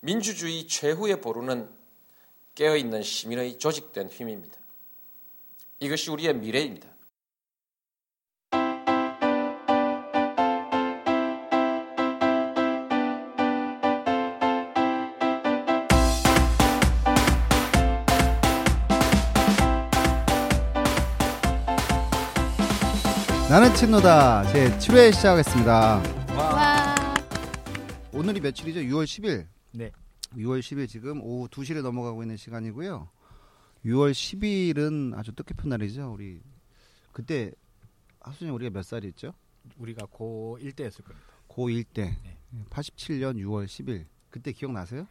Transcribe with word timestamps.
민주주의 0.00 0.66
최후의 0.66 1.20
보루는 1.20 1.68
깨어있는 2.54 3.02
시민의 3.02 3.58
조직된 3.58 4.08
힘입니다. 4.08 4.58
이것이 5.78 6.10
우리의 6.10 6.34
미래입니다. 6.34 6.88
나는 23.50 23.74
친노다 23.74 24.44
제 24.52 24.70
7회 24.78 25.12
시작하겠습니다. 25.12 26.02
와. 26.36 26.94
오늘이 28.12 28.40
며칠이죠? 28.40 28.80
6월 28.80 29.04
10일. 29.04 29.59
네. 29.72 29.90
6월 30.32 30.60
10일 30.60 30.88
지금 30.88 31.20
오후 31.22 31.48
2시를 31.48 31.82
넘어가고 31.82 32.22
있는 32.22 32.36
시간이고요. 32.36 33.08
6월 33.84 34.12
10일은 34.12 35.16
아주 35.16 35.32
뜻깊은 35.32 35.68
날이죠. 35.68 36.12
우리 36.12 36.40
그때 37.12 37.50
하수님 38.20 38.54
우리가 38.54 38.70
몇 38.70 38.82
살이었죠? 38.82 39.32
우리가 39.78 40.06
고1 40.06 40.76
때였을 40.76 41.04
겁니다. 41.04 41.26
고1 41.48 41.84
때. 41.92 42.16
네. 42.22 42.38
87년 42.70 43.36
6월 43.36 43.66
10일. 43.66 44.06
그때 44.30 44.52
기억나세요? 44.52 45.06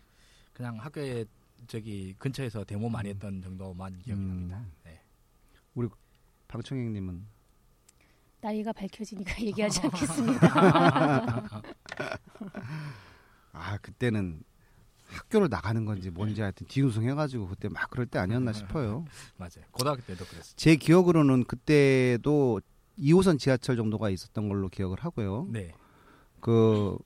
그냥 0.53 0.77
학교에 0.79 1.25
저기 1.67 2.15
근처에서 2.17 2.63
데모 2.63 2.89
많이 2.89 3.09
했던 3.09 3.41
정도만 3.41 3.99
기억이 3.99 4.21
음. 4.21 4.27
납니다. 4.27 4.65
네. 4.85 5.01
방청객 6.49 6.91
님은 6.91 7.25
나이가 8.41 8.73
밝혀지니까 8.73 9.39
얘기하지 9.45 9.81
않겠습니다. 9.81 11.51
아, 13.53 13.77
그때는 13.77 14.43
학교를 15.09 15.47
나가는 15.49 15.83
건지 15.85 16.09
뭔지 16.09 16.41
하여튼 16.41 16.67
뒤우승 16.67 17.03
해가지고 17.09 17.47
그때 17.47 17.67
막 17.69 17.89
그럴 17.89 18.05
때 18.05 18.19
아니었나 18.19 18.53
싶어요. 18.53 19.05
맞아요. 19.37 19.65
고등학교 19.71 20.01
때도 20.03 20.25
그랬어요. 20.25 20.53
제 20.55 20.75
기억으로는 20.75 21.43
그때도 21.45 22.61
2호선 22.99 23.39
지하철 23.39 23.75
정도가 23.75 24.09
있었던 24.09 24.49
걸로 24.49 24.69
기억을 24.69 24.97
하고요. 24.99 25.47
네. 25.49 25.71
그 26.39 26.97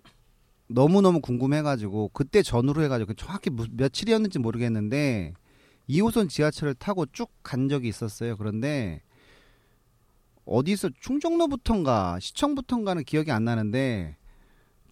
너무 0.68 1.02
너무 1.02 1.22
궁금해가지고 1.22 2.10
그때 2.14 2.42
전후로 2.42 2.82
해가지고 2.84 3.14
정확히 3.14 3.50
무- 3.50 3.68
며칠이었는지 3.72 4.40
모르겠는데 4.40 5.34
2호선 5.90 6.30
지하철을 6.30 6.74
타고 6.76 7.06
쭉 7.06 7.30
간 7.44 7.68
적이 7.70 7.90
있었어요. 7.90 8.38
그런데 8.38 9.02
어디서 10.46 10.90
충정로부터인가 11.00 12.20
시청부터인가는 12.20 13.04
기억이 13.04 13.32
안 13.32 13.46
나는데 13.46 14.18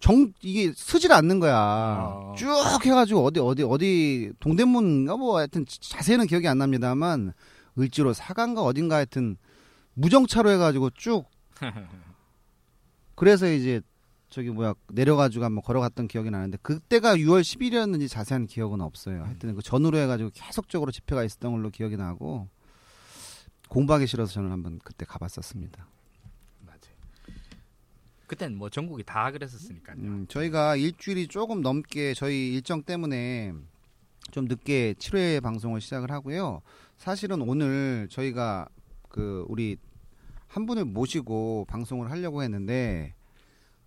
정 0.02 0.32
이게 0.42 0.72
쓰질 0.74 1.12
않는 1.12 1.38
거야. 1.38 1.56
아. 1.56 2.34
쭉 2.36 2.48
해가지고 2.84 3.24
어디 3.24 3.38
어디 3.38 3.62
어디 3.62 4.32
동대문인가 4.40 5.16
뭐 5.16 5.38
하여튼 5.38 5.64
자세히는 5.64 6.26
기억이 6.26 6.48
안 6.48 6.58
납니다만 6.58 7.32
을지로 7.78 8.12
사간가 8.12 8.62
어딘가 8.62 8.96
하여튼 8.96 9.36
무정차로 9.94 10.50
해가지고 10.50 10.90
쭉 10.90 11.24
그래서 13.14 13.48
이제 13.48 13.80
저기 14.28 14.50
뭐야 14.50 14.74
내려가지고 14.88 15.44
한번 15.44 15.62
걸어갔던 15.62 16.08
기억이 16.08 16.30
나는데 16.30 16.58
그때가 16.62 17.14
6월 17.14 17.42
10일이었는지 17.42 18.08
자세한 18.08 18.48
기억은 18.48 18.80
없어요. 18.80 19.22
하여튼 19.22 19.54
그 19.54 19.62
전후로 19.62 19.98
해가지고 19.98 20.30
계속적으로 20.34 20.90
집회가 20.90 21.22
있었던 21.22 21.52
걸로 21.52 21.70
기억이 21.70 21.96
나고 21.96 22.48
공부하기 23.68 24.08
싫어서 24.08 24.32
저는 24.32 24.50
한번 24.50 24.80
그때 24.82 25.06
가봤었습니다. 25.06 25.86
그땐 28.32 28.56
뭐 28.56 28.70
전국이 28.70 29.02
다 29.04 29.30
그랬었으니까요. 29.30 29.96
음, 29.98 30.26
저희가 30.26 30.76
일주일이 30.76 31.28
조금 31.28 31.60
넘게 31.60 32.14
저희 32.14 32.54
일정 32.54 32.82
때문에 32.82 33.52
좀 34.30 34.46
늦게 34.46 34.94
7회 34.94 35.42
방송을 35.42 35.82
시작을 35.82 36.10
하고요. 36.10 36.62
사실은 36.96 37.42
오늘 37.42 38.08
저희가 38.10 38.68
그 39.10 39.44
우리 39.48 39.76
한 40.48 40.64
분을 40.64 40.86
모시고 40.86 41.66
방송을 41.68 42.10
하려고 42.10 42.42
했는데 42.42 43.12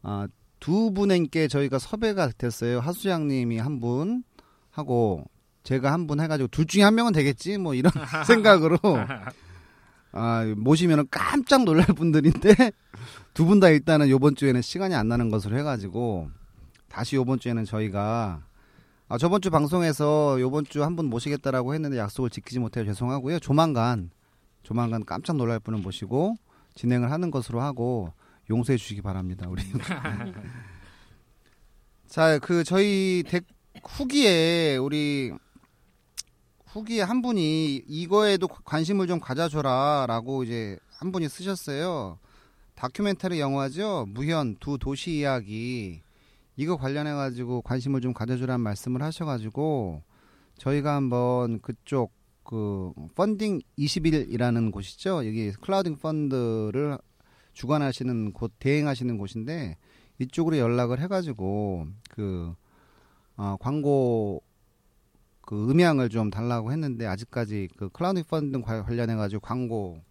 아, 0.03 0.27
두 0.59 0.91
분께 0.93 1.47
저희가 1.47 1.79
섭외가 1.79 2.29
됐어요. 2.29 2.79
하수장님이 2.79 3.57
한 3.57 3.79
분 3.79 4.23
하고 4.69 5.23
제가 5.63 5.91
한 5.91 6.05
분 6.05 6.19
해가지고 6.19 6.49
둘 6.49 6.67
중에 6.67 6.83
한 6.83 6.93
명은 6.93 7.13
되겠지 7.13 7.57
뭐 7.57 7.73
이런 7.73 7.91
생각으로 8.27 8.77
아, 10.15 10.43
모시면은 10.57 11.05
깜짝 11.11 11.63
놀랄 11.65 11.85
분들인데 11.87 12.55
두 13.35 13.45
분 13.45 13.59
다 13.59 13.67
일단은 13.69 14.09
요번 14.09 14.35
주에는 14.35 14.61
시간이 14.61 14.95
안 14.95 15.07
나는 15.09 15.29
것으로 15.29 15.57
해가지고 15.57 16.29
다시 16.87 17.17
요번 17.17 17.37
주에는 17.39 17.65
저희가 17.65 18.41
아, 19.09 19.17
저번 19.17 19.41
주 19.41 19.49
방송에서 19.51 20.39
요번 20.39 20.63
주 20.65 20.81
한 20.81 20.95
분 20.95 21.07
모시겠다라고 21.09 21.73
했는데 21.73 21.97
약속을 21.97 22.29
지키지 22.29 22.59
못해 22.59 22.85
죄송하고요. 22.85 23.39
조만간 23.39 24.09
조만간 24.63 25.03
깜짝 25.05 25.35
놀랄 25.35 25.59
분을 25.59 25.79
모시고 25.79 26.37
진행을 26.75 27.11
하는 27.11 27.29
것으로 27.29 27.61
하고 27.61 28.13
용서해 28.49 28.77
주시기 28.77 29.01
바랍니다. 29.01 29.47
우리 29.49 29.61
자, 32.07 32.39
그 32.39 32.63
저희 32.63 33.23
덱 33.27 33.43
후기에 33.83 34.77
우리 34.77 35.33
후기에 36.75 37.03
한 37.03 37.21
분이 37.21 37.83
이거에도 37.87 38.49
관심을 38.49 39.07
좀 39.07 39.21
가져줘라라고 39.21 40.43
이제 40.43 40.77
한 40.89 41.13
분이 41.13 41.29
쓰셨어요. 41.29 42.19
다큐멘터리 42.75 43.39
영화죠. 43.39 44.07
무현 44.09 44.57
두 44.57 44.77
도시 44.77 45.19
이야기 45.19 46.01
이거 46.57 46.75
관련해 46.75 47.13
가지고 47.13 47.61
관심을 47.61 48.01
좀 48.01 48.11
가져주라는 48.11 48.59
말씀을 48.59 49.01
하셔가지고 49.03 50.01
저희가 50.57 50.95
한번 50.95 51.61
그쪽 51.61 52.11
그 52.43 52.91
펀딩 53.15 53.61
21이라는 53.79 54.73
곳이죠. 54.73 55.25
여기 55.25 55.53
클라우딩 55.53 55.95
펀드를 55.95 56.97
주관하시는 57.53 58.33
곳 58.33 58.51
대행하시는 58.59 59.17
곳인데 59.17 59.77
이쪽으로 60.19 60.57
연락을 60.57 60.99
해가지고 60.99 61.87
그 62.09 62.53
어, 63.37 63.55
광고 63.61 64.41
그 65.45 65.69
음향을 65.69 66.09
좀 66.09 66.29
달라고 66.29 66.71
했는데 66.71 67.05
아직까지 67.05 67.69
그 67.77 67.89
클라우딩 67.89 68.23
펀드 68.27 68.61
관련해 68.61 69.15
가지고 69.15 69.41
광고 69.41 70.01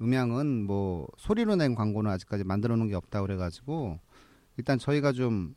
음향은 0.00 0.66
뭐 0.66 1.06
소리로 1.16 1.56
낸 1.56 1.74
광고는 1.74 2.10
아직까지 2.10 2.44
만들어 2.44 2.76
놓은 2.76 2.88
게 2.88 2.94
없다 2.94 3.22
그래 3.22 3.36
가지고 3.36 3.98
일단 4.56 4.78
저희가 4.78 5.12
좀 5.12 5.54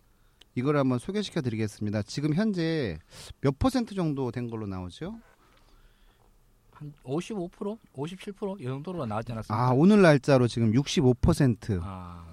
이걸 0.56 0.78
한번 0.78 0.98
소개시켜 1.00 1.42
드리겠습니다. 1.42 2.02
지금 2.04 2.34
현재 2.34 2.98
몇 3.42 3.60
퍼센트 3.60 3.94
정도 3.94 4.32
된 4.32 4.50
걸로 4.50 4.66
나오죠? 4.66 5.20
한 6.72 6.94
55%, 7.04 7.78
57%이 7.94 8.64
정도로 8.64 9.06
나왔지 9.06 9.32
않았습니까? 9.32 9.68
아, 9.68 9.72
오늘 9.72 10.02
날짜로 10.02 10.48
지금 10.48 10.72
65%. 10.72 11.80
아, 11.84 12.26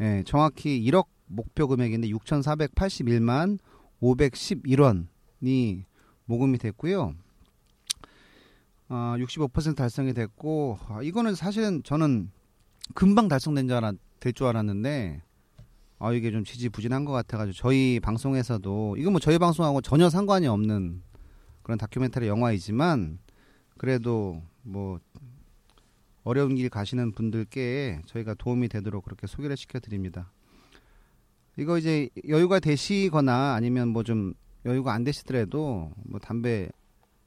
예, 0.00 0.22
정확히 0.26 0.80
1억 0.88 1.06
목표 1.26 1.66
금액인데 1.68 2.08
6,481만 2.08 3.58
511원이 4.02 5.84
모금이 6.26 6.58
됐고요. 6.58 7.14
아, 8.88 9.16
65% 9.18 9.76
달성이 9.76 10.12
됐고 10.14 10.78
아, 10.88 11.02
이거는 11.02 11.34
사실은 11.34 11.82
저는 11.82 12.30
금방 12.94 13.28
달성된 13.28 13.66
줄 13.68 13.76
알았 13.76 13.94
될줄 14.20 14.46
알았는데 14.46 15.22
아 15.98 16.12
이게 16.12 16.30
좀 16.30 16.44
지지부진한 16.44 17.04
것 17.04 17.12
같아가지고 17.12 17.54
저희 17.56 18.00
방송에서도 18.00 18.96
이거 18.98 19.10
뭐 19.10 19.20
저희 19.20 19.38
방송하고 19.38 19.80
전혀 19.80 20.10
상관이 20.10 20.46
없는 20.46 21.02
그런 21.62 21.78
다큐멘터리 21.78 22.26
영화이지만 22.26 23.18
그래도 23.78 24.42
뭐 24.62 24.98
어려운 26.24 26.54
길 26.54 26.68
가시는 26.68 27.12
분들께 27.12 28.02
저희가 28.06 28.34
도움이 28.34 28.68
되도록 28.68 29.04
그렇게 29.04 29.26
소개를 29.26 29.56
시켜드립니다. 29.56 30.30
이거 31.56 31.78
이제 31.78 32.08
여유가 32.28 32.60
되시거나 32.60 33.54
아니면 33.54 33.88
뭐 33.88 34.02
좀 34.02 34.34
여유가 34.64 34.92
안 34.92 35.04
되시더라도 35.04 35.92
뭐 36.04 36.18
담배 36.20 36.68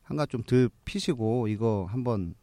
한가 0.03 0.25
좀 0.25 0.44
덜 0.44 0.69
피시고 0.85 1.47
이거 1.47 1.85
한번 1.89 2.33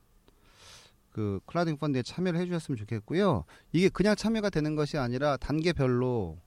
그 1.10 1.40
클라우딩 1.46 1.78
펀드에 1.78 2.02
참여를 2.02 2.38
해주셨으면 2.40 2.76
좋겠고요. 2.76 3.44
이게 3.72 3.88
그냥 3.88 4.16
참여가 4.16 4.50
되는 4.50 4.74
것이 4.74 4.98
아니라 4.98 5.36
단계별로 5.36 6.38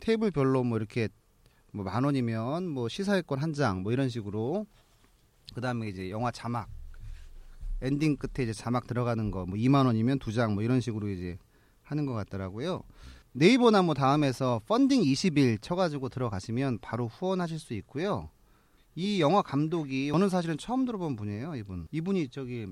테이블별로 0.00 0.64
뭐 0.64 0.78
이렇게 0.78 1.08
뭐 1.72 1.84
만 1.84 2.04
원이면 2.04 2.68
뭐 2.68 2.88
시사회권 2.88 3.38
한 3.38 3.52
장 3.52 3.82
뭐 3.82 3.92
이런 3.92 4.08
식으로 4.08 4.66
그 5.54 5.60
다음에 5.60 5.88
이제 5.88 6.10
영화 6.10 6.30
자막 6.30 6.68
엔딩 7.82 8.16
끝에 8.16 8.44
이제 8.44 8.52
자막 8.52 8.86
들어가는 8.86 9.30
거 9.30 9.44
뭐 9.46 9.56
2만 9.56 9.86
원이면 9.86 10.18
두 10.18 10.32
장 10.32 10.54
뭐 10.54 10.62
이런 10.62 10.80
식으로 10.80 11.08
이제 11.08 11.38
하는 11.82 12.06
것 12.06 12.14
같더라고요. 12.14 12.82
네이버나 13.36 13.82
뭐 13.82 13.94
다음에서 13.94 14.60
펀딩 14.66 15.02
20일 15.02 15.60
쳐가지고 15.60 16.08
들어가시면 16.08 16.78
바로 16.78 17.08
후원하실 17.08 17.58
수 17.58 17.74
있고요. 17.74 18.30
이 18.94 19.20
영화 19.20 19.42
감독이 19.42 20.08
저는 20.10 20.28
사실은 20.28 20.56
처음 20.56 20.84
들어본 20.84 21.16
분이에요. 21.16 21.56
이분 21.56 21.88
이분이 21.90 22.28
저기 22.28 22.68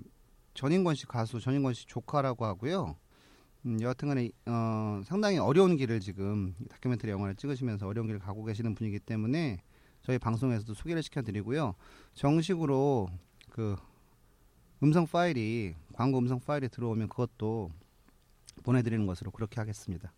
전인권 0.54 0.94
씨 0.94 1.04
가수 1.06 1.40
전인권 1.40 1.74
씨 1.74 1.84
조카라고 1.86 2.44
하고요. 2.44 2.94
음, 3.66 3.80
여하튼간에 3.80 4.30
어, 4.46 5.02
상당히 5.04 5.38
어려운 5.38 5.76
길을 5.76 5.98
지금 5.98 6.54
다큐멘터리 6.70 7.10
영화를 7.10 7.34
찍으시면서 7.34 7.88
어려운 7.88 8.06
길을 8.06 8.20
가고 8.20 8.44
계시는 8.44 8.76
분이기 8.76 9.00
때문에 9.00 9.60
저희 10.02 10.16
방송에서도 10.16 10.74
소개를 10.74 11.02
시켜드리고요. 11.02 11.74
정식으로 12.14 13.08
그 13.50 13.74
음성 14.80 15.08
파일이 15.08 15.74
광고 15.92 16.18
음성 16.18 16.38
파일이 16.38 16.68
들어오면 16.68 17.08
그것도 17.08 17.72
보내드리는 18.62 19.04
것으로 19.06 19.32
그렇게 19.32 19.58
하겠습니다. 19.58 20.12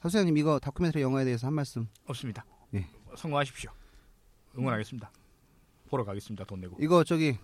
하수장님 0.00 0.36
이거 0.36 0.58
다큐멘터리 0.58 1.02
영화에 1.02 1.24
대해서 1.24 1.46
한 1.46 1.54
말씀. 1.54 1.88
없습니다. 2.06 2.44
예. 2.74 2.86
성공하십시오. 3.16 3.70
응원하겠습니다. 4.56 5.10
보러 5.88 6.04
가겠습니다. 6.04 6.44
돈 6.44 6.60
내고. 6.60 6.76
이거 6.80 7.02
저기 7.04 7.36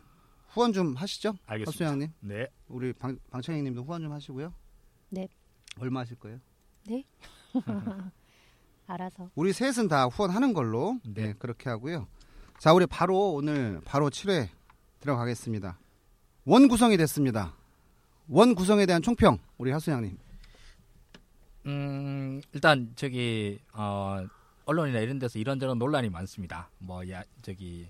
후원 0.49 0.73
좀 0.73 0.95
하시죠. 0.95 1.35
알겠습니다. 1.47 1.85
하수장님 1.85 2.12
네. 2.21 2.47
우리 2.69 2.93
방, 2.93 3.19
방청객님도 3.31 3.83
후원 3.85 4.03
좀 4.03 4.12
하시고요. 4.12 4.53
네. 5.11 5.29
얼마 5.79 6.01
하실 6.01 6.17
거예요? 6.19 6.39
알아서. 8.87 9.31
우리 9.35 9.53
셋은 9.53 9.89
다 9.89 10.05
후원하는 10.06 10.53
걸로 10.53 11.01
네. 11.05 11.29
네. 11.29 11.35
그렇게 11.39 11.71
하고요. 11.71 12.06
자, 12.59 12.73
우리 12.73 12.87
바로 12.87 13.33
오늘 13.33 13.81
바로 13.85 14.11
7회 14.11 14.49
들어가겠습니다. 15.01 15.79
원 16.45 16.69
구성이 16.69 16.97
됐습니다. 16.99 17.55
원 18.29 18.55
구성에 18.55 18.87
대한 18.87 19.03
총평 19.03 19.39
우리 19.59 19.71
하수장님. 19.73 20.19
음, 21.67 22.43
일단 22.53 22.93
저기 22.97 23.59
어 23.73 24.27
언론이나 24.67 25.01
이런 25.01 25.19
데서 25.19 25.39
이런저런 25.39 25.79
논란이 25.79 26.11
많습니다. 26.11 26.71
뭐 26.79 27.09
야, 27.11 27.23
저기 27.43 27.89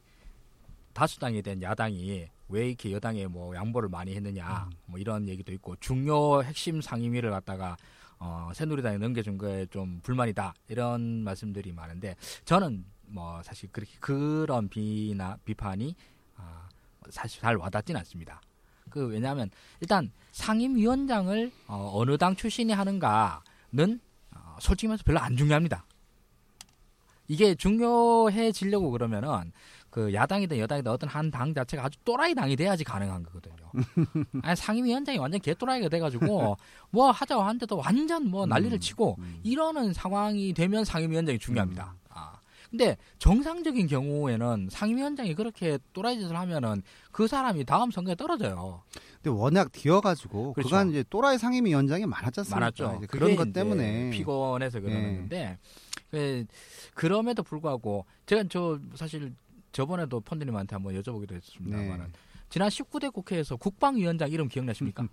다수당에 0.92 1.42
대한 1.42 1.60
야당이 1.60 2.28
왜 2.48 2.68
이렇게 2.68 2.92
여당에 2.92 3.26
뭐 3.26 3.54
양보를 3.54 3.88
많이 3.88 4.14
했느냐 4.14 4.68
뭐 4.86 4.98
이런 4.98 5.28
얘기도 5.28 5.52
있고 5.52 5.76
중요 5.76 6.42
핵심 6.42 6.80
상임위를 6.80 7.30
갖다가 7.30 7.76
어, 8.18 8.50
새누리당에 8.54 8.98
넘겨준 8.98 9.38
거에 9.38 9.66
좀 9.66 10.00
불만이다 10.02 10.54
이런 10.68 11.24
말씀들이 11.24 11.72
많은데 11.72 12.16
저는 12.44 12.84
뭐 13.06 13.42
사실 13.42 13.68
그렇게 13.72 13.92
그런 14.00 14.68
비나 14.68 15.36
비판이 15.44 15.94
아, 16.36 16.68
사실 17.10 17.40
잘 17.40 17.56
와닿지는 17.56 17.98
않습니다. 18.00 18.40
그 18.90 19.08
왜냐하면 19.08 19.50
일단 19.80 20.12
상임위원장을 20.32 21.50
어, 21.66 21.90
어느 21.94 22.16
당 22.16 22.36
출신이 22.36 22.72
하는가 22.72 23.42
는 23.74 24.00
어, 24.30 24.56
솔직히 24.60 24.86
말해서 24.86 25.02
별로 25.04 25.18
안 25.18 25.36
중요합니다. 25.36 25.84
이게 27.26 27.54
중요해지려고 27.54 28.90
그러면은 28.90 29.52
그 29.90 30.12
야당이든 30.12 30.58
여당이든 30.58 30.90
어떤 30.92 31.08
한 31.08 31.30
당 31.30 31.54
자체가 31.54 31.84
아주 31.84 31.98
또라이 32.04 32.34
당이 32.34 32.54
돼야지 32.56 32.84
가능한 32.84 33.22
거거든요. 33.24 33.56
아니 34.42 34.54
상임위원장이 34.56 35.18
완전 35.18 35.40
개또라이가 35.40 35.88
돼가지고 35.88 36.56
뭐 36.90 37.10
하자고 37.10 37.42
하는데도 37.42 37.76
완전 37.78 38.28
뭐 38.28 38.46
난리를 38.46 38.78
치고 38.78 39.16
음. 39.18 39.40
이러는 39.42 39.92
상황이 39.92 40.52
되면 40.52 40.84
상임위원장이 40.84 41.38
중요합니다. 41.38 41.94
아. 42.10 42.38
근데 42.70 42.96
정상적인 43.18 43.86
경우에는 43.86 44.68
상임위원장이 44.70 45.34
그렇게 45.34 45.78
또라이 45.92 46.18
짓을 46.18 46.36
하면은 46.36 46.82
그 47.12 47.26
사람이 47.28 47.64
다음 47.64 47.90
선거에 47.90 48.14
떨어져요. 48.16 48.82
근데 49.24 49.40
워낙 49.40 49.72
뒤어가지고 49.72 50.52
그렇죠. 50.52 50.68
그간 50.68 50.90
이제 50.90 51.02
또라이 51.08 51.38
상임위 51.38 51.70
위원장이 51.70 52.04
많았지 52.04 52.40
않습니까? 52.40 52.60
많았죠. 52.60 53.00
그런 53.08 53.36
것 53.36 53.54
때문에 53.54 54.10
피곤해서 54.10 54.80
그러는 54.80 55.02
네. 55.02 55.16
건데 55.16 55.58
그, 56.10 56.44
그럼에도 56.92 57.42
불구하고 57.42 58.04
제가 58.26 58.44
저 58.50 58.78
사실 58.94 59.34
저번에도 59.72 60.20
펀드님한테 60.20 60.76
한번 60.76 60.94
여쭤보기도 61.00 61.32
했습니다만은 61.32 62.04
네. 62.04 62.12
지난 62.50 62.68
19대 62.68 63.10
국회에서 63.10 63.56
국방위원장 63.56 64.30
이름 64.30 64.46
기억나십니까? 64.48 65.04
음, 65.04 65.08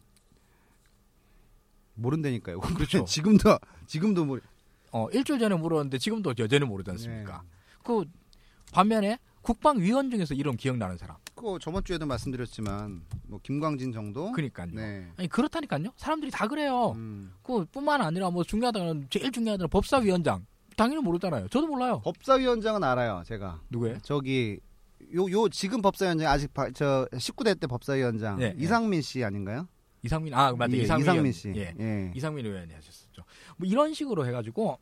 모른다니까요. 1.96 2.60
그렇죠. 2.60 3.06
지금도 3.08 3.58
지금도 3.88 4.26
뭐어 4.26 5.10
일주일 5.14 5.40
전에 5.40 5.56
물었는데 5.56 6.00
지금도 6.00 6.34
여전히 6.38 6.66
모르지 6.66 6.92
않습니까? 6.92 7.44
네. 7.44 7.50
그 7.82 8.04
반면에 8.74 9.20
국방위원 9.42 10.12
중에서 10.12 10.34
이름 10.34 10.58
기억나는 10.58 10.98
사람. 10.98 11.16
그거 11.42 11.58
저번 11.58 11.84
주에도 11.84 12.06
말씀드렸지만 12.06 13.02
뭐 13.28 13.40
김광진 13.42 13.92
정도. 13.92 14.32
그러니까요. 14.32 14.68
네. 14.74 15.08
아니 15.18 15.28
그렇다니까요. 15.28 15.92
사람들이 15.98 16.30
다 16.30 16.48
그래요. 16.48 16.92
음. 16.92 17.34
그 17.42 17.66
뿐만 17.66 18.00
아니라 18.02 18.30
뭐 18.30 18.44
중요하다는 18.44 19.08
제일 19.10 19.32
중요하다는 19.32 19.68
법사위원장 19.70 20.46
당연히 20.78 21.02
모르잖아요. 21.02 21.48
저도 21.48 21.66
몰라요. 21.66 22.00
법사위원장은 22.04 22.84
알아요, 22.84 23.24
제가. 23.26 23.60
누구예요? 23.72 23.98
저기 24.04 24.60
요 25.16 25.28
요 25.32 25.50
지금 25.50 25.82
법사위원장 25.82 26.28
아직 26.32 26.54
바, 26.54 26.70
저 26.72 27.08
19대 27.12 27.60
때 27.60 27.66
법사위원장 27.66 28.38
네, 28.38 28.54
이상민 28.58 29.02
씨 29.02 29.24
아닌가요? 29.24 29.68
이상민 30.04 30.34
아 30.36 30.52
맞다 30.54 30.72
예, 30.74 30.82
이상민, 30.84 31.04
이상민. 31.04 31.32
씨. 31.32 31.52
예. 31.56 31.74
예. 31.80 32.12
이상민 32.16 32.46
의원이 32.46 32.72
하셨었죠. 32.72 33.24
뭐 33.58 33.68
이런 33.68 33.94
식으로 33.96 34.26
해가지고 34.28 34.78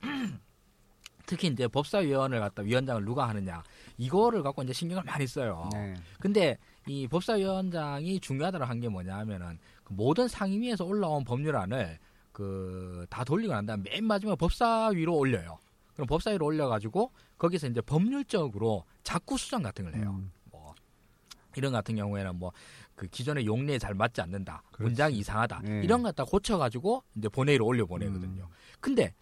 특히 1.30 1.48
이제 1.50 1.68
법사위원을 1.68 2.40
갖다 2.40 2.64
위원장을 2.64 3.06
누가 3.06 3.30
하느냐 3.30 3.62
이거를 4.00 4.42
갖고 4.42 4.64
이제 4.64 4.74
신경을 4.74 5.04
많이 5.04 5.28
써요. 5.28 5.70
네. 5.72 5.94
근데 6.20 6.58
이 6.88 7.08
법사위원장이 7.08 8.20
중요하다고 8.20 8.66
한 8.66 8.80
게 8.80 8.90
뭐냐 8.90 9.16
하면은 9.20 9.60
그 9.84 9.94
모든 9.94 10.28
상임위에서 10.28 10.86
올라온 10.86 11.24
법률안을 11.24 12.00
그 12.31 13.06
다 13.12 13.24
돌리고 13.24 13.54
난 13.54 13.66
다음 13.68 13.84
맨 13.84 14.06
마지막에 14.06 14.36
법사위로 14.38 15.16
올려요. 15.16 15.60
그럼 15.94 16.08
법사위로 16.08 16.44
올려가지고 16.44 17.12
거기서 17.38 17.68
이제 17.68 17.80
법률적으로 17.81 18.86
자꾸 19.04 19.38
수정 19.38 19.62
같은 19.62 19.86
걸 19.86 19.96
해요. 19.96 20.16
음. 20.18 20.31
뭐 20.52 20.74
이런 21.56 21.72
같은 21.72 21.96
경우에는 21.96 22.40
뭐 22.40 22.52
그 22.96 23.08
기존의 23.08 23.46
용례에 23.46 23.78
잘 23.80 23.94
맞지 23.94 24.20
않는다, 24.20 24.62
그렇지. 24.74 24.84
문장이 24.90 25.18
이상하다 25.20 25.62
예. 25.70 25.81
이런 25.86 26.02
것 26.02 26.10
갖다 26.14 26.26
고쳐가지고 26.30 27.02
이제 27.16 27.30
본회의로 27.30 27.66
올려 27.66 27.86
보내거든요. 27.86 28.42
음. 28.44 28.50
근데 28.81 29.14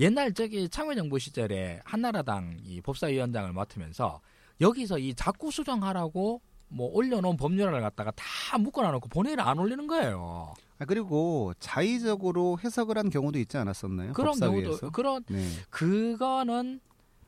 옛날 0.00 0.32
저기 0.32 0.68
참여정부 0.68 1.18
시절에 1.18 1.80
한나라당 1.84 2.58
이 2.62 2.80
법사위원장을 2.80 3.52
맡으면서 3.52 4.20
여기서 4.60 4.98
이 4.98 5.14
자꾸 5.14 5.50
수정하라고 5.50 6.40
뭐 6.68 6.90
올려놓은 6.92 7.36
법률안을 7.36 7.80
갖다가 7.80 8.10
다 8.16 8.58
묶어놔놓고 8.58 9.08
본회의를 9.08 9.44
안 9.44 9.58
올리는 9.58 9.86
거예요. 9.86 10.54
아, 10.78 10.84
그리고 10.84 11.52
자의적으로 11.60 12.58
해석을 12.64 12.98
한 12.98 13.10
경우도 13.10 13.38
있지 13.38 13.56
않았었나요? 13.56 14.12
그런 14.12 14.32
법사위에서? 14.32 14.68
경우도 14.68 14.90
그런 14.90 15.24
네. 15.28 15.46
그거는 15.70 16.80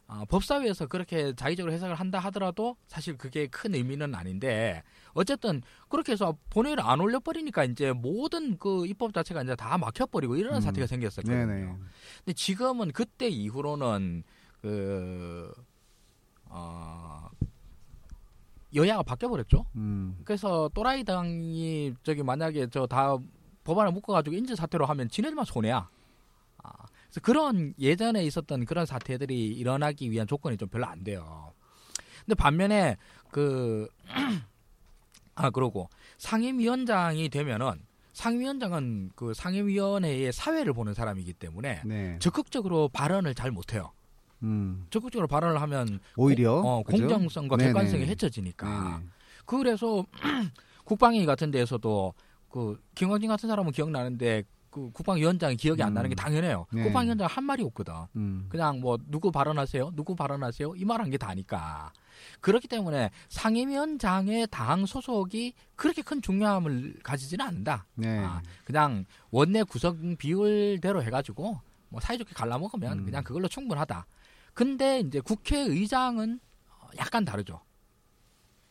아, 0.09 0.25
법사위에서 0.29 0.87
그렇게 0.87 1.35
자의적으로 1.35 1.73
해석을 1.73 1.95
한다 1.97 2.19
하더라도 2.21 2.77
사실 2.87 3.17
그게 3.17 3.47
큰 3.49 3.75
의미는 3.75 4.15
아닌데 4.15 4.83
어쨌든 5.17 5.63
그렇게 5.89 6.13
해서 6.13 6.37
본회의를 6.51 6.83
안 6.85 7.01
올려버리니까 7.01 7.65
이제 7.65 7.93
모든 7.93 8.59
그 8.59 8.87
입법 8.87 9.13
자체가 9.15 9.43
이제 9.43 9.57
다 9.57 9.77
막혀버리고 9.79 10.37
이런 10.37 10.57
음. 10.57 10.61
사태가 10.61 10.87
생겼었거든요. 10.87 11.47
네네. 11.47 11.75
근데 12.19 12.33
지금은 12.35 12.93
그때 12.93 13.29
이후로는 13.29 14.23
그 14.61 15.53
어, 16.47 17.29
여야가 18.75 19.03
바뀌어버렸죠. 19.03 19.67
음. 19.77 20.19
그래서 20.25 20.71
또라이 20.75 21.05
당이 21.05 21.95
저기 22.03 22.23
만약에 22.23 22.69
저 22.69 22.87
다 22.87 23.17
법안을 23.67 23.93
묶어가지고 23.93 24.37
인지 24.37 24.55
사태로 24.55 24.87
하면 24.87 25.09
지네들만 25.09 25.45
손해야. 25.45 25.89
아, 26.63 26.73
그래서 27.07 27.21
그런 27.21 27.75
예전에 27.79 28.25
있었던 28.25 28.65
그런 28.65 28.87
사태들이 28.87 29.49
일어나기 29.49 30.11
위한 30.11 30.27
조건이 30.27 30.57
좀 30.57 30.69
별로 30.69 30.87
안 30.87 31.03
돼요. 31.03 31.53
근데 32.25 32.35
반면에 32.37 32.97
그 33.31 33.89
아 35.37 35.51
그러고 35.51 35.89
상임위원장이 36.19 37.29
되면은 37.29 37.73
상임위원장은 38.15 39.11
그 39.15 39.35
상임위원회의 39.35 40.33
사회를 40.33 40.73
보는 40.73 40.95
사람이기 40.95 41.35
때문에 41.35 41.83
네. 41.85 42.17
적극적으로 42.19 42.89
발언을 42.89 43.35
잘 43.35 43.51
못해요. 43.51 43.93
음. 44.43 44.87
적극적으로 44.91 45.29
발언을 45.29 45.61
하면 45.61 46.01
오히려 46.17 46.55
어, 46.55 46.83
그죠? 46.83 47.07
공정성과 47.07 47.57
네네. 47.59 47.69
객관성이 47.69 48.07
해쳐지니까. 48.07 48.67
네네. 48.67 49.07
그래서 49.45 50.05
국방위 50.85 51.27
같은 51.27 51.51
데에서도 51.51 52.15
그 52.49 52.81
김광진 52.95 53.29
같은 53.29 53.49
사람은 53.49 53.73
기억나는데 53.73 54.45
그 54.77 54.91
국방위원장이 54.93 55.57
기억이 55.57 55.83
안 55.83 55.95
나는 55.95 56.11
게 56.11 56.15
음. 56.15 56.17
당연해요. 56.17 56.67
네. 56.71 56.83
국방위원장 56.83 57.27
한 57.31 57.45
말이 57.45 57.63
없거든. 57.63 57.95
음. 58.17 58.45
그냥 58.51 58.79
뭐 58.81 58.99
누구 59.09 59.33
발언하세요, 59.33 59.93
누구 59.95 60.15
발언하세요 60.15 60.75
이 60.77 60.85
말 60.85 61.01
한 61.01 61.11
게 61.11 61.17
다니까. 61.17 61.93
그렇기 62.41 62.69
때문에 62.69 63.11
상임위원장의 63.31 64.49
당 64.51 64.85
소속이 64.85 65.55
그렇게 65.77 66.03
큰 66.03 66.21
중요함을 66.21 66.99
가지지는 67.03 67.47
않는다. 67.47 67.87
네. 67.95 68.19
아, 68.19 68.43
그냥 68.67 69.07
원내 69.31 69.63
구성 69.63 70.15
비율대로 70.19 71.03
해가지고 71.03 71.59
뭐 71.89 72.01
사이좋게 72.01 72.35
갈라먹으면 72.35 72.99
음. 72.99 73.05
그냥 73.07 73.25
그걸로 73.25 73.49
충분하다. 73.49 74.07
근데 74.53 75.01
이제 75.01 75.21
국회의장은 75.21 76.39
어, 76.69 76.89
약간 76.99 77.25
다르죠. 77.25 77.61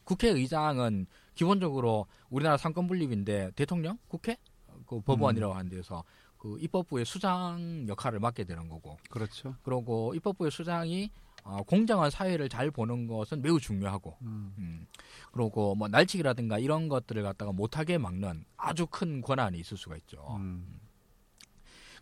국회의장은 0.03 1.07
기본적으로 1.33 2.05
우리나라 2.29 2.57
상권 2.57 2.85
분립인데 2.85 3.51
대통령, 3.55 3.97
국회, 4.07 4.37
그 4.87 5.01
법원이라고 5.01 5.53
하는 5.53 5.69
데서 5.69 6.03
그 6.37 6.57
입법부의 6.59 7.05
수장 7.05 7.85
역할을 7.87 8.19
맡게 8.19 8.43
되는 8.43 8.69
거고, 8.69 8.97
그렇죠. 9.09 9.55
그리고 9.63 10.13
입법부의 10.15 10.51
수장이 10.51 11.09
어, 11.43 11.61
공정한 11.63 12.09
사회를 12.09 12.49
잘 12.49 12.71
보는 12.71 13.05
것은 13.07 13.41
매우 13.41 13.59
중요하고, 13.59 14.17
음. 14.23 14.53
음. 14.57 14.87
그리고 15.31 15.75
뭐 15.75 15.87
날치기라든가 15.87 16.57
이런 16.57 16.89
것들을 16.89 17.21
갖다가 17.21 17.51
못하게 17.51 17.97
막는 17.99 18.45
아주 18.57 18.87
큰 18.87 19.21
권한이 19.21 19.59
있을 19.59 19.77
수가 19.77 19.95
있죠. 19.97 20.25
음. 20.39 20.79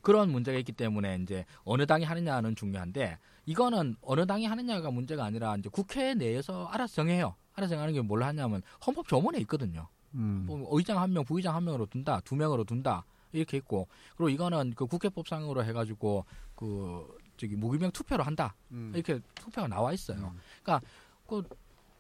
그런 0.02 0.30
문제가 0.32 0.58
있기 0.60 0.72
때문에 0.74 1.20
이제 1.24 1.46
어느 1.64 1.86
당이 1.86 2.04
하느냐는 2.06 2.56
중요한데 2.56 3.18
이거는 3.46 3.96
어느 4.02 4.26
당이 4.26 4.46
하느냐가 4.46 4.92
문제가 4.92 5.24
아니라 5.26 5.56
이제 5.58 5.70
국회 5.70 6.14
내에서 6.14 6.66
알아서 6.68 6.96
정해요. 6.96 7.36
알아서 7.54 7.76
정하는 7.76 7.94
게 7.94 8.02
뭘 8.02 8.24
하냐면 8.24 8.62
헌법 8.86 9.08
조문에 9.08 9.40
있거든요. 9.40 9.88
음. 10.16 10.44
뭐 10.48 10.68
의장 10.72 11.00
한 11.00 11.12
명, 11.14 11.24
부의장 11.24 11.56
한 11.56 11.64
명으로 11.64 11.86
둔다, 11.88 12.22
두 12.22 12.36
명으로 12.36 12.64
둔다 12.64 13.06
이렇게 13.32 13.58
있고 13.58 13.88
그리고 14.16 14.30
이거는 14.30 14.74
그 14.76 14.86
국회법상으로 14.86 15.64
해가지고 15.66 16.26
그 16.56 17.18
저기 17.38 17.56
무기명 17.56 17.92
투표로 17.92 18.24
한다 18.24 18.56
음. 18.72 18.92
이렇게 18.94 19.20
투표가 19.36 19.68
나와 19.68 19.92
있어요. 19.94 20.18
음. 20.34 20.40
그러니까 20.64 20.86
그 21.28 21.44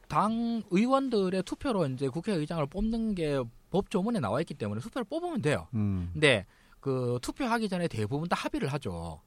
당 0.09 0.61
의원들의 0.69 1.41
투표로 1.41 1.87
이제 1.87 2.07
국회의장을 2.07 2.63
뽑는 2.67 3.15
게 3.15 3.41
법 3.71 3.89
조문에 3.89 4.19
나와 4.19 4.39
있기 4.41 4.53
때문에 4.53 4.79
투표를 4.81 5.03
뽑으면 5.05 5.41
돼요. 5.41 5.67
음. 5.73 6.11
근데 6.13 6.45
그 6.79 7.17
투표하기 7.23 7.69
전에 7.69 7.87
대부분 7.87 8.29
다 8.29 8.35
합의를 8.35 8.71
하죠. 8.73 9.19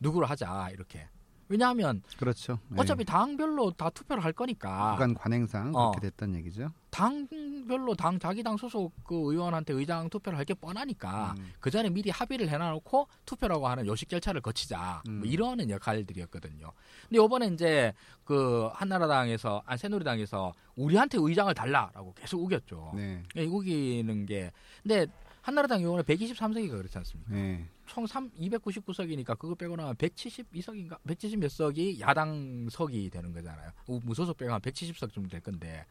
누구를 0.00 0.28
하자 0.28 0.70
이렇게. 0.72 1.06
왜냐하면 1.48 2.02
그렇죠. 2.18 2.58
네. 2.68 2.80
어차피 2.80 3.04
당별로 3.04 3.70
다 3.72 3.90
투표를 3.90 4.24
할 4.24 4.32
거니까 4.32 4.94
주간 4.94 5.14
관행상 5.14 5.72
어. 5.74 5.90
그렇게 5.90 6.08
됐던 6.10 6.34
얘기죠. 6.36 6.72
당별로 6.90 7.94
당 7.96 8.18
자기 8.18 8.42
당 8.42 8.56
소속 8.56 8.92
그 9.04 9.14
의원한테 9.14 9.72
의장 9.74 10.08
투표를 10.08 10.38
할 10.38 10.44
게 10.44 10.52
뻔하니까 10.54 11.34
음. 11.38 11.52
그 11.58 11.70
전에 11.70 11.88
미리 11.90 12.10
합의를 12.10 12.48
해놔놓고 12.48 13.08
투표라고 13.24 13.66
하는 13.66 13.86
요식 13.86 14.08
절차를 14.10 14.40
거치자 14.42 15.02
음. 15.08 15.20
뭐 15.20 15.26
이러는 15.26 15.70
역할들이었거든요. 15.70 16.70
근데 17.08 17.24
이번에 17.24 17.46
이제 17.48 17.92
그 18.24 18.68
한나라당에서 18.74 19.62
아 19.66 19.76
새누리당에서 19.76 20.52
우리한테 20.76 21.18
의장을 21.20 21.52
달라라고 21.54 22.12
계속 22.14 22.42
우겼죠. 22.42 22.92
네. 22.94 23.22
예, 23.36 23.44
우기는 23.44 24.26
게 24.26 24.50
근데 24.82 25.06
한나라당 25.42 25.80
의원은 25.80 26.04
123석이가 26.04 26.70
그렇지 26.70 26.98
않습니까? 26.98 27.32
네. 27.34 27.66
총 27.86 28.06
3, 28.06 28.30
299석이니까 28.30 29.38
그거 29.38 29.54
빼고 29.54 29.76
나면 29.76 29.94
172석인가 29.96 30.98
170 31.06 31.38
몇 31.40 31.50
석이 31.50 32.00
야당석이 32.00 33.10
되는 33.10 33.32
거잖아요. 33.32 33.70
우- 33.88 34.00
무소속 34.02 34.36
빼고 34.38 34.52
한 34.52 34.60
170석 34.60 35.12
정도 35.12 35.28
될 35.28 35.40
건데 35.40 35.84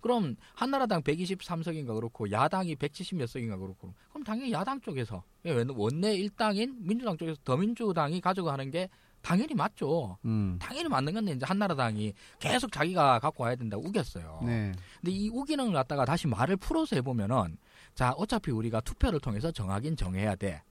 그럼 0.00 0.36
한나라당 0.54 1.02
123석인가 1.02 1.94
그렇고 1.94 2.30
야당이 2.30 2.76
170 2.76 3.16
몇 3.18 3.26
석인가 3.28 3.56
그렇고 3.56 3.94
그럼 4.10 4.24
당연히 4.24 4.52
야당 4.52 4.80
쪽에서 4.80 5.22
예, 5.46 5.52
왜- 5.52 5.64
원내 5.68 6.14
일당인 6.16 6.76
민주당 6.80 7.16
쪽에서 7.16 7.38
더민주당이 7.44 8.20
가지고 8.20 8.50
하는 8.50 8.70
게 8.70 8.88
당연히 9.20 9.52
맞죠. 9.54 10.16
음. 10.26 10.56
당연히 10.60 10.88
맞는 10.88 11.12
건데 11.12 11.32
이제 11.32 11.44
한나라당이 11.44 12.12
계속 12.38 12.70
자기가 12.70 13.18
갖고 13.18 13.42
와야 13.42 13.56
된다고 13.56 13.84
우겼어요. 13.88 14.40
네. 14.44 14.70
근데 15.00 15.10
이 15.10 15.28
우기는 15.28 15.64
걸 15.64 15.74
갖다가 15.74 16.04
다시 16.04 16.28
말을 16.28 16.56
풀어서 16.58 16.94
해보면은 16.96 17.56
자 17.94 18.12
어차피 18.12 18.52
우리가 18.52 18.80
투표를 18.82 19.18
통해서 19.18 19.50
정하긴 19.50 19.96
정해야 19.96 20.36
돼. 20.36 20.62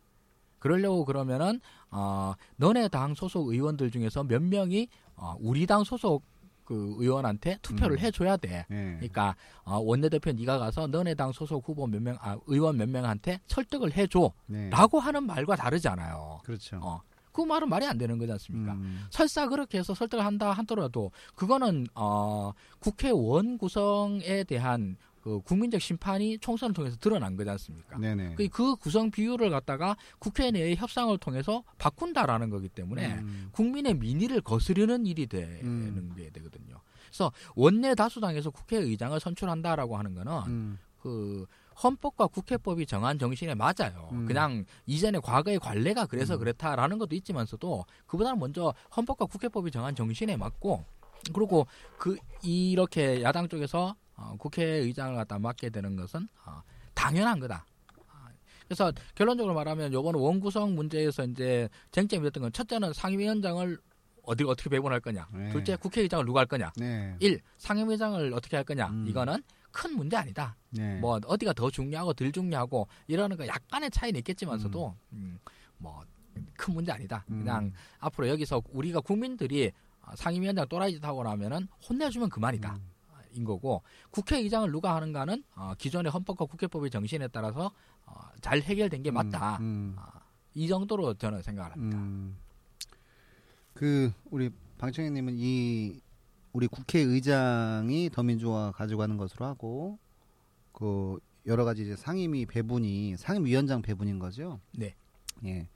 그러려고 0.68 1.06
그러면은 1.06 1.62
어 1.90 2.34
너네 2.58 2.90
당 2.90 3.14
소속 3.16 3.48
의원들 3.48 3.90
중에서 3.90 4.24
몇 4.24 4.42
명이 4.42 4.90
어, 5.16 5.36
우리 5.40 5.66
당 5.66 5.84
소속 5.84 6.24
그 6.66 6.96
의원한테 6.98 7.58
투표를 7.62 7.98
음. 7.98 8.00
해줘야 8.00 8.36
돼. 8.36 8.66
네. 8.70 8.96
그러니까 8.98 9.36
어, 9.64 9.78
원내대표 9.78 10.34
네가 10.34 10.60
가서 10.60 10.88
너네 10.88 11.16
당 11.16 11.32
소속 11.32 11.66
후보 11.66 11.88
몇 11.88 12.02
명, 12.02 12.18
아, 12.20 12.38
의원 12.48 12.76
몇 12.76 12.90
명한테 12.90 13.40
설득을 13.48 13.96
해줘라고 13.96 14.34
네. 14.48 14.70
하는 14.70 15.24
말과 15.24 15.56
다르잖아요. 15.56 16.42
그렇죠. 16.44 16.78
어, 16.84 17.02
그 17.32 17.42
말은 17.42 17.70
말이 17.70 17.86
안 17.86 17.98
되는 17.98 18.18
거지 18.18 18.32
않습니까? 18.34 18.74
음. 18.74 19.06
설사 19.10 19.48
그렇게 19.48 19.78
해서 19.78 19.94
설득을 19.94 20.26
한다 20.26 20.52
하더라도 20.52 21.12
그거는 21.36 21.88
어 21.96 22.52
국회원 22.80 23.58
구성에 23.58 24.44
대한 24.44 24.98
그 25.28 25.42
국민적 25.42 25.82
심판이 25.82 26.38
총선을 26.40 26.74
통해서 26.74 26.96
드러난 26.96 27.36
거지 27.36 27.50
않습니까? 27.50 27.98
네네. 27.98 28.36
그, 28.36 28.48
그 28.48 28.78
구성 28.78 29.12
비율을 29.12 29.50
갖다가 29.50 29.98
국회 30.20 30.52
내의 30.52 30.78
협상을 30.78 31.16
통해서 31.18 31.66
바꾼다라는 31.80 32.50
거기 32.50 32.70
때문에 32.70 33.16
음. 33.16 33.50
국민의 33.52 33.96
민의를 33.96 34.40
거스르는 34.40 35.06
일이 35.06 35.28
되는 35.28 35.64
음. 35.64 36.14
게 36.16 36.30
되거든요. 36.30 36.80
그래서 37.08 37.34
원내 37.56 37.96
다수당에서 37.96 38.52
국회의장을 38.52 39.20
선출한다라고 39.20 39.98
하는 39.98 40.16
거는 40.16 40.32
음. 40.48 40.80
그 40.98 41.46
헌법과 41.84 42.28
국회법이 42.28 42.86
정한 42.86 43.20
정신에 43.20 43.54
맞아요. 43.54 44.08
음. 44.14 44.28
그냥 44.28 44.64
이전에 44.86 45.20
과거의 45.20 45.60
관례가 45.60 46.06
그래서 46.06 46.36
음. 46.36 46.40
그렇다라는 46.40 47.00
것도 47.00 47.16
있지만서도 47.16 47.84
그보다는 48.06 48.40
먼저 48.40 48.74
헌법과 48.96 49.26
국회법이 49.26 49.72
정한 49.72 49.94
정신에 49.94 50.38
맞고 50.38 50.86
그리고 51.34 51.68
그 51.98 52.16
이렇게 52.44 53.22
야당 53.24 53.50
쪽에서 53.50 53.94
어, 54.18 54.36
국회의장을 54.38 55.16
갖다 55.16 55.40
맡게 55.40 55.70
되는 55.70 55.96
것은 55.96 56.28
어, 56.46 56.62
당연한 56.94 57.40
거다. 57.40 57.66
아, 58.10 58.30
그래서 58.66 58.92
결론적으로 59.16 59.54
말하면 59.54 59.94
요번 59.94 60.16
원구성 60.16 60.76
문제에서 60.76 61.24
이제 61.26 61.70
쟁점이 61.92 62.24
됐던 62.24 62.44
건 62.44 62.52
첫째는 62.52 62.94
상임위원장을 62.94 63.78
어디 64.24 64.44
어떻게 64.44 64.70
배분할 64.70 65.00
거냐. 65.00 65.28
네. 65.34 65.50
둘째 65.52 65.76
국회의장을 65.78 66.26
누가 66.26 66.42
할 66.42 66.48
거냐. 66.48 66.74
네. 66.76 67.16
일 67.20 67.40
상임위장을 67.58 68.34
어떻게 68.34 68.58
할 68.58 68.66
거냐. 68.66 68.88
음. 68.88 69.08
이거는 69.08 69.42
큰 69.72 69.96
문제 69.96 70.18
아니다. 70.18 70.58
네. 70.72 71.00
뭐 71.00 71.20
어디가 71.26 71.54
더 71.54 71.70
중요하고 71.70 72.14
덜 72.14 72.32
중요하고 72.32 72.88
이러는 73.08 73.38
거 73.38 73.48
약간의 73.48 73.90
차이는 73.92 74.18
있겠지만서도 74.20 74.96
음, 75.14 75.40
뭐큰 75.78 76.74
문제 76.74 76.92
아니다. 76.92 77.24
음. 77.30 77.40
그냥 77.40 77.72
앞으로 78.00 78.28
여기서 78.28 78.62
우리가 78.72 79.00
국민들이 79.00 79.72
어, 80.02 80.16
상임위원장 80.16 80.68
또라이 80.68 80.94
짓 80.94 81.06
하고 81.06 81.24
나면은 81.24 81.68
혼내주면 81.88 82.30
그만이다. 82.30 82.80
음. 83.38 83.42
인 83.42 83.44
거고 83.46 83.84
국회의장을 84.12 84.72
누가 84.72 84.96
하는가는 84.96 85.44
어, 85.56 85.74
기존의 85.78 86.12
헌법과 86.12 86.46
국회법의 86.46 86.90
정신에 86.90 87.28
따라서 87.30 87.72
어, 88.06 88.14
잘 88.42 88.62
해결된 88.62 89.04
게 89.04 89.12
맞다. 89.12 89.58
음. 89.58 89.96
아, 89.98 90.22
이 90.54 90.68
정도로 90.68 91.14
저는 91.14 91.42
생각을 91.42 91.72
합니다. 91.72 91.98
음. 91.98 92.38
그 93.74 94.12
우리 94.32 94.50
방청객님은 94.80 95.36
이 95.38 96.02
우리 96.52 96.68
국회의장이 96.68 98.10
더민주가 98.12 98.72
가져가는 98.72 99.16
것으로 99.18 99.46
하고 99.46 100.00
그 100.72 101.20
여러 101.46 101.64
가지 101.64 101.84
이제 101.84 101.96
상임위 101.96 102.48
배분이 102.48 103.16
상임위원장 103.18 103.82
배분인 103.82 104.20
거죠. 104.20 104.60
네. 104.74 104.96
예. 105.46 105.68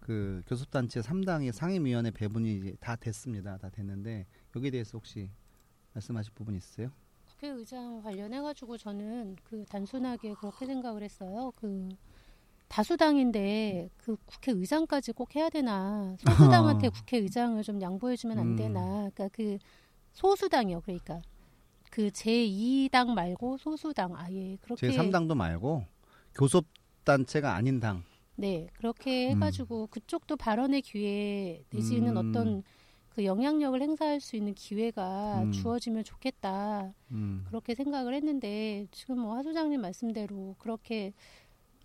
그 0.00 0.42
교섭단체 0.46 1.00
3당의 1.00 1.52
상임위원회 1.52 2.10
배분이 2.12 2.56
이제 2.56 2.76
다 2.80 2.96
됐습니다. 2.96 3.58
다 3.58 3.68
됐는데 3.68 4.26
여기에 4.56 4.70
대해서 4.70 4.92
혹시 4.96 5.30
말씀하실 5.98 6.32
부분 6.34 6.54
있으세요? 6.54 6.90
국회의장 7.26 8.00
관련해 8.02 8.40
가지고 8.40 8.76
저는 8.76 9.36
그 9.44 9.64
단순하게 9.68 10.34
그렇게 10.34 10.66
생각을 10.66 11.02
했어요. 11.02 11.52
그 11.56 11.88
다수당인데 12.68 13.90
그 13.96 14.16
국회의장까지 14.26 15.12
꼭 15.12 15.34
해야 15.34 15.48
되나? 15.48 16.16
소수당한테 16.18 16.88
국회의장을 16.90 17.62
좀 17.62 17.80
양보해주면 17.80 18.38
안 18.38 18.46
음. 18.48 18.56
되나? 18.56 19.10
그러니까 19.14 19.28
그 19.28 19.58
소수당이요. 20.12 20.80
그러니까 20.82 21.22
그 21.90 22.08
제2당 22.08 23.14
말고 23.14 23.56
소수당 23.58 24.14
아예 24.16 24.56
그렇게 24.60 24.90
제 24.90 24.96
3당도 24.96 25.34
말고 25.34 25.84
교섭 26.34 26.66
단체가 27.04 27.54
아닌 27.54 27.80
당. 27.80 28.04
네 28.36 28.68
그렇게 28.74 29.30
해가지고 29.30 29.88
그쪽도 29.88 30.36
발언의 30.36 30.82
기회 30.82 31.64
내지는 31.70 32.16
음. 32.16 32.28
어떤 32.28 32.62
그 33.18 33.24
영향력을 33.24 33.82
행사할 33.82 34.20
수 34.20 34.36
있는 34.36 34.54
기회가 34.54 35.42
음. 35.42 35.50
주어지면 35.50 36.04
좋겠다. 36.04 36.94
음. 37.10 37.44
그렇게 37.48 37.74
생각을 37.74 38.14
했는데 38.14 38.86
지금 38.92 39.18
뭐 39.18 39.34
하 39.34 39.42
소장님 39.42 39.80
말씀대로 39.80 40.54
그렇게 40.60 41.12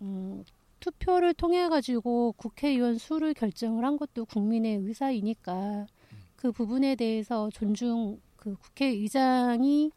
음, 0.00 0.44
투표를 0.78 1.34
통해 1.34 1.68
가지고 1.68 2.34
국회의원 2.36 2.98
수를 2.98 3.34
결정을 3.34 3.84
한 3.84 3.96
것도 3.96 4.26
국민의 4.26 4.76
의사이니까 4.76 5.88
그 6.36 6.52
부분에 6.52 6.94
대해서 6.94 7.50
존중 7.50 8.20
그 8.36 8.54
국회의장이 8.54 9.90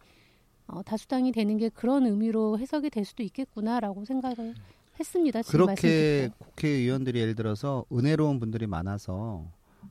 어, 0.65 0.82
다수당이 0.82 1.34
되는 1.34 1.58
게 1.58 1.70
그런 1.70 2.08
의미로 2.08 2.58
해석이 2.58 2.89
될 2.89 3.06
수도 3.06 3.22
있겠구나라고 3.22 4.06
생각을 4.06 4.56
했습니다. 5.00 5.38
말씀 5.38 5.51
그렇게 5.51 6.29
듣고. 6.32 6.46
국회의원들이 6.46 7.20
예를 7.20 7.36
들어서 7.36 7.86
은혜로운 7.91 8.39
분들이 8.39 8.65
많아서 8.65 9.46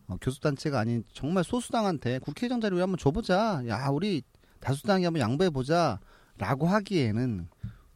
어, 0.09 0.17
교섭단체가 0.21 0.79
아닌 0.79 1.05
정말 1.13 1.45
소수당한테 1.45 2.19
국회의장 2.21 2.61
자리 2.61 2.75
우리 2.75 2.81
한번 2.81 2.99
줘보자. 2.99 3.63
야 3.67 3.89
우리 3.89 4.23
다수당이 4.61 5.05
한번 5.05 5.21
양보해보자. 5.21 6.01
라고 6.39 6.67
하기에는 6.67 7.49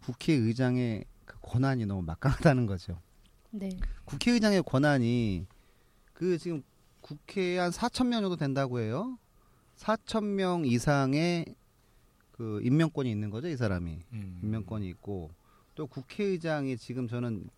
국회의장의 0.02 1.04
그 1.24 1.36
권한이 1.42 1.86
너무 1.86 2.02
막강하다는 2.02 2.66
거죠. 2.66 2.98
네. 3.50 3.68
국회의장의 4.04 4.62
권한이 4.62 5.46
그 6.14 6.38
지금 6.38 6.62
국회에 7.00 7.58
한 7.58 7.70
4천 7.70 8.06
명 8.06 8.22
정도 8.22 8.36
된다고 8.36 8.80
해요. 8.80 9.18
4천 9.76 10.24
명 10.24 10.64
이상의 10.64 11.54
그 12.30 12.60
임명권이 12.62 13.10
있는 13.10 13.30
거죠, 13.30 13.48
이 13.48 13.56
사람이. 13.56 14.02
음. 14.12 14.40
임명권이 14.42 14.88
있고 14.88 15.30
또 15.74 15.86
국회의장이 15.86 16.76
지금 16.78 17.08
저는 17.08 17.48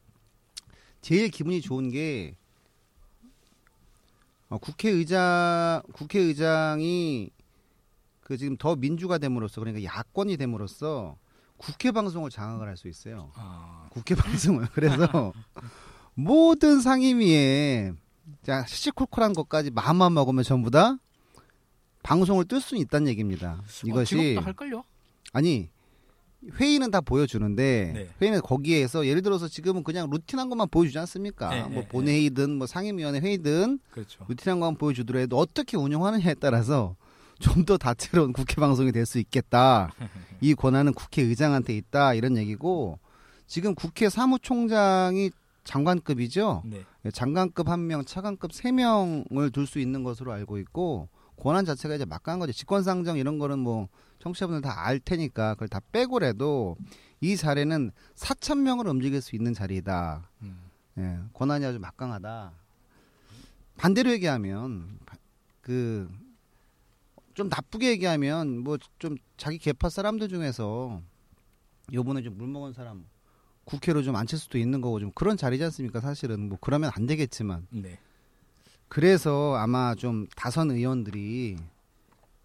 제일 1.00 1.28
기분이 1.28 1.60
좋은 1.60 1.90
게 1.90 2.36
어, 4.52 4.58
국회의장 4.58 5.80
국회의장이 5.94 7.30
그 8.20 8.36
지금 8.36 8.58
더 8.58 8.76
민주가 8.76 9.16
됨으로써 9.16 9.62
그러니까 9.62 9.82
야권이 9.82 10.36
됨으로써 10.36 11.16
국회 11.56 11.90
방송을 11.90 12.28
장악을 12.28 12.68
할 12.68 12.76
수 12.76 12.86
있어요. 12.86 13.32
아, 13.34 13.86
국회 13.90 14.14
방송을 14.14 14.66
그래서 14.74 15.32
모든 16.12 16.80
상임위에 16.80 17.94
자 18.42 18.66
시시콜콜한 18.66 19.32
것까지 19.32 19.70
마음만 19.70 20.12
먹으면 20.12 20.44
전부 20.44 20.70
다 20.70 20.98
방송을 22.02 22.44
뜰 22.44 22.60
수는 22.60 22.82
있다는 22.82 23.08
얘기입니다. 23.08 23.52
어, 23.58 23.64
이것이 23.86 24.16
지금부터 24.16 24.44
할걸요? 24.44 24.84
아니 25.32 25.70
회의는 26.60 26.90
다 26.90 27.00
보여주는데 27.00 27.92
네. 27.94 28.08
회의는 28.20 28.40
거기에서 28.42 29.06
예를 29.06 29.22
들어서 29.22 29.48
지금은 29.48 29.84
그냥 29.84 30.10
루틴한 30.10 30.48
것만 30.48 30.68
보여주지 30.70 30.98
않습니까? 30.98 31.50
네, 31.50 31.62
뭐 31.62 31.82
네, 31.82 31.88
본회의든 31.88 32.58
뭐 32.58 32.66
상임위원회 32.66 33.20
회의든 33.20 33.78
그렇죠. 33.90 34.24
루틴한 34.28 34.58
것만 34.60 34.76
보여주더라도 34.76 35.38
어떻게 35.38 35.76
운영하느냐에 35.76 36.34
따라서 36.34 36.96
좀 37.42 37.64
더 37.64 37.76
다채로운 37.76 38.32
국회 38.32 38.56
방송이 38.56 38.92
될 38.92 39.04
수 39.06 39.18
있겠다. 39.18 39.92
이 40.40 40.54
권한은 40.54 40.94
국회의장한테 40.94 41.76
있다 41.76 42.14
이런 42.14 42.36
얘기고 42.36 42.98
지금 43.46 43.74
국회 43.74 44.08
사무총장이 44.08 45.30
장관급이죠. 45.64 46.62
네. 46.66 46.80
예, 47.04 47.10
장관급 47.10 47.68
한 47.68 47.86
명, 47.86 48.04
차관급 48.04 48.52
세 48.52 48.72
명을 48.72 49.50
둘 49.52 49.66
수 49.66 49.78
있는 49.78 50.02
것으로 50.02 50.32
알고 50.32 50.58
있고 50.58 51.08
권한 51.36 51.64
자체가 51.64 51.94
이제 51.96 52.04
막강한 52.04 52.38
거죠. 52.40 52.52
직권상정 52.52 53.16
이런 53.18 53.38
거는 53.38 53.58
뭐 53.58 53.88
청취자분들 54.22 54.62
다 54.62 54.72
알 54.86 54.98
테니까 55.00 55.54
그걸 55.54 55.68
다 55.68 55.80
빼고라도 55.92 56.76
이 57.20 57.36
자리는 57.36 57.90
4천 58.14 58.58
명을 58.60 58.86
움직일 58.88 59.20
수 59.20 59.34
있는 59.36 59.52
자리다. 59.52 60.28
음. 60.42 60.58
예, 60.98 61.18
권한이 61.32 61.64
아주 61.64 61.78
막강하다. 61.80 62.52
반대로 63.76 64.10
얘기하면 64.12 64.98
그 65.62 66.08
좀 67.34 67.48
나쁘게 67.48 67.88
얘기하면 67.92 68.58
뭐 68.58 68.76
좀 68.98 69.16
자기 69.38 69.56
개파 69.56 69.88
사람들 69.88 70.28
중에서 70.28 71.00
요번에 71.90 72.20
좀 72.22 72.36
물먹은 72.36 72.74
사람 72.74 73.06
국회로 73.64 74.02
좀 74.02 74.16
앉힐 74.16 74.38
수도 74.38 74.58
있는 74.58 74.82
거고 74.82 75.00
좀 75.00 75.10
그런 75.14 75.38
자리지 75.38 75.64
않습니까? 75.64 76.00
사실은 76.00 76.50
뭐 76.50 76.58
그러면 76.60 76.90
안 76.94 77.06
되겠지만 77.06 77.66
네. 77.70 77.98
그래서 78.88 79.54
아마 79.56 79.94
좀 79.94 80.26
다선 80.36 80.70
의원들이 80.72 81.56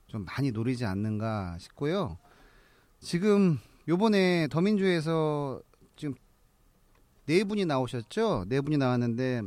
좀 0.07 0.25
많이 0.25 0.51
노리지 0.51 0.85
않는가 0.85 1.57
싶고요. 1.59 2.17
지금 2.99 3.59
요번에 3.87 4.47
더민주에서 4.49 5.61
지금 5.95 6.15
네 7.25 7.43
분이 7.43 7.65
나오셨죠? 7.65 8.45
네 8.47 8.61
분이 8.61 8.77
나왔는데 8.77 9.41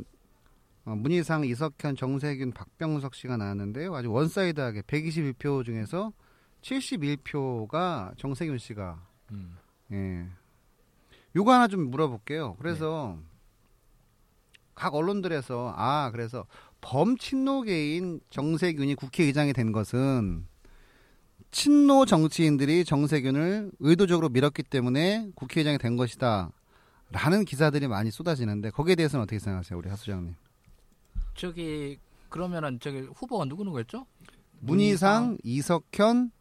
어, 0.85 0.95
문희상, 0.95 1.45
이석현, 1.45 1.95
정세균, 1.95 2.51
박병석 2.51 3.13
씨가 3.13 3.37
나왔는데요. 3.37 3.93
아주 3.93 4.11
one-side하게 4.11 4.81
121표 4.81 5.63
중에서 5.63 6.11
71표가 6.61 8.17
정세균 8.17 8.57
씨가 8.57 9.05
음. 9.31 9.57
예. 9.91 10.27
요거 11.35 11.51
하나 11.51 11.67
좀 11.67 11.89
물어볼게요. 11.89 12.55
그래서 12.59 13.17
각 14.73 14.95
언론들에서 14.95 15.73
아 15.75 16.09
그래서 16.11 16.45
범친노계인 16.81 18.21
정세균이 18.29 18.95
국회의장이 18.95 19.53
된 19.53 19.71
것은 19.71 20.47
친노 21.51 22.05
정치인들이 22.05 22.85
정세균을 22.85 23.71
의도적으로 23.79 24.29
밀었기 24.29 24.63
때문에 24.63 25.29
국회의장이 25.35 25.77
된 25.77 25.97
것이다. 25.97 26.49
라는 27.11 27.43
기사들이 27.43 27.87
많이 27.87 28.09
쏟아지는데 28.09 28.69
거기에 28.69 28.95
대해서는 28.95 29.23
어떻게 29.23 29.37
생각하세요, 29.37 29.77
우리 29.77 29.89
하수장님? 29.89 30.33
저기 31.35 31.97
그러면은 32.29 32.79
저기 32.79 32.99
후보가 33.01 33.45
누구 33.45 33.65
누구였죠? 33.65 34.05
문희상, 34.61 35.37
이석현, 35.43 36.31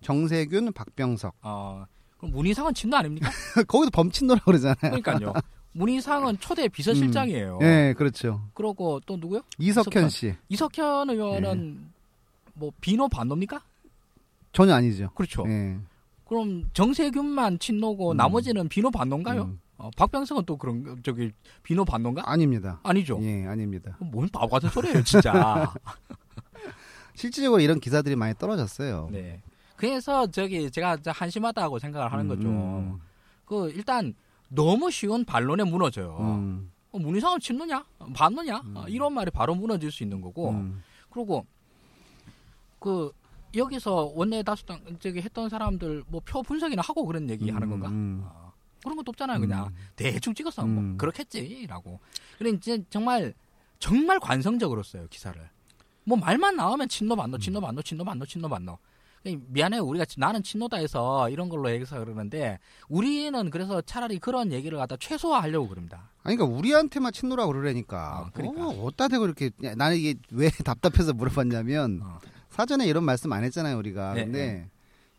정세균, 0.00 0.72
박병석. 0.72 1.36
어 1.42 1.84
그럼 2.18 2.32
문희상은 2.32 2.74
친노 2.74 2.96
아닙니까? 2.96 3.30
거기도 3.68 3.90
범친노라고 3.90 4.44
그러잖아요. 4.46 4.76
그러니까요. 4.80 5.32
문희상은 5.72 6.38
초대 6.40 6.66
비서실장이에요. 6.66 7.58
네, 7.60 7.92
그렇죠. 7.94 8.48
그러고 8.54 8.98
또 9.06 9.16
누구요? 9.16 9.42
이석현 9.58 10.08
이석현. 10.08 10.08
씨 10.08 10.34
이석현 10.48 11.10
의원은 11.10 11.92
뭐 12.54 12.72
비노 12.80 13.08
반노입니까? 13.08 13.62
전혀 14.52 14.74
아니죠. 14.74 15.10
그렇죠. 15.14 15.44
예. 15.48 15.78
그럼 16.26 16.68
정세균만 16.72 17.58
친노고 17.58 18.12
음. 18.12 18.16
나머지는 18.16 18.68
비노 18.68 18.90
반노인가요? 18.90 19.42
음. 19.42 19.60
어, 19.78 19.90
박병석은 19.96 20.44
또 20.44 20.56
그런 20.56 20.82
거- 20.84 20.96
저기 21.02 21.32
비노 21.62 21.84
반노인가? 21.84 22.22
아닙니다. 22.30 22.80
아니죠. 22.82 23.18
예, 23.22 23.46
아닙니다. 23.46 23.96
뭔 24.00 24.28
바보 24.28 24.48
같은 24.48 24.68
소리예요, 24.68 25.02
진짜. 25.02 25.72
실질적으로 27.14 27.60
이런 27.60 27.80
기사들이 27.80 28.16
많이 28.16 28.34
떨어졌어요. 28.34 29.08
네. 29.10 29.42
그래서 29.76 30.26
저기 30.26 30.70
제가 30.70 30.98
한심하다고 31.06 31.78
생각을 31.78 32.12
하는 32.12 32.26
음, 32.26 32.28
거죠. 32.28 32.48
음, 32.48 32.98
그 33.44 33.70
일단 33.70 34.14
너무 34.48 34.90
쉬운 34.90 35.24
반론에 35.24 35.64
무너져요. 35.64 36.16
음, 36.20 36.70
어, 36.92 36.98
문희상은 36.98 37.40
친노냐? 37.40 37.84
반노냐? 38.14 38.58
음. 38.58 38.76
어, 38.76 38.84
이런 38.88 39.14
말이 39.14 39.30
바로 39.30 39.54
무너질 39.54 39.90
수 39.90 40.02
있는 40.02 40.20
거고. 40.20 40.50
음, 40.50 40.82
그리고 41.08 41.46
그 42.78 43.10
여기서 43.54 44.12
원내 44.14 44.42
다수당 44.42 44.80
저기 45.00 45.20
했던 45.20 45.48
사람들 45.48 46.04
뭐 46.08 46.20
표 46.24 46.42
분석이나 46.42 46.82
하고 46.84 47.04
그런 47.06 47.28
얘기 47.30 47.50
하는 47.50 47.68
건가? 47.70 47.88
음, 47.88 48.22
어, 48.24 48.52
그런 48.82 48.96
것도 48.96 49.10
없잖아요, 49.10 49.40
그냥 49.40 49.66
음. 49.68 49.74
대충 49.96 50.34
찍어서 50.34 50.64
뭐 50.66 50.82
음. 50.82 50.96
그렇겠지라고. 50.98 51.98
그래 52.38 52.50
이제 52.50 52.82
정말 52.90 53.34
정말 53.78 54.20
관성적으로 54.20 54.82
써요 54.82 55.06
기사를. 55.10 55.40
뭐 56.04 56.16
말만 56.18 56.56
나오면 56.56 56.88
친노 56.88 57.16
반노, 57.16 57.38
친노 57.38 57.60
반노, 57.60 57.82
친노 57.82 58.04
반노, 58.04 58.26
친노 58.26 58.48
반노. 58.48 58.78
그러니까 59.22 59.44
미안해 59.50 59.78
우리가 59.80 60.06
나는 60.16 60.42
친노다 60.42 60.78
해서 60.78 61.28
이런 61.28 61.50
걸로 61.50 61.68
얘기해서 61.70 61.98
그러는데 61.98 62.58
우리는 62.88 63.50
그래서 63.50 63.82
차라리 63.82 64.18
그런 64.18 64.50
얘기를 64.50 64.78
갖다 64.78 64.96
최소화하려고 64.96 65.68
그럽니다. 65.68 66.10
아니 66.22 66.36
그러니까 66.36 66.58
우리한테만 66.58 67.12
친노라고 67.12 67.52
그러니까. 67.52 68.20
어, 68.20 68.30
그러니까. 68.32 68.66
어, 68.66 68.84
어디다 68.86 69.08
대고 69.08 69.26
이렇게 69.26 69.50
야, 69.64 69.74
나는 69.74 69.96
이게 69.98 70.14
왜 70.30 70.48
답답해서 70.64 71.12
물어봤냐면 71.12 72.00
어. 72.02 72.18
사전에 72.50 72.86
이런 72.86 73.04
말씀 73.04 73.32
안 73.32 73.44
했잖아요 73.44 73.76
우리가. 73.78 74.14
네, 74.14 74.24
근데 74.24 74.68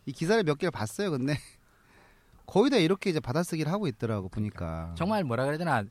이 0.06 0.12
기사를 0.12 0.42
몇 0.44 0.58
개를 0.58 0.70
봤어요. 0.70 1.10
근데 1.10 1.36
거의 2.46 2.70
다 2.70 2.76
이렇게 2.76 3.10
이제 3.10 3.20
받아쓰기를 3.20 3.70
하고 3.72 3.86
있더라고 3.88 4.28
보니까. 4.28 4.94
정말 4.96 5.24
뭐라 5.24 5.44
그래야 5.44 5.58
되나 5.58 5.84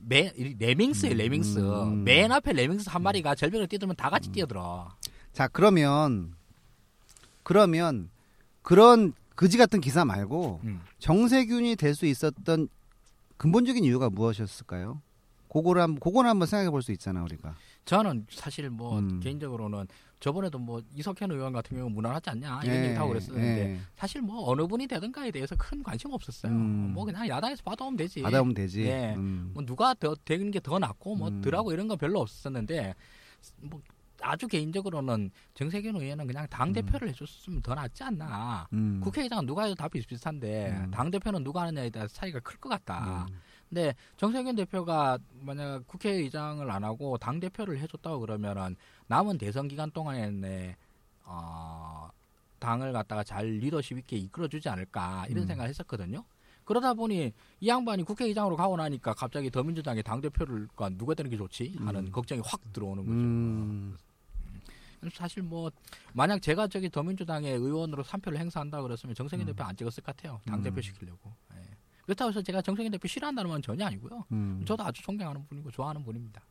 맨 0.00 0.32
이- 0.36 0.54
lemmings예요 0.58 1.14
음, 1.14 1.18
lemmings 1.18 1.58
음. 1.58 2.04
맨 2.04 2.30
앞에 2.32 2.52
lemmings 2.52 2.88
한 2.88 3.02
마리가 3.02 3.34
절벽을 3.34 3.66
뛰들면 3.66 3.96
다 3.96 4.10
같이 4.10 4.30
뛰어들어 4.30 4.88
자 5.32 5.48
그러면 5.48 6.34
그러면 7.42 8.08
그런 8.62 9.12
그지 9.34 9.56
같은 9.58 9.80
기사 9.80 10.04
말고 10.04 10.60
음. 10.64 10.80
정세균이 10.98 11.74
될 11.76 11.94
수 11.94 12.06
있었던 12.06 12.68
근본적인 13.38 13.82
이유가 13.84 14.08
무엇이었을까요? 14.10 15.00
그거를 15.48 15.80
한번 15.82 15.98
그거는 16.00 16.28
한번 16.30 16.46
생각해 16.46 16.70
볼 16.70 16.82
수 16.82 16.92
있잖아 16.92 17.22
우리가. 17.24 17.54
저는 17.84 18.26
사실 18.30 18.68
뭐 18.70 18.98
음. 18.98 19.18
개인적으로는 19.20 19.86
저번에도 20.20 20.58
뭐 20.58 20.82
이석현 20.94 21.30
의원 21.30 21.52
같은 21.52 21.76
경우 21.76 21.88
무난하지 21.90 22.30
않냐 22.30 22.60
이런 22.64 22.76
예, 22.76 22.84
얘기 22.86 22.94
하고 22.96 23.08
그랬었는데 23.10 23.60
예. 23.60 23.80
사실 23.94 24.20
뭐 24.20 24.50
어느 24.50 24.66
분이 24.66 24.86
되든가에 24.88 25.30
대해서 25.30 25.54
큰 25.56 25.82
관심 25.82 26.12
없었어요 26.12 26.52
음. 26.52 26.92
뭐 26.94 27.04
그냥 27.04 27.26
야당에서 27.28 27.62
받아오면 27.62 27.96
되지 27.96 28.22
받아오면 28.22 28.54
되지. 28.54 28.82
예. 28.82 29.14
음. 29.14 29.52
뭐 29.54 29.64
누가 29.64 29.94
더 29.94 30.14
되는 30.24 30.50
게 30.50 30.58
더 30.60 30.78
낫고 30.78 31.14
뭐 31.16 31.28
음. 31.28 31.40
덜하고 31.40 31.72
이런 31.72 31.86
건 31.88 31.96
별로 31.98 32.20
없었는데 32.20 32.94
뭐 33.62 33.80
아주 34.20 34.48
개인적으로는 34.48 35.30
정세균 35.54 35.94
의원은 35.94 36.26
그냥 36.26 36.46
당 36.50 36.72
대표를 36.72 37.08
해줬으면 37.10 37.62
더 37.62 37.74
낫지 37.76 38.02
않나 38.02 38.66
음. 38.72 39.00
국회의장은 39.02 39.46
누가 39.46 39.62
해도 39.62 39.76
다 39.76 39.86
비슷비슷한데 39.88 40.70
음. 40.86 40.90
당 40.90 41.10
대표는 41.12 41.44
누가 41.44 41.62
하느냐에 41.62 41.88
따라 41.90 42.08
차이가 42.08 42.40
클 42.40 42.58
것 42.58 42.68
같다. 42.68 43.28
음. 43.68 43.74
근데 43.74 43.94
정세균 44.16 44.56
대표가 44.56 45.18
만약 45.40 45.86
국회의장을 45.86 46.68
안 46.70 46.84
하고 46.84 47.18
당 47.18 47.40
대표를 47.40 47.78
해줬다고 47.78 48.20
그러면은 48.20 48.76
남은 49.06 49.38
대선 49.38 49.68
기간 49.68 49.90
동안에 49.90 50.76
어, 51.24 52.08
당을 52.58 52.92
갖다가 52.92 53.22
잘 53.22 53.46
리더십 53.46 53.98
있게 53.98 54.16
이끌어주지 54.16 54.68
않을까 54.68 55.26
이런 55.28 55.44
음. 55.44 55.46
생각을 55.46 55.68
했었거든요. 55.70 56.24
그러다 56.64 56.92
보니 56.92 57.32
이 57.60 57.68
양반이 57.68 58.02
국회의장으로 58.02 58.56
가고 58.56 58.76
나니까 58.76 59.14
갑자기 59.14 59.50
더민주당의 59.50 60.02
당 60.02 60.20
대표를 60.20 60.68
누가 60.98 61.14
되는 61.14 61.30
게 61.30 61.36
좋지 61.36 61.76
하는 61.78 62.06
음. 62.06 62.12
걱정이 62.12 62.42
확 62.44 62.60
들어오는 62.72 63.04
거죠. 63.04 63.14
음. 63.14 63.96
사실 65.12 65.42
뭐 65.42 65.70
만약 66.12 66.42
제가 66.42 66.66
저기 66.66 66.90
더민주당의 66.90 67.54
의원으로 67.54 68.02
3표를 68.02 68.36
행사한다 68.36 68.82
그랬으면 68.82 69.14
정세균 69.14 69.46
음. 69.46 69.54
대표 69.54 69.64
안 69.64 69.76
찍었을 69.76 70.02
것 70.02 70.14
같아요. 70.16 70.40
당 70.44 70.58
음. 70.58 70.62
대표 70.62 70.80
시키려고. 70.80 71.32
예. 72.08 72.14
그렇다고 72.14 72.30
해서 72.30 72.40
제가 72.42 72.62
정세균 72.62 72.90
대표 72.90 73.06
싫어한다는 73.06 73.50
건 73.50 73.60
전혀 73.60 73.84
아니고요. 73.84 74.24
음. 74.32 74.64
저도 74.66 74.82
아주 74.82 75.02
존경하는 75.02 75.46
분이고 75.46 75.70
좋아하는 75.70 76.02
분입니다. 76.04 76.42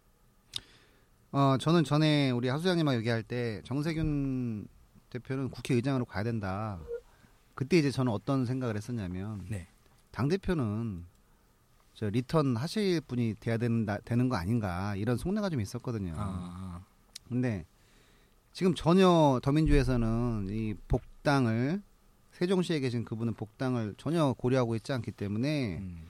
어 1.32 1.58
저는 1.60 1.84
전에 1.84 2.30
우리 2.32 2.48
하수장님하고 2.48 2.98
얘기할 3.00 3.24
때 3.24 3.62
정세균 3.65 4.67
대표는 5.10 5.50
국회의장으로 5.50 6.06
가야 6.06 6.24
된다. 6.24 6.80
그때 7.56 7.78
이제 7.80 7.89
저는 7.89 8.12
어떤 8.12 8.46
생각을 8.46 8.76
했었냐면 8.76 9.46
네. 9.50 9.67
당 10.12 10.28
대표는 10.28 11.06
저 11.96 12.10
return 12.10 12.56
하실 12.56 13.02
분이 13.02 13.36
돼야 13.39 13.58
된다 13.58 13.98
되는 14.06 14.30
거 14.30 14.36
아닌가 14.36 14.96
이런 14.96 15.17
속내가 15.17 15.50
좀 15.50 15.60
있었거든요. 15.60 16.13
아, 16.15 16.82
근데 17.28 17.65
지금 18.54 18.76
전혀 18.76 19.39
더민주에서는 19.41 20.48
이 20.50 20.76
복당을 20.88 21.82
세종시에 22.38 22.80
계신 22.80 23.04
그분은 23.04 23.34
복당을 23.34 23.95
전혀 23.97 24.32
고려하고 24.34 24.76
있지 24.76 24.93
않기 24.93 25.12
때문에 25.12 25.78
음. 25.78 26.06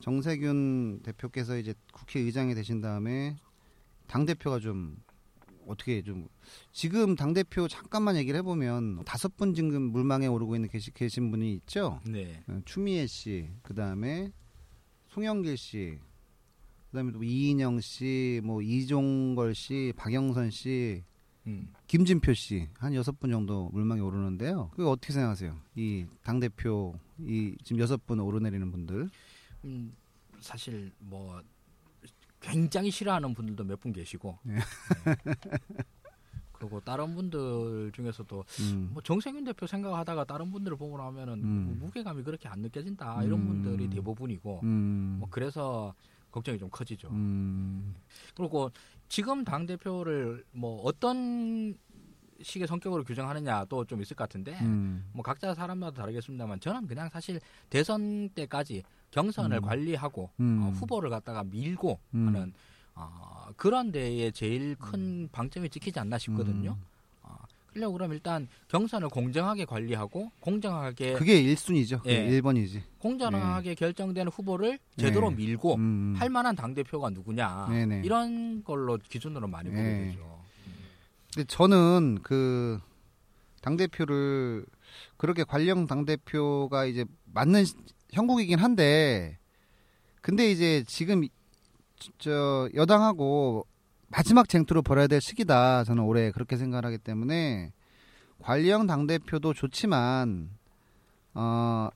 정세균 0.00 1.00
대표께서 1.02 1.58
이제 1.58 1.74
국회의장이 1.92 2.54
되신 2.54 2.80
다음에 2.80 3.36
당 4.06 4.24
대표가 4.24 4.60
좀 4.60 4.96
어떻게 5.66 6.00
좀 6.00 6.26
지금 6.72 7.16
당 7.16 7.34
대표 7.34 7.68
잠깐만 7.68 8.16
얘기를 8.16 8.38
해보면 8.38 9.04
다섯 9.04 9.36
분 9.36 9.52
지금 9.54 9.82
물망에 9.82 10.26
오르고 10.26 10.56
있는 10.56 10.70
계시, 10.70 10.90
계신 10.90 11.30
분이 11.30 11.52
있죠. 11.56 12.00
네. 12.06 12.42
어, 12.48 12.60
추미애 12.64 13.06
씨, 13.06 13.50
그 13.62 13.74
다음에 13.74 14.32
송영길 15.08 15.58
씨, 15.58 15.98
그 16.90 16.96
다음에 16.96 17.12
또 17.12 17.22
이인영 17.22 17.82
씨, 17.82 18.40
뭐 18.42 18.62
이종걸 18.62 19.54
씨, 19.54 19.92
박영선 19.96 20.50
씨, 20.50 21.04
음. 21.46 21.68
김진표 21.88 22.34
씨 22.34 22.68
한 22.78 22.94
여섯 22.94 23.18
분 23.18 23.30
정도 23.30 23.68
물망에 23.70 24.00
오르는데요. 24.00 24.70
그거 24.74 24.90
어떻게 24.90 25.12
생각하세요? 25.12 25.56
이 25.76 26.06
당 26.22 26.38
대표 26.40 26.94
이 27.18 27.56
지금 27.64 27.80
여섯 27.80 28.04
분 28.06 28.20
오르내리는 28.20 28.70
분들. 28.70 29.08
음, 29.64 29.92
사실 30.40 30.92
뭐 31.00 31.40
굉장히 32.40 32.90
싫어하는 32.90 33.34
분들도 33.34 33.64
몇 33.64 33.80
분 33.80 33.92
계시고. 33.92 34.38
네. 34.44 34.54
네. 34.54 35.34
그리고 36.52 36.78
다른 36.80 37.14
분들 37.16 37.90
중에서도 37.92 38.44
음. 38.60 38.90
뭐 38.92 39.02
정세균 39.02 39.42
대표 39.42 39.66
생각하다가 39.66 40.24
다른 40.24 40.52
분들을 40.52 40.76
보고 40.76 40.96
나면은 40.96 41.34
음. 41.42 41.64
뭐 41.66 41.86
무게감이 41.86 42.22
그렇게 42.22 42.48
안 42.48 42.60
느껴진다 42.60 43.24
이런 43.24 43.40
음. 43.40 43.46
분들이 43.62 43.90
대부분이고 43.90 44.60
음. 44.62 45.16
뭐 45.18 45.28
그래서 45.28 45.92
걱정이 46.32 46.58
좀 46.58 46.68
커지죠. 46.70 47.08
음. 47.10 47.94
그리고 48.34 48.70
지금 49.08 49.44
당 49.44 49.66
대표를 49.66 50.44
뭐 50.50 50.82
어떤 50.82 51.76
식의 52.42 52.66
성격으로 52.66 53.04
규정하느냐 53.04 53.66
또좀 53.66 54.02
있을 54.02 54.16
것 54.16 54.24
같은데 54.24 54.58
음. 54.62 55.08
뭐 55.12 55.22
각자 55.22 55.54
사람마다 55.54 56.02
다르겠습니다만 56.02 56.58
저는 56.58 56.88
그냥 56.88 57.08
사실 57.08 57.40
대선 57.70 58.30
때까지 58.30 58.82
경선을 59.12 59.58
음. 59.58 59.62
관리하고 59.62 60.30
음. 60.40 60.62
어, 60.62 60.70
후보를 60.70 61.10
갖다가 61.10 61.44
밀고 61.44 62.00
음. 62.14 62.26
하는 62.26 62.52
어, 62.94 63.48
그런 63.56 63.92
데에 63.92 64.30
제일 64.32 64.74
큰 64.76 65.28
방점이 65.30 65.68
찍히지 65.70 66.00
않나 66.00 66.18
싶거든요. 66.18 66.76
음. 67.72 67.74
어, 67.74 67.74
그러려고 67.74 67.92
그럼 67.94 68.12
일단 68.12 68.48
경선을 68.68 69.08
공정하게 69.08 69.64
관리하고 69.64 70.30
공정하게 70.40 71.14
그게 71.14 71.42
1순위죠. 71.42 72.06
예. 72.06 72.12
예. 72.30 72.40
1번이지. 72.40 72.82
공정하게 72.98 73.74
결정된 73.74 74.28
후보를 74.28 74.78
제대로 74.96 75.30
네. 75.30 75.36
밀고 75.36 75.74
음. 75.76 76.14
할 76.16 76.28
만한 76.28 76.54
당 76.54 76.74
대표가 76.74 77.10
누구냐 77.10 77.66
네네. 77.70 78.02
이런 78.04 78.62
걸로 78.64 78.98
기준으로 78.98 79.48
많이 79.48 79.68
보게 79.70 79.82
네. 79.82 80.04
되죠. 80.06 80.40
근데 81.34 81.46
저는 81.46 82.18
그 82.22 82.80
당 83.62 83.76
대표를 83.76 84.66
그렇게 85.16 85.44
관령 85.44 85.86
당대표가 85.86 86.84
이제 86.84 87.04
맞는 87.26 87.64
시- 87.64 87.74
형국이긴 88.10 88.58
한데 88.58 89.38
근데 90.20 90.50
이제 90.50 90.82
지금 90.88 91.22
이- 91.22 91.30
저 92.18 92.68
여당하고 92.74 93.64
마지막 94.12 94.48
쟁투를 94.48 94.82
벌여야 94.82 95.08
될 95.08 95.20
시기다. 95.20 95.84
저는 95.84 96.04
올해 96.04 96.30
그렇게 96.30 96.56
생각을 96.56 96.84
하기 96.86 96.98
때문에 96.98 97.72
관령 98.38 98.86
당대표도 98.86 99.54
좋지만 99.54 100.50
어 101.34 101.90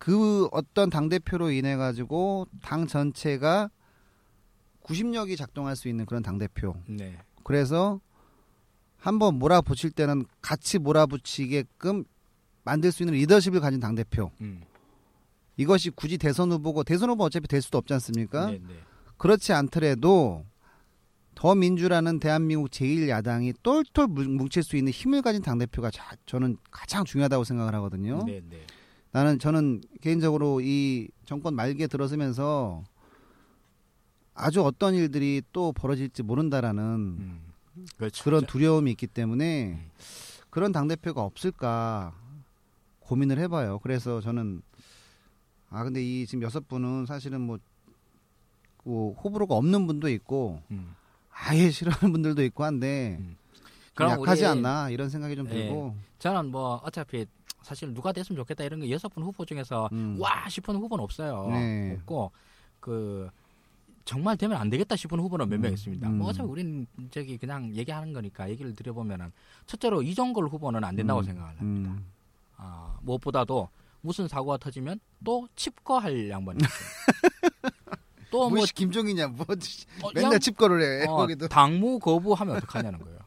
그 0.00 0.48
어떤 0.52 0.88
당 0.88 1.10
대표로 1.10 1.50
인해 1.50 1.76
가지고 1.76 2.46
당 2.62 2.86
전체가 2.86 3.70
구심력이 4.80 5.36
작동할 5.36 5.76
수 5.76 5.88
있는 5.88 6.06
그런 6.06 6.22
당 6.22 6.38
대표 6.38 6.74
네. 6.86 7.18
그래서 7.44 8.00
한번 8.96 9.34
몰아붙일 9.34 9.90
때는 9.90 10.24
같이 10.40 10.78
몰아붙이게끔 10.78 12.04
만들 12.64 12.92
수 12.92 13.02
있는 13.02 13.14
리더십을 13.14 13.60
가진 13.60 13.78
당 13.78 13.94
대표. 13.94 14.30
음. 14.40 14.62
이것이 15.56 15.90
굳이 15.90 16.16
대선 16.16 16.50
후보고 16.52 16.82
대선 16.84 17.10
후보 17.10 17.24
어차피 17.24 17.46
될 17.46 17.60
수도 17.60 17.76
없지 17.76 17.92
않습니까? 17.94 18.46
네, 18.46 18.58
네. 18.66 18.74
그렇지 19.18 19.52
않더라도 19.52 20.46
더 21.40 21.54
민주라는 21.54 22.20
대한민국 22.20 22.68
제1 22.70 23.08
야당이 23.08 23.54
똘똘 23.62 24.06
뭉- 24.06 24.36
뭉칠 24.36 24.62
수 24.62 24.76
있는 24.76 24.92
힘을 24.92 25.22
가진 25.22 25.40
당 25.40 25.56
대표가 25.56 25.90
저는 26.26 26.58
가장 26.70 27.02
중요하다고 27.06 27.44
생각을 27.44 27.74
하거든요. 27.76 28.22
네, 28.26 28.42
네. 28.46 28.66
나는 29.10 29.38
저는 29.38 29.80
개인적으로 30.02 30.60
이 30.60 31.08
정권 31.24 31.54
말기에 31.54 31.86
들어서면서 31.86 32.84
아주 34.34 34.62
어떤 34.62 34.94
일들이 34.94 35.40
또 35.50 35.72
벌어질지 35.72 36.22
모른다라는 36.24 36.82
음. 36.84 37.40
그렇죠. 37.96 38.22
그런 38.22 38.42
저- 38.42 38.46
두려움이 38.46 38.90
있기 38.90 39.06
때문에 39.06 39.68
음. 39.82 39.90
그런 40.50 40.72
당 40.72 40.88
대표가 40.88 41.22
없을까 41.22 42.14
고민을 42.98 43.38
해봐요. 43.38 43.78
그래서 43.78 44.20
저는 44.20 44.60
아 45.70 45.84
근데 45.84 46.02
이 46.04 46.26
지금 46.26 46.42
여섯 46.42 46.68
분은 46.68 47.06
사실은 47.06 47.40
뭐, 47.40 47.58
뭐 48.84 49.14
호불호가 49.14 49.54
없는 49.54 49.86
분도 49.86 50.10
있고 50.10 50.60
음. 50.70 50.94
아예 51.42 51.70
싫어하는 51.70 52.12
분들도 52.12 52.42
있고 52.44 52.64
한데 52.64 53.16
음. 53.20 53.36
좀 53.54 53.64
그럼 53.94 54.12
약하지 54.12 54.42
우리- 54.42 54.46
않나 54.48 54.90
이런 54.90 55.08
생각이 55.08 55.36
좀 55.36 55.46
예. 55.48 55.50
들고 55.50 55.94
저는 56.18 56.50
뭐 56.50 56.80
어차피 56.84 57.26
사실 57.62 57.92
누가 57.94 58.12
됐으면 58.12 58.36
좋겠다 58.38 58.64
이런 58.64 58.80
거 58.80 58.88
여섯 58.90 59.08
분 59.08 59.22
후보 59.22 59.44
중에서 59.44 59.88
음. 59.92 60.16
와 60.18 60.48
싶은 60.48 60.74
후보는 60.76 61.02
없어요. 61.04 61.48
네. 61.50 61.96
없고 61.98 62.30
그 62.80 63.28
정말 64.06 64.36
되면 64.36 64.56
안 64.58 64.70
되겠다 64.70 64.96
싶은 64.96 65.18
후보는 65.20 65.48
몇명 65.48 65.70
음. 65.70 65.74
있습니다. 65.74 66.08
음. 66.08 66.18
뭐 66.18 66.28
어차피 66.30 66.48
우리는 66.48 66.86
저기 67.10 67.36
그냥 67.36 67.74
얘기하는 67.74 68.12
거니까 68.12 68.48
얘기를 68.48 68.74
드려보면은 68.74 69.30
첫째로 69.66 70.02
이종걸 70.02 70.46
후보는 70.48 70.82
안 70.84 70.96
된다고 70.96 71.20
음. 71.20 71.24
생각을 71.24 71.48
합니다. 71.58 71.90
음. 71.92 72.04
아, 72.56 72.98
무엇보다도 73.02 73.68
무슨 74.02 74.26
사고가 74.26 74.56
터지면 74.56 74.98
또 75.24 75.46
칩거할 75.56 76.30
양반이 76.30 76.58
있어요. 76.62 77.70
또뭐 78.30 78.50
뭐시 78.50 78.72
김종이냐 78.74 79.28
뭐 79.28 79.46
어, 80.02 80.10
맨날 80.14 80.32
양- 80.34 80.40
칩거를 80.40 81.02
해 81.02 81.06
어, 81.06 81.16
거기도 81.16 81.48
당무 81.48 81.98
거부하면 81.98 82.56
어떡하냐는 82.56 82.98
거예요. 83.00 83.18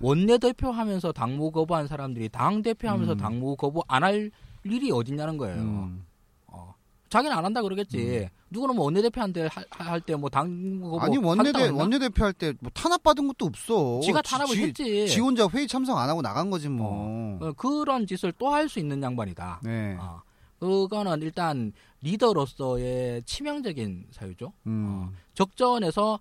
원내 0.00 0.38
대표 0.38 0.70
하면서 0.70 1.12
당무 1.12 1.50
거부한 1.50 1.86
사람들이 1.86 2.28
당 2.30 2.62
대표 2.62 2.88
하면서 2.88 3.12
음. 3.12 3.18
당무 3.18 3.56
거부 3.56 3.82
안 3.86 4.02
할 4.02 4.30
일이 4.64 4.90
어딨냐는 4.90 5.36
거예요. 5.36 5.56
음. 5.60 6.04
어. 6.46 6.74
자기는 7.10 7.36
안 7.36 7.44
한다 7.44 7.60
그러겠지. 7.62 8.28
누구는 8.50 8.74
뭐 8.76 8.86
원내대표한테 8.86 9.48
할 9.70 10.00
때 10.00 10.14
뭐 10.16 10.28
당무 10.30 10.90
거부 10.90 11.04
아니 11.04 11.16
원내대? 11.18 11.68
원내대표 11.68 12.24
할 12.24 12.32
때 12.32 12.52
뭐 12.60 12.70
탄압 12.74 13.02
받은 13.02 13.26
것도 13.28 13.46
없어. 13.46 14.00
지가 14.02 14.22
지- 14.22 14.30
탄압을 14.30 14.54
지, 14.54 14.62
했지. 14.64 15.06
지 15.08 15.20
혼자 15.20 15.46
회의 15.48 15.68
참석 15.68 15.96
안 15.98 16.08
하고 16.08 16.20
나간 16.22 16.50
거지 16.50 16.68
뭐. 16.68 17.38
어, 17.40 17.52
그런 17.56 18.06
짓을 18.06 18.32
또 18.32 18.48
할 18.52 18.68
수 18.68 18.78
있는 18.78 19.02
양반이다. 19.02 19.60
네. 19.62 19.96
어. 20.00 20.20
그거는 20.58 21.22
일단 21.22 21.72
리더로서의 22.02 23.22
치명적인 23.24 24.06
사유죠. 24.10 24.52
음. 24.66 25.14
적전에서 25.34 26.18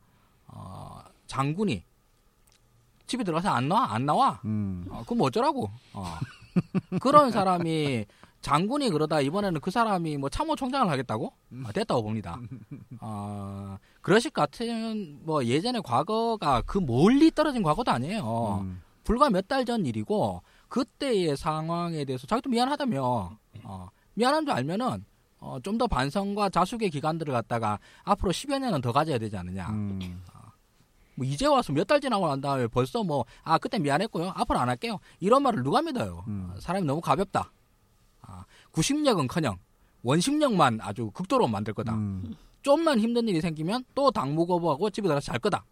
어, 0.47 0.99
장군이 1.27 1.83
집에 3.07 3.23
들어가서 3.23 3.49
안 3.49 3.67
나와 3.69 3.93
안 3.93 4.05
나와. 4.05 4.41
음. 4.45 4.85
어, 4.89 5.03
그럼 5.05 5.21
어쩌라고? 5.21 5.69
어. 5.93 6.05
그런 6.99 7.31
사람이 7.31 8.05
장군이 8.41 8.89
그러다 8.89 9.19
이번에는 9.21 9.59
그 9.61 9.69
사람이 9.71 10.17
뭐 10.17 10.29
참모총장을 10.29 10.89
하겠다고? 10.89 11.33
아, 11.65 11.71
됐다고 11.71 12.03
봅니다. 12.03 12.39
어, 13.01 13.77
그러실 14.01 14.31
것 14.31 14.41
같은 14.41 15.19
뭐 15.23 15.43
예전의 15.45 15.81
과거가 15.83 16.61
그 16.65 16.77
멀리 16.77 17.31
떨어진 17.31 17.63
과거도 17.63 17.91
아니에요. 17.91 18.59
음. 18.61 18.81
불과 19.03 19.29
몇 19.29 19.47
달 19.47 19.65
전 19.65 19.85
일이고 19.85 20.41
그때의 20.67 21.35
상황에 21.35 22.05
대해서 22.05 22.27
자기도 22.27 22.49
미안하다며 22.49 23.37
어, 23.63 23.89
미안한 24.13 24.45
줄 24.45 24.53
알면은 24.53 25.03
어, 25.39 25.57
좀 25.63 25.77
더 25.77 25.87
반성과 25.87 26.49
자숙의 26.49 26.89
기간들을 26.89 27.31
갖다가 27.33 27.79
앞으로 28.03 28.31
10여 28.31 28.59
년은 28.59 28.81
더 28.81 28.91
가져야 28.91 29.17
되지 29.17 29.37
않느냐. 29.37 29.69
음. 29.69 30.21
뭐 31.15 31.25
이제 31.27 31.45
와서 31.47 31.73
몇 31.73 31.85
달 31.85 31.99
지나고 31.99 32.27
난 32.27 32.39
다음에 32.41 32.67
벌써 32.67 33.03
뭐 33.03 33.25
아 33.43 33.57
그때 33.57 33.77
미안했고요 33.79 34.31
앞으로 34.35 34.57
안 34.59 34.69
할게요 34.69 34.99
이런 35.19 35.43
말을 35.43 35.63
누가 35.63 35.81
믿어요 35.81 36.23
음. 36.27 36.51
어, 36.55 36.59
사람이 36.61 36.85
너무 36.85 37.01
가볍다 37.01 37.51
아, 38.21 38.45
구심력은 38.71 39.27
커녕 39.27 39.57
원심력만 40.03 40.79
아주 40.81 41.11
극도로 41.11 41.47
만들 41.49 41.73
거다 41.73 41.93
음. 41.93 42.35
좀만 42.61 42.99
힘든 43.01 43.27
일이 43.27 43.41
생기면 43.41 43.83
또 43.93 44.11
당무 44.11 44.45
거부하고 44.47 44.89
집에 44.91 45.07
들어가서 45.09 45.25
잘 45.25 45.39
거다 45.39 45.65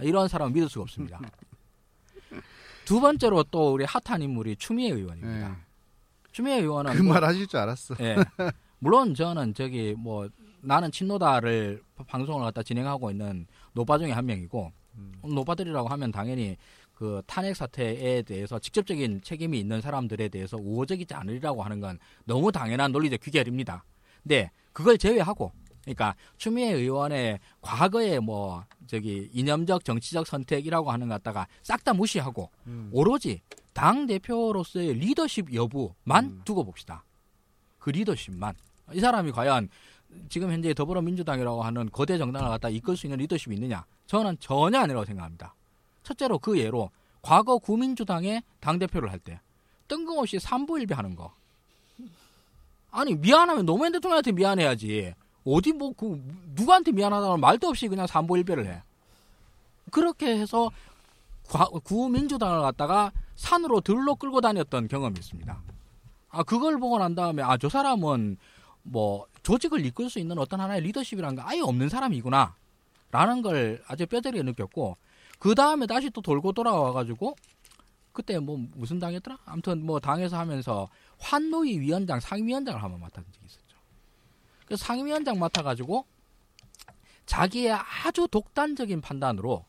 이런 0.00 0.28
사람은 0.28 0.52
믿을 0.52 0.68
수가 0.68 0.82
없습니다 0.82 1.18
두 2.84 3.00
번째로 3.00 3.44
또 3.44 3.72
우리 3.72 3.84
핫한 3.84 4.20
인물이 4.22 4.56
추미애 4.56 4.90
의원입니다 4.92 5.50
예. 5.50 5.54
추미애 6.32 6.56
의원은 6.60 6.92
그 6.94 7.02
뭐- 7.02 7.14
말 7.14 7.24
하실 7.24 7.46
줄 7.46 7.58
알았어. 7.58 7.94
예. 8.00 8.16
물론 8.80 9.14
저는 9.14 9.54
저기 9.54 9.94
뭐 9.96 10.28
나는 10.62 10.90
친노다를 10.90 11.82
방송을 12.06 12.44
갖다 12.44 12.62
진행하고 12.62 13.10
있는 13.10 13.46
노바 13.72 13.98
중에 13.98 14.10
한 14.10 14.26
명이고 14.26 14.72
음. 14.96 15.12
노바들이라고 15.22 15.88
하면 15.88 16.10
당연히 16.10 16.56
그 16.92 17.22
탄핵 17.26 17.56
사태에 17.56 18.22
대해서 18.22 18.58
직접적인 18.58 19.22
책임이 19.22 19.58
있는 19.58 19.80
사람들에 19.80 20.28
대해서 20.28 20.56
우호적이지 20.58 21.14
않으리라고 21.14 21.62
하는 21.62 21.80
건 21.80 21.98
너무 22.24 22.52
당연한 22.52 22.92
논리적 22.92 23.20
귀결입니다. 23.20 23.84
근데 24.22 24.50
그걸 24.72 24.98
제외하고 24.98 25.52
그러니까 25.82 26.14
추미애 26.36 26.72
의원의 26.72 27.38
과거의 27.62 28.20
뭐 28.20 28.64
저기 28.86 29.30
이념적 29.32 29.84
정치적 29.84 30.26
선택이라고 30.26 30.90
하는 30.90 31.08
것 31.08 31.14
갖다가 31.14 31.46
싹 31.62 31.84
다 31.84 31.94
무시하고 31.94 32.50
음. 32.66 32.90
오로지 32.92 33.40
당 33.72 34.06
대표로서의 34.06 34.94
리더십 34.94 35.54
여부만 35.54 36.24
음. 36.24 36.42
두고 36.44 36.64
봅시다. 36.64 37.04
그 37.78 37.90
리더십만 37.90 38.54
이 38.92 39.00
사람이 39.00 39.32
과연 39.32 39.68
지금 40.28 40.50
현재 40.50 40.74
더불어민주당이라고 40.74 41.62
하는 41.62 41.88
거대 41.90 42.18
정당을 42.18 42.48
갖다 42.48 42.68
이끌 42.68 42.96
수 42.96 43.06
있는 43.06 43.18
리더십이 43.18 43.54
있느냐? 43.56 43.84
저는 44.06 44.36
전혀 44.40 44.80
아니라고 44.80 45.04
생각합니다. 45.04 45.54
첫째로 46.02 46.38
그 46.38 46.58
예로 46.58 46.90
과거 47.22 47.58
구민주당의 47.58 48.42
당대표를 48.60 49.10
할 49.10 49.18
때 49.20 49.40
뜬금없이 49.88 50.38
삼부일비 50.38 50.94
하는 50.94 51.14
거. 51.16 51.32
아니 52.90 53.14
미안하면 53.14 53.66
노무현 53.66 53.92
대통령한테 53.92 54.32
미안해야지. 54.32 55.14
어디 55.44 55.72
뭐 55.72 55.92
그 55.96 56.20
누구한테 56.54 56.92
미안하다는 56.92 57.40
말도 57.40 57.68
없이 57.68 57.88
그냥 57.88 58.06
삼부일비를 58.06 58.66
해. 58.66 58.82
그렇게 59.90 60.38
해서 60.38 60.70
과- 61.48 61.68
구민주당을 61.84 62.60
갖다가 62.62 63.10
산으로 63.36 63.80
들로 63.80 64.14
끌고 64.14 64.40
다녔던 64.40 64.88
경험이 64.88 65.18
있습니다. 65.18 65.60
아 66.30 66.42
그걸 66.44 66.78
보고 66.78 66.98
난 66.98 67.14
다음에 67.14 67.42
아 67.42 67.56
저 67.58 67.68
사람은 67.68 68.36
뭐 68.82 69.26
조직을 69.42 69.84
이끌 69.84 70.10
수 70.10 70.18
있는 70.18 70.38
어떤 70.38 70.60
하나의 70.60 70.82
리더십이라는 70.82 71.36
게 71.36 71.42
아예 71.42 71.60
없는 71.60 71.88
사람이구나 71.88 72.54
라는 73.10 73.42
걸 73.42 73.82
아주 73.86 74.06
뼈저리게 74.06 74.42
느꼈고 74.42 74.96
그 75.38 75.54
다음에 75.54 75.86
다시 75.86 76.10
또 76.10 76.20
돌고 76.20 76.52
돌아와 76.52 76.92
가지고 76.92 77.36
그때 78.12 78.38
뭐 78.38 78.58
무슨 78.74 78.98
당이었더라? 78.98 79.38
아무튼 79.44 79.84
뭐 79.84 80.00
당에서 80.00 80.38
하면서 80.38 80.88
환노위 81.18 81.78
위원장 81.80 82.20
상임위원장을 82.20 82.82
한번 82.82 83.00
맡은 83.00 83.24
적이 83.32 83.46
있었죠. 83.46 83.76
그 84.66 84.76
상임위원장 84.76 85.38
맡아 85.38 85.62
가지고 85.62 86.04
자기의 87.26 87.72
아주 87.72 88.26
독단적인 88.28 89.00
판단으로 89.00 89.64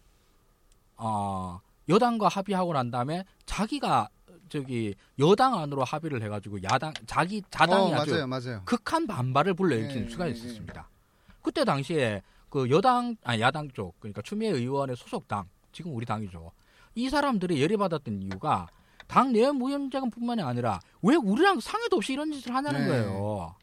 어 0.97 1.61
여당과 1.87 2.27
합의하고 2.27 2.73
난 2.73 2.91
다음에 2.91 3.25
자기가 3.45 4.09
저기 4.51 4.93
여당 5.17 5.57
안으로 5.57 5.83
합의를 5.85 6.21
해가지고 6.23 6.61
야당 6.63 6.93
자기 7.07 7.41
자당이 7.49 7.93
어, 7.93 7.95
아주 7.95 8.11
맞아요, 8.11 8.27
맞아요. 8.27 8.61
극한 8.65 9.07
반발을 9.07 9.53
불러일으키는 9.53 10.05
예, 10.05 10.09
수가 10.09 10.27
예, 10.27 10.31
있었습니다. 10.31 10.89
그때 11.41 11.63
당시에 11.63 12.21
그 12.49 12.69
여당 12.69 13.15
아 13.23 13.39
야당 13.39 13.69
쪽 13.71 13.97
그러니까 14.01 14.21
추미애 14.21 14.49
의원의 14.51 14.97
소속 14.97 15.27
당 15.29 15.45
지금 15.71 15.95
우리 15.95 16.05
당이죠. 16.05 16.51
이 16.95 17.09
사람들이 17.09 17.61
열이 17.63 17.77
받았던 17.77 18.21
이유가 18.21 18.67
당 19.07 19.31
내무위원장뿐만이 19.31 20.41
아니라 20.41 20.81
왜 21.01 21.15
우리랑 21.15 21.61
상의도 21.61 21.95
없이 21.95 22.11
이런 22.13 22.31
짓을 22.33 22.53
하냐는 22.53 22.81
네. 22.81 22.87
거예요. 22.87 23.55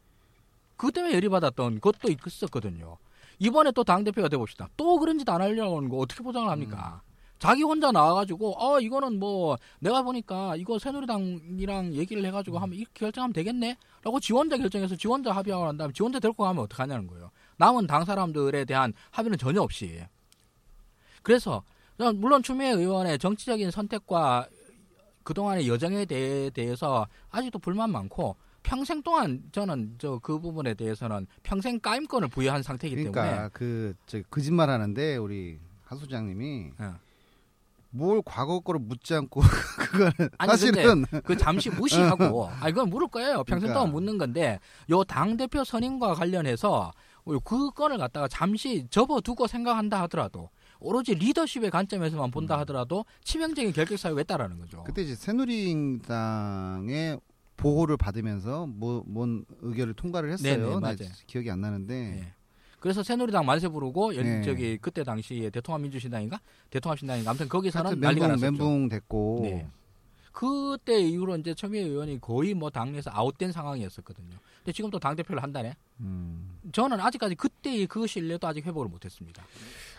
그 0.77 0.90
때문에 0.90 1.14
열이 1.14 1.29
받았던 1.29 1.81
것도 1.81 2.09
있었거든요. 2.27 2.96
이번에 3.38 3.72
또 3.72 3.85
당 3.85 4.05
대표가 4.05 4.29
돼 4.29 4.38
봅시다. 4.38 4.68
또 4.79 4.98
그런 4.98 5.18
짓 5.18 5.29
안 5.29 5.42
하려고 5.42 5.77
하는 5.77 5.90
거 5.90 5.98
어떻게 5.98 6.22
보장을 6.22 6.48
합니까? 6.48 7.03
자기 7.38 7.62
혼자 7.62 7.92
나와가지고 7.92 8.55
어 8.59 8.81
이거는 8.81 9.18
뭐 9.18 9.57
내가 9.79 10.03
보니까 10.03 10.57
이거 10.57 10.79
새누리당이랑 10.79 11.94
얘기를 11.94 12.24
해가지고 12.24 12.59
하면 12.59 12.77
이렇게 12.77 12.92
결정하면 12.94 13.33
되겠네라고 13.33 14.20
지원자 14.20 14.57
결정해서 14.57 14.96
지원자 14.96 15.33
합의하고 15.33 15.66
난 15.66 15.77
다음에 15.77 15.92
지원자 15.92 16.18
데리고 16.18 16.44
가면 16.44 16.64
어떡하냐는 16.64 17.07
거예요. 17.07 17.31
남은 17.57 17.87
당 17.87 18.05
사람들에 18.05 18.64
대한 18.64 18.92
합의는 19.11 19.38
전혀 19.38 19.61
없이. 19.62 20.01
그래서 21.22 21.62
물론 22.14 22.42
추미애 22.42 22.70
의원의 22.70 23.18
정치적인 23.18 23.70
선택과 23.70 24.48
그동안의 25.24 25.68
여정에 25.68 26.07
대해, 26.07 26.48
대해서 26.51 27.07
아직도 27.31 27.59
불만 27.59 27.90
많고 27.90 28.37
평생 28.62 29.03
동안 29.03 29.42
저는 29.53 29.96
저 29.98 30.18
그 30.22 30.38
부분에 30.38 30.74
대해서는 30.74 31.27
평생 31.42 31.79
까임권을 31.81 32.29
부여한 32.29 32.62
상태이기 32.62 32.96
그러니까 32.96 33.24
때문에 33.24 33.48
그 33.53 33.94
저, 34.07 34.20
거짓말 34.31 34.70
하는데 34.70 35.16
우리 35.16 35.59
하 35.85 35.96
소장님이 35.96 36.70
예. 36.81 37.08
뭘 37.90 38.20
과거 38.24 38.61
거를 38.61 38.81
묻지 38.81 39.14
않고 39.14 39.40
그거는 39.79 40.31
아니, 40.38 40.51
사실은 40.51 41.05
그 41.24 41.37
잠시 41.37 41.70
무시하고 41.70 42.48
아 42.61 42.68
이건 42.68 42.90
물을 42.90 43.09
거예요. 43.09 43.44
평생 43.44 43.68
그러니까. 43.68 43.74
동안 43.81 43.92
묻는 43.92 44.18
건데 44.18 44.59
요 44.90 45.05
당 45.05 45.37
대표 45.37 45.64
선임과 45.64 46.14
관련해서 46.14 46.92
그 47.44 47.70
건을 47.70 47.98
갖다가 47.98 48.29
잠시 48.29 48.87
접어두고 48.90 49.46
생각한다 49.46 50.03
하더라도 50.03 50.51
오로지 50.81 51.14
리더십의 51.14 51.70
관점에서만 51.70 52.31
본다 52.31 52.57
음. 52.57 52.61
하더라도 52.61 53.05
치명적인 53.24 53.72
결격 53.72 53.98
사유가 53.98 54.20
있다라는 54.22 54.59
거죠. 54.59 54.85
그때 54.85 55.03
이제 55.03 55.14
새누리당의 55.14 57.18
보호를 57.57 57.96
받으면서 57.96 58.66
뭐, 58.66 59.03
뭔 59.07 59.44
의결을 59.62 59.94
통과를 59.94 60.31
했어요. 60.33 60.79
네네. 60.81 60.96
기억이 61.27 61.51
안 61.51 61.61
나는데 61.61 62.20
예. 62.20 62.35
그래서 62.80 63.02
새누리당 63.02 63.44
만세 63.44 63.68
부르고 63.68 64.14
연- 64.16 64.24
네. 64.24 64.42
저기 64.42 64.78
그때 64.78 65.02
당시에 65.02 65.50
대통합 65.50 65.80
민주신당인가 65.80 66.40
대통합신당인가 66.70 67.30
아무튼 67.30 67.48
거기서는 67.48 67.98
난리가 68.00 68.28
멘붕 68.28 68.28
났었죠. 68.28 68.50
멘붕 68.64 68.88
됐고 68.88 69.40
네. 69.42 69.68
그때 70.32 71.00
이후로 71.00 71.36
이제 71.38 71.52
추미애 71.54 71.82
의원이 71.82 72.20
거의 72.20 72.54
뭐 72.54 72.70
당내에서 72.70 73.10
아웃된 73.12 73.50
상황이었었거든요. 73.50 74.36
근데 74.58 74.72
지금 74.72 74.90
또 74.90 74.98
당 75.00 75.16
대표를 75.16 75.42
한다네. 75.42 75.74
음, 76.00 76.58
저는 76.72 77.00
아직까지 77.00 77.34
그때의 77.34 77.86
그 77.88 78.06
신뢰도 78.06 78.46
아직 78.46 78.64
회복을 78.64 78.88
못했습니다. 78.88 79.44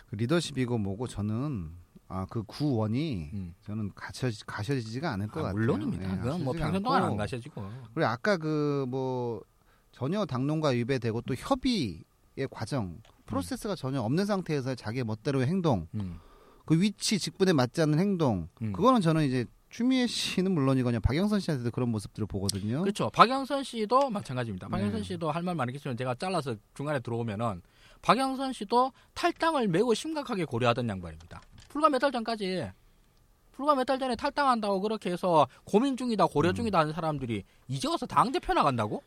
그 0.08 0.16
리더십이고 0.16 0.78
뭐고 0.78 1.06
저는 1.06 1.70
아 2.08 2.26
그 2.30 2.42
구원이 2.44 3.30
음. 3.34 3.54
저는 3.66 3.92
가셔 3.94 4.28
가셔지지가 4.46 5.12
않을 5.12 5.28
것 5.28 5.40
아, 5.40 5.42
같아요. 5.44 5.54
물론입니다. 5.58 6.12
예, 6.12 6.16
그건 6.22 6.42
뭐 6.44 6.52
평생 6.54 6.82
동안. 6.82 7.02
안 7.04 7.16
가셔지고. 7.16 7.70
그리고 7.94 8.08
아까 8.08 8.36
그 8.38 8.86
뭐 8.88 9.42
전혀 9.92 10.24
당론과 10.24 10.68
위배되고 10.70 11.20
또 11.22 11.34
협의의 11.34 12.02
과정 12.50 12.98
프로세스가 13.26 13.74
전혀 13.76 14.00
없는 14.00 14.24
상태에서 14.26 14.74
자기의 14.74 15.04
멋대로의 15.04 15.46
행동 15.46 15.86
음. 15.94 16.18
그 16.66 16.80
위치 16.80 17.18
직분에 17.18 17.52
맞지 17.52 17.82
않는 17.82 17.98
행동 17.98 18.48
음. 18.62 18.72
그거는 18.72 19.00
저는 19.00 19.24
이제 19.26 19.44
추미애 19.70 20.06
씨는 20.08 20.50
물론이거든요 20.52 21.00
박영선 21.00 21.38
씨한테도 21.40 21.70
그런 21.70 21.90
모습들을 21.90 22.26
보거든요. 22.26 22.80
그렇죠. 22.82 23.08
박영선 23.10 23.62
씨도 23.62 24.10
마찬가지입니다. 24.10 24.68
박영선 24.68 25.02
네. 25.02 25.04
씨도 25.04 25.30
할 25.30 25.42
말 25.44 25.54
많겠지만 25.54 25.96
제가 25.96 26.14
잘라서 26.16 26.56
중간에 26.74 26.98
들어오면은 27.00 27.62
박영선 28.02 28.52
씨도 28.52 28.92
탈당을 29.14 29.68
매우 29.68 29.94
심각하게 29.94 30.44
고려하던 30.44 30.88
양반입니다. 30.88 31.40
불과 31.68 31.88
몇 31.88 31.98
달 32.00 32.10
전까지 32.10 32.68
불과 33.52 33.74
몇 33.76 33.84
달 33.84 33.98
전에 33.98 34.16
탈당한다고 34.16 34.80
그렇게 34.80 35.10
해서 35.12 35.46
고민 35.64 35.96
중이다 35.96 36.26
고려 36.26 36.52
중이다 36.52 36.78
하는 36.80 36.92
사람들이 36.92 37.44
이제 37.68 37.86
와서 37.88 38.06
당 38.06 38.32
대표 38.32 38.52
나간다고? 38.54 39.02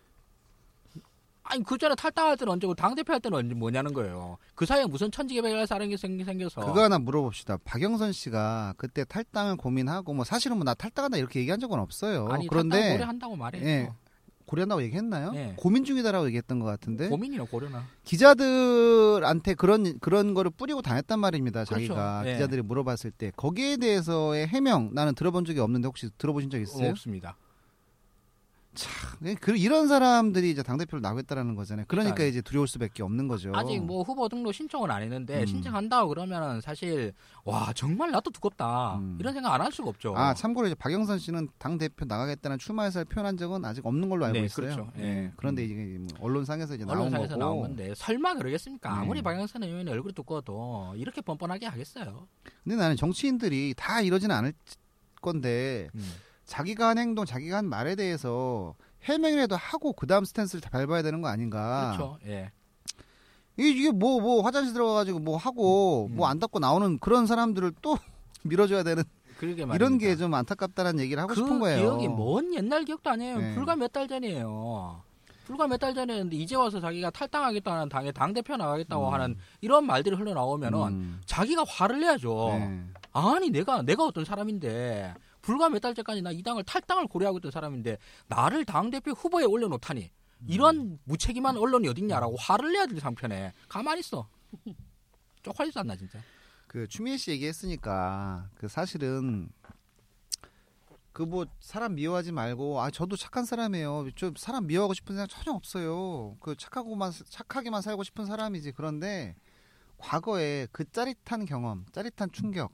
아니 1.44 1.64
그 1.64 1.78
전에 1.78 1.94
탈당할 1.96 2.38
때는 2.38 2.54
언제고 2.54 2.74
당 2.74 2.96
대표 2.96 3.12
할 3.14 3.20
때는 3.20 3.38
언제 3.38 3.54
뭐냐는 3.54 3.94
거예요. 3.94 4.38
그 4.56 4.66
사이에 4.66 4.86
무슨 4.86 5.12
천지개벽할 5.12 5.68
사람이 5.68 5.98
생- 5.98 6.24
생겨서 6.24 6.66
그거 6.66 6.84
하나 6.84 6.98
물어봅시다. 7.00 7.58
박영선 7.66 8.14
씨가 8.14 8.74
그때 8.78 9.04
탈당을 9.04 9.58
고민하고 9.58 10.14
뭐 10.14 10.24
사실은 10.24 10.58
뭐 10.58 10.64
나 10.64 10.74
탈당한다 10.74 11.18
이렇게 11.18 11.40
얘기한 11.42 11.60
적은 11.60 11.80
없어요. 11.80 12.28
아니 12.30 12.48
그런데 12.48 12.94
고려한다고 12.94 13.36
말했죠. 13.36 13.66
예. 13.68 13.90
고려한다고 14.46 14.82
얘기했나요? 14.84 15.32
예. 15.36 15.54
고민 15.58 15.84
중이다라고 15.84 16.26
얘기했던 16.28 16.60
것 16.60 16.66
같은데 16.66 17.10
고민이나 17.10 17.44
고려나. 17.46 17.86
기자들한테 18.04 19.54
그런 19.56 20.00
그런 20.00 20.34
거를 20.34 20.52
뿌리고 20.52 20.82
다녔단 20.82 21.20
말입니다. 21.20 21.66
그렇죠. 21.66 21.88
자기가 21.88 22.24
예. 22.26 22.34
기자들이 22.34 22.62
물어봤을 22.62 23.12
때 23.12 23.32
거기에 23.36 23.78
대해서의 23.78 24.48
해명 24.48 24.92
나는 24.94 25.16
들어본 25.16 25.46
적이 25.46 25.60
없는데 25.60 25.88
혹시 25.88 26.10
들어보신 26.18 26.50
적 26.50 26.60
있어요? 26.60 26.90
없습니다. 26.92 27.36
네, 29.20 29.36
그 29.36 29.56
이런 29.56 29.88
사람들이 29.88 30.50
이제 30.50 30.64
당 30.64 30.78
대표를 30.78 31.02
나오겠다라는 31.02 31.56
거잖아요. 31.56 31.86
그러니까. 31.88 32.24
이제 32.24 32.42
두려울 32.42 32.68
수밖에 32.68 33.04
없는 33.04 33.28
거죠. 33.28 33.52
아직 33.56 33.80
뭐 33.80 34.02
후보 34.04 34.28
등록 34.28 34.54
신청은 34.54 34.90
안 34.90 35.02
했는데 35.04 35.42
음. 35.42 35.46
신청한다고 35.46 36.10
그러면은 36.10 36.60
사실 36.62 37.14
와 37.46 37.72
정말 37.74 38.12
나도 38.12 38.32
두껍다 38.32 38.96
음. 38.98 39.18
이런 39.20 39.34
생각 39.34 39.54
안 39.54 39.62
할 39.62 39.72
수가 39.72 39.90
없죠. 39.90 40.14
아 40.18 40.34
참고로 40.34 40.68
이제 40.68 40.76
박영선 40.76 41.20
씨는 41.20 41.50
당 41.58 41.78
대표 41.78 42.06
나가겠다는 42.06 42.58
출마 42.58 42.86
의사를 42.86 43.06
표현한 43.06 43.38
적은 43.38 43.64
아직 43.64 43.86
없는 43.86 44.10
걸로 44.10 44.26
알고 44.26 44.40
네, 44.40 44.46
있어요. 44.46 44.66
그렇죠. 44.76 44.92
예. 44.98 45.04
예. 45.04 45.32
그런데 45.38 45.64
이제 45.66 45.74
뭐 46.00 46.08
언론상에서 46.20 46.76
이제 46.76 46.84
나온 46.86 46.98
언론상에서 46.98 47.30
거고. 47.36 47.40
나온 47.40 47.62
건데 47.62 47.94
설마 47.96 48.34
그러겠습니까? 48.36 48.90
네. 48.94 49.00
아무리 49.02 49.22
박영선 49.22 49.64
의원이 49.64 49.90
얼굴이 49.92 50.14
두꺼워도 50.14 50.94
이렇게 50.98 51.22
뻔뻔하게 51.22 51.68
하겠어요. 51.68 52.28
근데 52.64 52.76
나는 52.76 52.96
정치인들이 52.96 53.74
다 53.78 54.02
이러지는 54.02 54.36
않을 54.36 54.54
건데 55.22 55.90
음. 55.96 56.02
자기가 56.46 56.90
한 56.90 56.98
행동, 56.98 57.26
자기가 57.26 57.58
한 57.58 57.66
말에 57.66 57.96
대해서 57.96 58.76
해명이라도 59.04 59.56
하고 59.56 59.94
그 59.94 60.08
다음 60.08 60.24
스탠스를 60.26 60.62
다 60.62 60.70
밟아야 60.70 61.02
되는 61.02 61.22
거 61.22 61.28
아닌가. 61.28 61.94
그렇죠. 61.98 62.18
예. 62.26 62.52
이게, 63.58 63.70
이게 63.70 63.92
뭐, 63.92 64.20
뭐, 64.20 64.42
화장실 64.42 64.74
들어가가지고 64.74 65.20
뭐 65.20 65.38
하고, 65.38 66.08
음. 66.10 66.16
뭐안 66.16 66.40
닦고 66.40 66.60
나오는 66.60 66.98
그런 67.00 67.26
사람들을 67.28 67.74
또 67.82 67.98
밀어줘야 68.44 68.84
되는. 68.84 69.04
이런 69.76 69.98
게 69.98 70.16
좀 70.16 70.34
안타깝다는 70.34 71.00
얘기를 71.02 71.22
하고 71.22 71.30
그 71.30 71.36
싶은 71.36 71.60
거예요. 71.60 71.80
기억이 71.98 72.08
먼 72.08 72.54
옛날 72.54 72.86
기억도 72.86 73.10
아니에요. 73.10 73.38
네. 73.40 73.54
불과 73.56 73.76
몇 73.76 73.92
달 73.92 74.08
전이에요. 74.08 75.02
불과 75.46 75.68
몇 75.68 75.78
달 75.78 75.94
전이었는데 75.94 76.38
이제 76.38 76.56
와서 76.56 76.80
자기가 76.80 77.10
탈당하겠다는 77.10 77.90
당에 77.90 78.14
당 78.14 78.32
대표 78.34 78.56
나가겠다고 78.56 79.10
음. 79.10 79.14
하는 79.14 79.36
이런 79.60 79.86
말들이 79.86 80.16
흘러나오면은 80.16 80.80
음. 80.88 81.22
자기가 81.26 81.66
화를 81.68 82.00
내야죠. 82.00 82.48
네. 82.58 82.84
아니 83.12 83.50
내가 83.50 83.82
내가 83.82 84.06
어떤 84.06 84.24
사람인데 84.24 85.14
불과 85.44 85.70
몇 85.70 85.80
달 85.80 85.94
전까지 85.94 86.22
나 86.24 86.32
이 86.32 86.42
당을 86.42 86.64
탈당을 86.64 87.08
고려하고 87.08 87.38
있던 87.38 87.52
사람인데 87.52 87.98
나를 88.28 88.66
당 88.66 88.90
대표 88.90 89.12
후보에 89.12 89.44
올려놓다니 89.46 90.10
이런 90.48 90.98
무책임한 91.04 91.58
언론이 91.58 91.88
어딨냐라고 91.88 92.36
화를 92.38 92.74
내야 92.74 92.86
될 92.88 93.00
상편에 93.00 93.52
가만히 93.70 94.00
있어. 94.00 94.28
쪽팔리지 95.44 95.78
않나 95.80 95.96
진짜. 95.96 96.20
그 96.68 96.88
추미애 96.88 97.18
씨 97.18 97.32
얘기했으니까 97.32 98.50
그 98.56 98.68
사실은 98.68 99.50
그 101.12 101.24
뭐 101.24 101.46
사람 101.60 101.94
미워하지 101.96 102.32
말고 102.32 102.82
아 102.82 102.90
저도 102.90 103.16
착한 103.16 103.46
사람이에요. 103.46 104.10
좀 104.16 104.34
사람 104.36 104.66
미워하고 104.66 104.94
싶은 104.96 105.16
생각 105.16 105.30
전혀 105.30 105.56
없어요. 105.56 106.36
그 106.40 106.56
착하고만 106.56 107.12
착하게만 107.30 107.82
살고 107.84 108.04
싶은 108.04 108.26
사람이지. 108.26 108.72
그런데 108.72 109.36
과거에 109.98 110.68
그 110.72 110.90
짜릿한 110.90 111.46
경험, 111.46 111.86
짜릿한 111.92 112.32
충격 112.32 112.72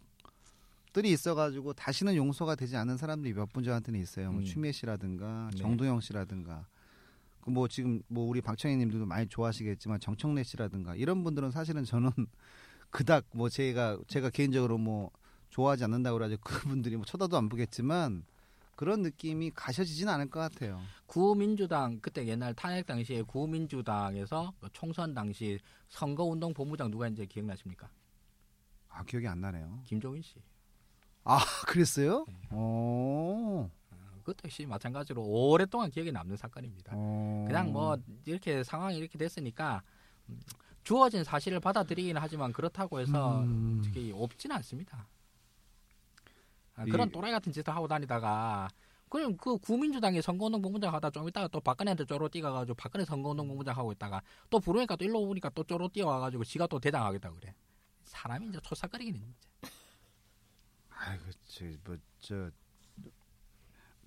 들이 0.91 1.11
있어가지고 1.11 1.73
다시는 1.73 2.15
용서가 2.15 2.55
되지 2.55 2.75
않는 2.77 2.97
사람들이 2.97 3.33
몇 3.33 3.49
분 3.51 3.63
저한테는 3.63 3.99
있어요. 3.99 4.31
뭐 4.31 4.41
음. 4.41 4.45
추미애 4.45 4.71
씨라든가 4.71 5.49
네. 5.53 5.57
정동영 5.57 5.99
씨라든가 6.01 6.67
그 7.41 7.49
뭐 7.51 7.67
지금 7.67 8.01
뭐 8.07 8.27
우리 8.27 8.41
박정희님들도 8.41 9.05
많이 9.05 9.27
좋아하시겠지만 9.27 9.99
정청래 9.99 10.43
씨라든가 10.43 10.95
이런 10.95 11.23
분들은 11.23 11.51
사실은 11.51 11.83
저는 11.83 12.11
그닥 12.91 13.25
뭐 13.33 13.49
제가 13.49 13.97
제가 14.07 14.29
개인적으로 14.29 14.77
뭐 14.77 15.11
좋아하지 15.49 15.83
않는다고 15.85 16.17
그러죠. 16.17 16.37
그분들이 16.43 16.95
뭐 16.95 17.05
쳐다도 17.05 17.37
안 17.37 17.49
보겠지만 17.49 18.23
그런 18.75 19.01
느낌이 19.01 19.51
가셔지진 19.55 20.07
않을 20.09 20.29
것 20.29 20.39
같아요. 20.39 20.79
구민주당 21.05 21.99
그때 22.01 22.25
옛날 22.27 22.53
탄핵 22.53 22.85
당시에 22.85 23.23
구민주당에서 23.23 24.53
그 24.59 24.69
총선 24.73 25.13
당시 25.13 25.59
선거운동 25.89 26.53
본부장 26.53 26.89
누가 26.91 27.07
이제 27.07 27.25
기억나십니까? 27.25 27.89
아 28.89 29.03
기억이 29.03 29.27
안 29.27 29.41
나네요. 29.41 29.81
김종인 29.85 30.21
씨. 30.21 30.35
아 31.23 31.39
그랬어요? 31.67 32.25
네. 32.27 32.33
어. 32.51 33.69
그것도 34.19 34.37
역시 34.45 34.65
마찬가지로 34.65 35.23
오랫동안 35.23 35.89
기억에 35.89 36.11
남는 36.11 36.37
사건입니다. 36.37 36.93
어. 36.95 37.45
그냥 37.47 37.71
뭐 37.71 37.97
이렇게 38.25 38.63
상황이 38.63 38.97
이렇게 38.97 39.17
됐으니까 39.17 39.81
음, 40.29 40.39
주어진 40.83 41.23
사실을 41.23 41.59
받아들이긴 41.59 42.17
하지만 42.17 42.51
그렇다고 42.53 42.99
해서 42.99 43.41
음. 43.43 43.81
특히 43.83 44.11
없지는 44.13 44.55
않습니다. 44.57 45.07
아, 46.75 46.85
이- 46.85 46.89
그런 46.89 47.09
또라이 47.09 47.31
같은 47.31 47.51
짓을 47.51 47.73
하고 47.73 47.87
다니다가 47.87 48.69
그럼 49.09 49.35
그 49.37 49.57
구민주당이 49.57 50.21
선거운동 50.21 50.61
본부장 50.61 50.93
하다 50.93 51.09
좀 51.09 51.27
있다가 51.27 51.47
또 51.47 51.59
박근혜한테 51.59 52.05
쪼로 52.05 52.29
뛰어가지고 52.29 52.75
박근혜 52.75 53.03
선거운동 53.05 53.47
본부장 53.47 53.75
하고 53.75 53.91
있다가 53.91 54.21
또 54.51 54.59
부르니까 54.59 54.95
또 54.95 55.03
일로 55.05 55.19
오니까 55.21 55.49
또 55.49 55.63
쪼로 55.63 55.87
뛰어와가지고 55.89 56.43
지가 56.43 56.67
또 56.67 56.79
대장하겠다 56.79 57.31
그래. 57.31 57.55
사람이 58.03 58.49
이제 58.49 58.59
초사거리기는 58.61 59.19
진짜. 59.19 59.48
아이고 61.01 61.23
저뭐저 61.47 62.51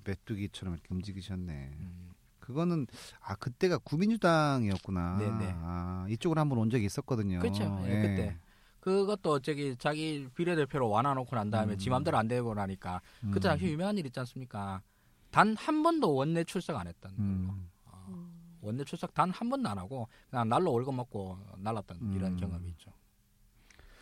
메뚜기처럼 0.05 0.75
이렇게 0.75 0.89
움직이셨네. 0.91 1.53
음. 1.79 2.11
그거는 2.41 2.87
아 3.21 3.37
그때가 3.37 3.79
구민주당이었구나. 3.79 5.19
네네. 5.19 5.53
아 5.59 6.07
이쪽으로 6.09 6.41
한번 6.41 6.59
온 6.59 6.71
적이 6.71 6.87
있었거든요. 6.87 7.39
그렇죠. 7.39 7.63
예, 7.87 8.03
그때. 8.03 8.37
그것도 8.81 9.39
저기 9.41 9.77
자기 9.79 10.29
비례대표로 10.35 10.89
완화놓고 10.91 11.37
난 11.37 11.51
다음에 11.51 11.75
음. 11.75 11.79
지 11.79 11.89
맘대로 11.89 12.19
안 12.19 12.27
되고 12.27 12.53
나니까 12.53 13.01
음. 13.23 13.31
그때 13.31 13.49
당시 13.49 13.67
유명한 13.67 13.97
일 13.97 14.07
있지 14.07 14.19
않습니까? 14.21 14.83
단 15.31 15.55
한 15.57 15.83
번도 15.85 16.13
원내 16.15 16.43
출석 16.45 16.77
안 16.77 16.89
했던 16.89 17.13
걸로. 17.17 17.23
음. 17.25 17.71
어, 17.85 18.29
원내 18.61 18.83
출석 18.85 19.15
단 19.15 19.31
한 19.31 19.49
번도 19.49 19.69
안 19.69 19.79
하고 19.79 20.09
그냥 20.29 20.49
날로 20.49 20.73
월급 20.73 20.95
먹고 20.97 21.39
날랐던 21.59 21.99
음. 22.03 22.13
이런 22.17 22.37
경험이 22.37 22.71
있죠. 22.71 22.93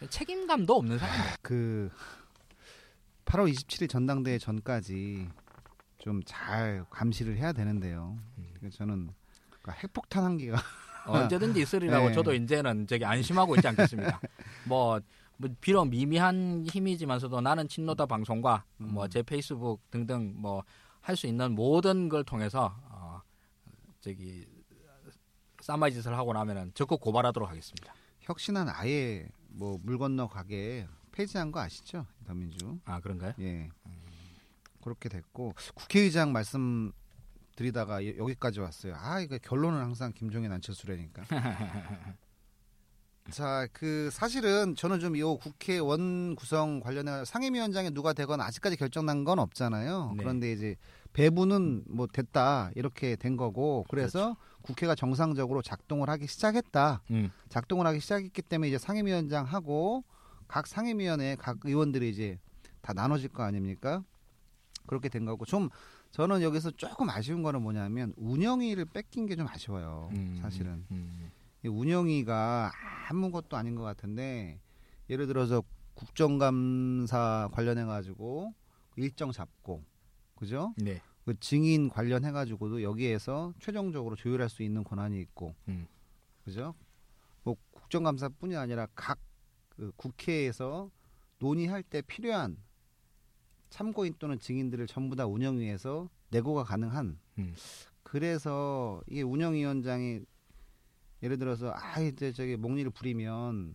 책임감도 0.08 0.74
없는 0.76 0.98
사람이에요. 0.98 1.34
그 1.42 1.90
8월 3.30 3.52
27일 3.52 3.88
전당대회 3.88 4.38
전까지 4.38 5.28
좀 5.98 6.22
잘 6.24 6.84
감시를 6.90 7.36
해야 7.36 7.52
되는데요. 7.52 8.18
음. 8.38 8.70
저는 8.72 9.10
그 9.62 9.70
핵폭탄 9.70 10.24
한 10.24 10.38
개가 10.38 10.56
언제든지 11.06 11.60
있으리라고 11.60 12.08
네. 12.08 12.14
저도 12.14 12.32
이제는 12.34 12.86
저기 12.86 13.04
안심하고 13.04 13.54
있지 13.56 13.68
않겠습니까? 13.68 14.20
뭐, 14.66 15.00
뭐 15.36 15.50
비록 15.60 15.84
미미한 15.86 16.64
힘이지만서도 16.66 17.40
나는 17.40 17.68
친노다 17.68 18.06
방송과 18.06 18.64
음. 18.80 18.94
뭐제 18.94 19.22
페이스북 19.22 19.80
등등 19.90 20.34
뭐 20.36 20.62
할 21.02 21.16
수 21.16 21.26
있는 21.26 21.52
모든 21.52 22.08
걸 22.10 22.22
통해서 22.24 22.76
어, 22.90 23.22
저기 24.00 24.46
쌈마이 25.62 25.92
짓을 25.92 26.14
하고 26.16 26.32
나면은 26.34 26.72
적극 26.74 27.00
고발하도록 27.00 27.48
하겠습니다. 27.48 27.94
혁신안 28.20 28.68
아예 28.68 29.26
뭐 29.48 29.78
물 29.82 29.98
건너 29.98 30.28
가게 30.28 30.86
폐지한 31.12 31.52
거 31.52 31.60
아시죠? 31.60 32.06
더민주. 32.26 32.78
아 32.84 33.00
그런가요? 33.00 33.32
예. 33.40 33.68
그렇게 34.82 35.08
됐고 35.08 35.54
국회의장 35.74 36.32
말씀 36.32 36.92
드리다가 37.56 38.04
여- 38.06 38.16
여기까지 38.16 38.60
왔어요. 38.60 38.94
아 38.96 39.20
이거 39.20 39.36
결론은 39.38 39.80
항상 39.80 40.12
김종인 40.12 40.50
안철수라니까. 40.52 41.22
자, 43.30 43.68
그 43.72 44.08
사실은 44.10 44.74
저는 44.74 44.98
좀 44.98 45.14
이 45.14 45.22
국회원 45.22 46.34
구성 46.34 46.80
관련해 46.80 47.24
상임위원장이 47.24 47.90
누가 47.90 48.12
되건 48.12 48.40
아직까지 48.40 48.76
결정난 48.76 49.22
건 49.24 49.38
없잖아요. 49.38 50.14
네. 50.16 50.22
그런데 50.22 50.52
이제 50.52 50.74
배분은 51.12 51.84
뭐 51.88 52.06
됐다 52.06 52.70
이렇게 52.74 53.16
된 53.16 53.36
거고 53.36 53.84
그래서 53.88 54.36
국회가 54.62 54.94
정상적으로 54.94 55.62
작동을 55.62 56.08
하기 56.10 56.26
시작했다. 56.26 57.02
음. 57.10 57.30
작동을 57.50 57.86
하기 57.86 58.00
시작했기 58.00 58.42
때문에 58.42 58.68
이제 58.68 58.78
상임위원장 58.78 59.44
하고 59.44 60.04
각 60.50 60.66
상임위원회 60.66 61.36
각 61.38 61.58
의원들이 61.62 62.10
이제 62.10 62.36
다 62.80 62.92
나눠질 62.92 63.28
거 63.28 63.44
아닙니까? 63.44 64.02
그렇게 64.86 65.08
된 65.08 65.24
거고 65.24 65.44
좀 65.44 65.68
저는 66.10 66.42
여기서 66.42 66.72
조금 66.72 67.08
아쉬운 67.08 67.44
거는 67.44 67.62
뭐냐면 67.62 68.12
운영위를 68.16 68.86
뺏긴 68.86 69.26
게 69.26 69.36
좀 69.36 69.46
아쉬워요. 69.46 70.08
음. 70.12 70.40
사실은 70.42 70.84
음. 70.90 71.30
이 71.64 71.68
운영위가 71.68 72.72
아무것도 73.08 73.56
아닌 73.56 73.76
것 73.76 73.82
같은데 73.82 74.58
예를 75.08 75.28
들어서 75.28 75.62
국정감사 75.94 77.50
관련해 77.52 77.84
가지고 77.84 78.52
일정 78.96 79.30
잡고 79.30 79.84
그죠? 80.34 80.74
네. 80.78 81.00
그 81.24 81.38
증인 81.38 81.88
관련해 81.88 82.32
가지고도 82.32 82.82
여기에서 82.82 83.52
최종적으로 83.60 84.16
조율할 84.16 84.48
수 84.48 84.64
있는 84.64 84.82
권한이 84.82 85.20
있고 85.20 85.54
음. 85.68 85.86
그죠? 86.44 86.74
뭐 87.44 87.54
국정감사뿐이 87.70 88.56
아니라 88.56 88.88
각 88.96 89.18
그 89.80 89.90
국회에서 89.96 90.90
논의할 91.38 91.82
때 91.82 92.02
필요한 92.02 92.58
참고인 93.70 94.14
또는 94.18 94.38
증인들을 94.38 94.86
전부 94.86 95.16
다 95.16 95.24
운영위에서 95.26 96.10
내고가 96.28 96.64
가능한 96.64 97.18
음. 97.38 97.54
그래서 98.02 99.00
이게 99.08 99.22
운영위원장이 99.22 100.20
예를 101.22 101.38
들어서 101.38 101.72
아 101.74 101.98
이제 101.98 102.30
저기 102.30 102.56
목리를 102.56 102.90
부리면 102.90 103.74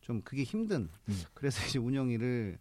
좀 0.00 0.22
그게 0.22 0.42
힘든 0.42 0.88
음. 1.08 1.22
그래서 1.34 1.64
이제 1.68 1.78
운영위를 1.78 2.58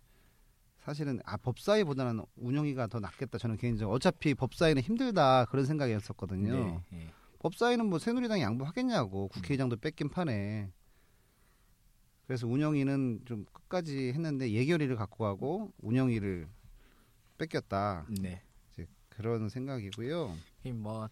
사실은 0.77 1.19
아 1.25 1.35
법사위보다는 1.37 2.23
운영위가 2.35 2.87
더 2.87 2.99
낫겠다 2.99 3.39
저는 3.39 3.57
개인적으로 3.57 3.95
어차피 3.95 4.35
법사위는 4.35 4.83
힘들다 4.83 5.45
그런 5.45 5.65
생각이었었거든요. 5.65 6.53
네. 6.53 6.83
예. 6.93 7.07
법사위는 7.39 7.87
뭐 7.87 7.97
새누리당 7.97 8.39
양보하겠냐고 8.39 9.29
국회의장도 9.29 9.77
뺏긴 9.77 10.09
판에 10.09 10.71
그래서 12.27 12.47
운영위는 12.47 13.21
좀 13.25 13.45
끝까지 13.51 14.09
했는데 14.13 14.51
예결위를 14.51 14.95
갖고 14.95 15.23
가고 15.25 15.71
운영위를 15.81 16.47
뺏겼다 17.37 18.05
네. 18.21 18.41
이제 18.71 18.87
그런 19.09 19.49
생각이고요. 19.49 20.35
이뭐 20.63 21.09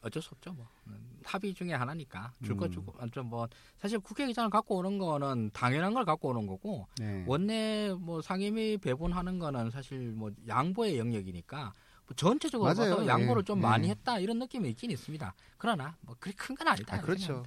어쩔 0.00 0.22
수 0.22 0.30
없죠 0.32 0.52
뭐 0.52 0.66
음, 0.86 1.18
합의 1.24 1.52
중에 1.54 1.72
하나니까 1.72 2.32
줄거 2.44 2.66
음. 2.66 2.70
주고 2.70 3.10
좀뭐 3.10 3.48
사실 3.78 3.98
국회 3.98 4.24
의장을 4.24 4.48
갖고 4.50 4.76
오는 4.76 4.96
거는 4.98 5.50
당연한 5.52 5.92
걸 5.94 6.04
갖고 6.04 6.28
오는 6.28 6.46
거고 6.46 6.86
네. 6.98 7.24
원내 7.26 7.94
뭐 7.98 8.22
상임위 8.22 8.78
배분하는 8.78 9.38
거는 9.38 9.70
사실 9.70 10.12
뭐 10.12 10.30
양보의 10.46 10.98
영역이니까 10.98 11.72
뭐 12.06 12.14
전체적으로 12.16 12.72
맞아요. 12.74 12.96
봐서 12.96 13.06
양보를 13.06 13.42
예. 13.42 13.44
좀 13.44 13.58
예. 13.58 13.62
많이 13.62 13.88
했다 13.90 14.18
이런 14.18 14.38
느낌이 14.38 14.70
있긴 14.70 14.90
있습니다. 14.92 15.34
그러나 15.58 15.96
뭐 16.00 16.16
그리 16.18 16.32
큰 16.34 16.54
건 16.56 16.68
아니다. 16.68 16.96
아, 16.96 17.00
그렇죠. 17.00 17.44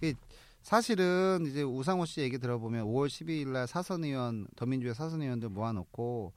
생각합니다. 0.00 0.18
사실은 0.64 1.44
이제 1.46 1.62
우상호 1.62 2.06
씨 2.06 2.22
얘기 2.22 2.38
들어보면 2.38 2.86
5월 2.86 3.06
12일 3.06 3.48
날 3.48 3.66
사선 3.66 4.02
의원 4.02 4.46
더민주의 4.56 4.94
사선 4.94 5.20
의원들 5.20 5.50
모아놓고 5.50 6.32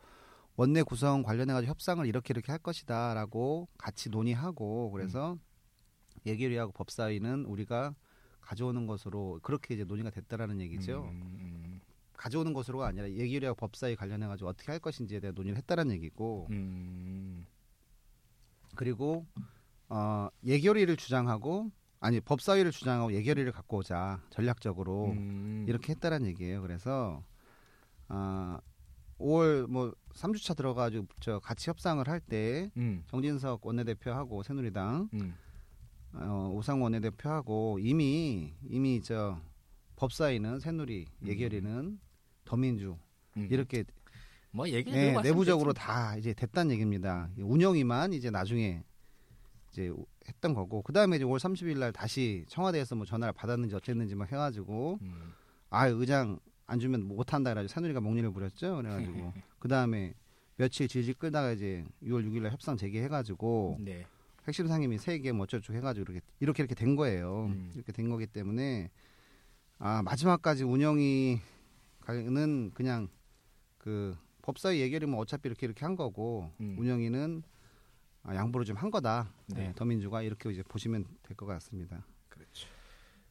원내 0.57 0.83
구성 0.83 1.23
관련해 1.23 1.53
가지고 1.53 1.69
협상을 1.69 2.05
이렇게 2.05 2.33
이렇게 2.33 2.51
할 2.51 2.59
것이다라고 2.59 3.69
같이 3.77 4.09
논의하고 4.09 4.91
그래서 4.91 5.37
예결위하고 6.25 6.73
법사위는 6.73 7.45
우리가 7.45 7.95
가져오는 8.41 8.85
것으로 8.85 9.39
그렇게 9.43 9.75
이제 9.75 9.85
논의가 9.85 10.09
됐다라는 10.09 10.59
얘기죠. 10.59 11.03
음, 11.09 11.37
음, 11.39 11.81
가져오는 12.12 12.52
것으로가 12.52 12.85
아니라 12.85 13.10
예결위하고 13.10 13.56
법사위 13.56 13.95
관련해 13.95 14.27
가지고 14.27 14.49
어떻게 14.49 14.71
할 14.73 14.79
것인지에 14.79 15.21
대한 15.21 15.35
논의를 15.35 15.58
했다는 15.58 15.91
얘기고. 15.91 16.47
음, 16.52 17.45
그리고 18.75 19.25
어 19.87 20.27
예결위를 20.43 20.97
주장하고 20.97 21.71
아니 22.08 22.21
법사위를 22.21 22.71
주장하고 22.71 23.12
예결위를 23.12 23.51
갖고 23.51 23.79
오자 23.79 24.21
전략적으로 24.29 25.08
음, 25.12 25.65
이렇게 25.67 25.91
했다는 25.91 26.25
얘기예요. 26.27 26.62
그래서 26.62 27.21
아 28.08 28.62
5월 29.19 29.67
뭐 29.67 29.93
3주차 30.13 30.55
들어가지고 30.55 31.05
저 31.19 31.39
같이 31.39 31.69
협상을 31.69 32.08
할때 32.08 32.71
음, 32.77 33.03
정진석 33.08 33.65
원내대표하고 33.65 34.41
새누리당 34.41 35.10
음, 35.15 35.35
어, 36.13 36.49
오상 36.53 36.81
원내대표하고 36.81 37.79
이미 37.81 38.53
이미 38.69 39.01
저 39.01 39.41
법사위는 39.97 40.62
새누리 40.62 41.08
음. 41.23 41.27
예결위는 41.27 41.99
더민주 42.45 42.97
음. 43.35 43.49
이렇게 43.51 43.83
뭐 44.51 44.69
얘기 44.69 44.91
네, 44.91 45.12
내부적으로 45.21 45.73
다 45.73 46.15
이제 46.15 46.33
됐다는 46.33 46.71
얘기입니다. 46.71 47.29
운영위만 47.37 48.13
이제 48.13 48.29
나중에 48.29 48.81
이제 49.73 49.91
했던 50.28 50.54
거고 50.54 50.82
그 50.82 50.94
다음에 50.94 51.15
이제 51.15 51.25
5월 51.25 51.40
30일 51.40 51.78
날 51.78 51.92
다시 51.92 52.46
청와대에서 52.48 52.96
뭐 52.96 53.06
전화를 53.06 53.34
받았는지 53.34 53.75
어쨌는지 53.75 54.15
막 54.15 54.32
해가지고 54.32 55.00
음, 55.02 55.34
아 55.69 55.88
의장 55.88 56.40
안 56.65 56.80
주면 56.80 57.04
못 57.04 57.34
한다 57.34 57.52
그래가지고 57.52 57.73
산우리가 57.73 58.02
목리를 58.02 58.30
부렸죠. 58.32 58.78
그래가지고 58.78 59.34
그 59.60 59.67
다음에 59.67 60.13
며칠 60.58 60.88
질질 60.88 61.13
끌다가 61.15 61.52
이제 61.52 61.86
6월 62.04 62.25
6일 62.25 62.42
날 62.42 62.52
협상 62.52 62.75
재개해가지고 62.75 63.78
네. 63.80 64.06
핵심 64.48 64.67
상임위 64.67 64.98
세개뭐 64.98 65.44
어쩌고 65.44 65.73
해가지고 65.73 66.12
이렇게 66.12 66.25
이렇게 66.40 66.63
이렇게 66.63 66.75
된 66.75 66.96
거예요. 66.96 67.46
음. 67.48 67.71
이렇게 67.75 67.92
된 67.92 68.10
거기 68.10 68.25
때문에 68.28 68.90
아 69.78 70.02
마지막까지 70.04 70.63
운영이 70.63 71.40
가는 72.02 72.71
그냥 72.73 73.10
그 73.78 74.17
법사위 74.42 74.80
예결이면 74.80 75.12
뭐 75.12 75.21
어차피 75.21 75.48
이렇게 75.48 75.65
이렇게 75.65 75.86
한 75.86 75.96
거고 75.96 76.50
음. 76.60 76.75
운영위는 76.80 77.44
아, 77.46 77.56
양보를 78.36 78.65
좀 78.65 78.75
한 78.78 78.92
거다. 78.92 79.32
네. 79.48 79.67
네, 79.67 79.73
더민주가 79.75 80.21
이렇게 80.21 80.52
이제 80.52 80.63
보시면 80.63 81.06
될 81.23 81.36
것 81.38 81.46
같습니다. 81.46 82.04
그렇죠. 82.30 82.67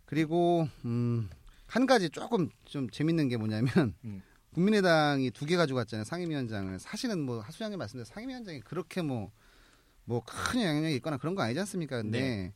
그리고 0.05 0.69
음, 0.85 1.29
한 1.67 1.87
가지 1.87 2.09
조금 2.11 2.49
좀 2.65 2.89
재밌는 2.91 3.29
게 3.29 3.37
뭐냐면 3.37 3.95
음. 4.05 4.23
국민의당이 4.55 5.31
두 5.33 5.45
개 5.47 5.57
가지고 5.57 5.79
왔잖아요 5.81 6.05
상임위원장을 6.05 6.79
사실은 6.79 7.21
뭐 7.21 7.41
하수장님 7.41 7.79
말씀대로 7.79 8.05
상임위원장이 8.07 8.61
그렇게 8.61 9.03
뭐 9.03 9.31
뭐 10.09 10.21
큰 10.25 10.61
영향력이 10.63 10.95
있거나 10.97 11.17
그런 11.19 11.35
거 11.35 11.43
아니지 11.43 11.59
않습니까? 11.61 12.01
근데 12.01 12.21
네. 12.21 12.53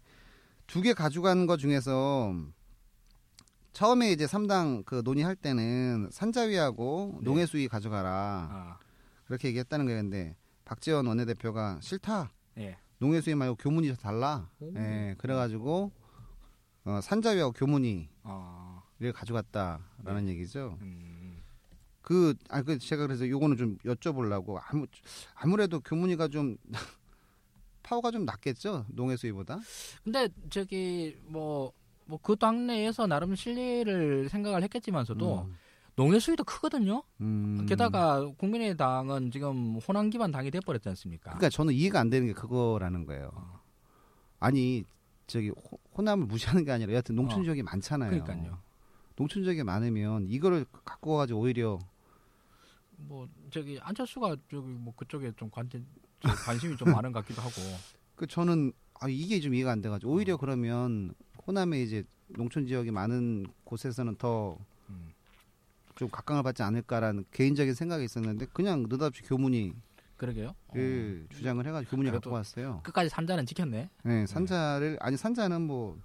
두개 0.68 0.94
가져간 0.94 1.46
거 1.46 1.56
중에서 1.56 2.32
처음에 3.72 4.12
이제 4.12 4.26
삼당그 4.28 5.02
논의할 5.04 5.34
때는 5.36 6.08
산자위하고 6.12 7.18
네. 7.18 7.24
농해수위 7.24 7.66
가져가라 7.68 8.10
아, 8.10 8.78
그렇게 9.24 9.48
얘기했다는 9.48 9.86
거예요. 9.86 10.00
근데 10.02 10.36
박지원 10.70 11.04
원내대표가 11.04 11.80
싫다. 11.82 12.30
예. 12.58 12.76
농해수위 12.98 13.34
말고 13.34 13.56
교문이 13.56 13.88
더 13.88 13.96
달라. 13.96 14.48
오. 14.60 14.72
예, 14.76 15.16
그래가지고 15.18 15.90
어, 16.84 17.00
산자위하고 17.02 17.52
교문이 17.52 18.08
아, 18.22 18.80
를 19.00 19.12
가져갔다라는 19.12 20.28
얘기죠. 20.28 20.78
음, 20.80 21.42
그, 22.02 22.34
아, 22.48 22.62
그 22.62 22.78
제가 22.78 23.08
그래서 23.08 23.28
요거는 23.28 23.56
좀 23.56 23.78
여쭤보려고 23.78 24.60
아무 24.62 24.86
아무래도 25.34 25.80
교문이가 25.80 26.28
좀 26.28 26.56
파워가 27.82 28.12
좀 28.12 28.24
낮겠죠 28.24 28.86
농해수위보다. 28.90 29.58
근데 30.04 30.28
저기 30.50 31.18
뭐뭐 31.24 32.20
그 32.22 32.36
당내에서 32.36 33.08
나름 33.08 33.34
실리를 33.34 34.28
생각을 34.28 34.62
했겠지만서도 34.62 35.46
음. 35.48 35.54
농해 35.96 36.18
수위도 36.18 36.44
크거든요. 36.44 37.02
음. 37.20 37.66
게다가 37.68 38.26
국민의당은 38.38 39.30
지금 39.30 39.76
호남 39.76 40.10
기반 40.10 40.30
당이 40.30 40.50
돼버렸지 40.50 40.88
않습니까? 40.90 41.30
그러니까 41.30 41.48
저는 41.50 41.74
이해가 41.74 42.00
안 42.00 42.10
되는 42.10 42.26
게 42.26 42.32
그거라는 42.32 43.04
거예요. 43.04 43.30
어. 43.34 43.60
아니 44.38 44.84
저기 45.26 45.50
호, 45.50 45.78
호남을 45.96 46.26
무시하는 46.26 46.64
게 46.64 46.72
아니라 46.72 46.92
여하튼 46.92 47.14
농촌 47.14 47.40
어. 47.40 47.44
지역이 47.44 47.62
많잖아요. 47.62 48.10
그러니까요. 48.10 48.58
농촌 49.16 49.42
지역이 49.44 49.62
많으면 49.62 50.28
이거를 50.28 50.64
갖고 50.84 51.12
와가지고 51.12 51.40
오히려 51.40 51.78
뭐 52.96 53.28
저기 53.50 53.78
안철수가 53.80 54.36
저기 54.50 54.66
뭐 54.68 54.94
그쪽에 54.94 55.32
좀 55.36 55.50
관심 55.50 55.86
저 56.20 56.28
관심이 56.28 56.76
좀 56.76 56.90
많은 56.92 57.12
것 57.12 57.20
같기도 57.20 57.42
하고. 57.42 57.52
그 58.16 58.26
저는 58.26 58.72
아 58.94 59.08
이게 59.08 59.40
좀 59.40 59.54
이해가 59.54 59.72
안 59.72 59.80
돼가지고 59.80 60.12
오히려 60.12 60.34
어. 60.34 60.36
그러면 60.36 61.14
호남에 61.46 61.82
이제 61.82 62.04
농촌 62.28 62.66
지역이 62.66 62.90
많은 62.90 63.46
곳에서는 63.64 64.16
더 64.16 64.58
좀 66.00 66.06
음, 66.06 66.10
각광을 66.10 66.42
받지 66.42 66.62
않을까라는 66.62 67.26
개인적인 67.30 67.74
생각이 67.74 68.02
있었는데 68.06 68.46
그냥 68.54 68.86
느닷없이 68.88 69.22
교문이 69.22 69.74
그러게요. 70.16 70.54
그 70.72 71.26
어. 71.30 71.34
주장을 71.34 71.66
해가지고 71.66 71.90
교문이 71.90 72.10
갖고 72.10 72.30
왔어요. 72.30 72.80
끝까지 72.82 73.10
산자는 73.10 73.44
지켰네. 73.44 73.90
네, 74.04 74.26
산자를 74.26 74.96
아니 75.00 75.18
산자는 75.18 75.60
뭐 75.60 75.98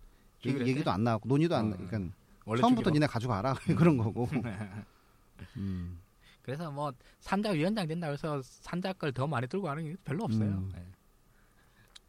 얘기, 0.45 0.51
주기로 0.51 0.67
얘기도 0.67 0.91
안 0.91 1.05
나왔고 1.05 1.29
논의도 1.29 1.55
안 1.55 1.67
어. 1.67 1.69
나. 1.69 1.77
그러니까 1.77 2.13
처음부터 2.45 2.89
주기로. 2.89 2.91
니네 2.91 3.07
가져가라 3.07 3.53
그런 3.77 3.95
거고. 3.97 4.27
음. 5.55 5.97
그래서 6.41 6.69
뭐 6.69 6.91
산자 7.21 7.51
위원장 7.51 7.87
된다 7.87 8.07
해서 8.09 8.41
산자 8.43 8.91
걸 8.93 9.13
더 9.13 9.25
많이 9.25 9.47
들고 9.47 9.65
가는 9.65 9.81
게 9.81 9.95
별로 10.03 10.25
없어요. 10.25 10.49
음. 10.49 10.71
네. 10.75 10.85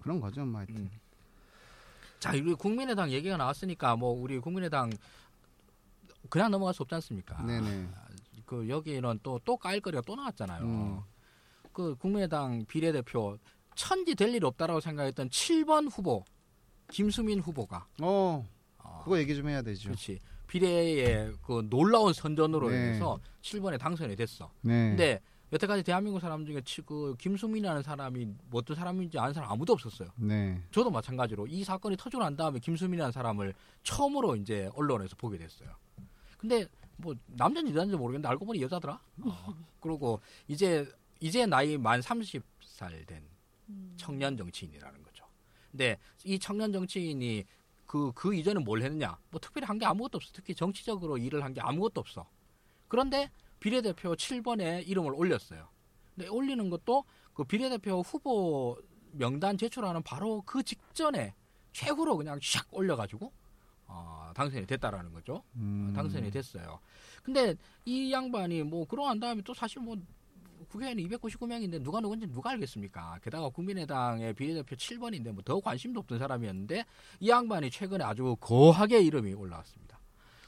그런 0.01 0.19
거죠, 0.21 0.45
뭐 0.45 0.59
하여튼. 0.59 0.77
음. 0.77 0.91
자, 2.19 2.33
우리 2.33 2.53
국민의당 2.55 3.13
얘기가 3.13 3.37
나왔으니까 3.37 3.95
뭐 3.95 4.11
우리 4.11 4.41
국민의당 4.41 4.91
그냥 6.27 6.51
넘어갈 6.51 6.75
수 6.75 6.83
없지 6.83 6.95
않습니까? 6.97 7.43
네네. 7.43 7.89
그 8.45 8.69
여기는 8.69 9.21
또또 9.23 9.57
까일 9.57 9.81
거리가 9.81 10.03
또 10.07 10.15
나왔잖아요. 10.15 10.63
음. 10.65 11.01
그 11.73 11.95
국민의당 11.97 12.65
비례대표 12.67 13.39
천지 13.75 14.15
될 14.15 14.33
일 14.35 14.45
없다라고 14.45 14.81
생각했던 14.81 15.29
7번 15.29 15.89
후보 15.93 16.25
김수민 16.91 17.41
후보가 17.41 17.87
어, 18.01 18.47
어, 18.79 19.01
그거 19.05 19.19
얘기 19.19 19.35
좀 19.35 19.49
해야 19.49 19.61
되죠. 19.63 19.89
그렇지 19.91 20.19
비례의 20.47 21.35
그 21.43 21.67
놀라운 21.69 22.13
선전으로 22.13 22.71
네. 22.71 22.77
인해서 22.77 23.19
7번에 23.43 23.79
당선이 23.79 24.15
됐어. 24.17 24.51
네. 24.63 24.91
근데 24.91 25.21
여태까지 25.53 25.83
대한민국 25.83 26.21
사람 26.21 26.45
중에 26.47 26.61
치- 26.65 26.83
그 26.83 27.15
김수민이라는 27.19 27.83
사람이 27.83 28.27
뭐 28.51 28.61
어떤 28.61 28.77
사람인지 28.77 29.19
아는 29.19 29.33
사람 29.35 29.51
아무도 29.51 29.73
없었어요. 29.75 30.09
네. 30.17 30.61
저도 30.71 30.91
마찬가지로 30.91 31.47
이 31.49 31.63
사건이 31.65 31.97
터지고 31.97 32.23
난 32.23 32.37
다음에 32.37 32.59
김수민이라는 32.61 33.13
사람을 33.13 33.53
처음으로 33.83 34.37
이제 34.37 34.71
언론에서 34.75 35.15
보게 35.17 35.37
됐어요. 35.39 35.69
근데 36.37 36.67
뭐 36.97 37.15
남자인지 37.27 37.73
여자인지 37.73 37.97
모르겠는데 37.97 38.29
알고 38.29 38.47
보니 38.47 38.61
여자더라. 38.63 39.01
어. 39.23 39.55
그리고 39.81 40.21
이제 40.49 40.87
이제 41.21 41.47
나이 41.47 41.77
만 41.79 42.01
30살 42.01 43.07
된 43.07 43.23
청년 43.97 44.37
정치인이라는 44.37 45.03
거죠. 45.03 45.25
근데 45.71 45.99
이 46.25 46.39
청년 46.39 46.73
정치인이 46.73 47.45
그, 47.87 48.13
그 48.15 48.35
이전에 48.35 48.61
뭘 48.61 48.83
했느냐? 48.83 49.19
뭐 49.31 49.41
특별히 49.41 49.67
한 49.67 49.79
게 49.79 49.87
아무것도 49.87 50.17
없어. 50.19 50.31
특히 50.33 50.55
정치적으로 50.55 51.19
일을 51.19 51.43
한 51.45 51.53
게 51.55 51.61
아무것도 51.61 52.01
없어. 52.01 52.29
그런데 52.89 53.31
비례대표 53.61 54.15
7번에 54.15 54.87
이름을 54.87 55.13
올렸어요. 55.15 55.69
근데 56.15 56.29
올리는 56.29 56.69
것도 56.71 57.05
그 57.35 57.45
비례대표 57.45 58.01
후보 58.01 58.79
명단 59.13 59.57
제출하는 59.59 60.03
바로 60.03 60.43
그 60.47 60.63
직전에 60.63 61.35
최후로 61.73 62.17
그냥 62.17 62.39
샥 62.39 62.67
올려가지고 62.71 63.33
어, 63.89 64.31
당선이 64.35 64.67
됐다라는 64.67 65.13
거죠. 65.13 65.43
음. 65.57 65.93
당선이 65.95 66.31
됐어요. 66.31 66.81
근데 67.23 67.55
이 67.85 68.13
양반이 68.13 68.63
뭐 68.63 68.85
그러고 68.87 69.09
난 69.09 69.21
다음에 69.21 69.43
또 69.43 69.55
사실 69.55 69.81
뭐 69.83 69.97
국회의원 70.69 70.97
299명인데 70.99 71.83
누가 71.83 72.01
누군지 72.01 72.27
누가 72.27 72.51
알겠습니까? 72.51 73.19
게다가 73.23 73.49
국민의당의 73.51 74.35
비례대표 74.35 74.75
7번인데 74.75 75.31
뭐 75.33 75.43
더 75.45 75.61
관심도 75.61 76.01
없던 76.01 76.19
사람이었는데 76.19 76.85
이 77.21 77.29
양반이 77.29 77.71
최근에 77.71 78.05
아주 78.05 78.37
거하게 78.41 79.01
이름이 79.03 79.35
올라왔습니다. 79.35 79.99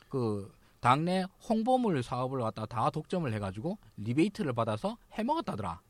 그 0.08 0.50
당내 0.80 1.24
홍보물 1.48 2.02
사업을 2.02 2.40
갖다 2.40 2.66
다 2.66 2.90
독점을 2.90 3.32
해가지고 3.34 3.78
리베이트를 3.98 4.52
받아서 4.52 4.96
해먹었다더라 5.12 5.80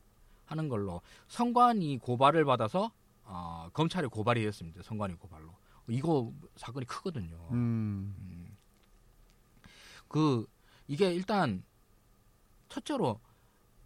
하는 0.46 0.68
걸로 0.68 1.00
선관위 1.28 1.98
고발을 1.98 2.44
받아서 2.44 2.90
어, 3.24 3.68
검찰에 3.72 4.06
고발이 4.06 4.42
됐습니다. 4.44 4.82
선관위 4.82 5.14
고발로 5.14 5.50
이거 5.88 6.32
사건이 6.56 6.86
크거든요. 6.86 7.36
음. 7.52 8.56
그 10.08 10.46
이게 10.86 11.12
일단 11.12 11.62
첫째로 12.68 13.20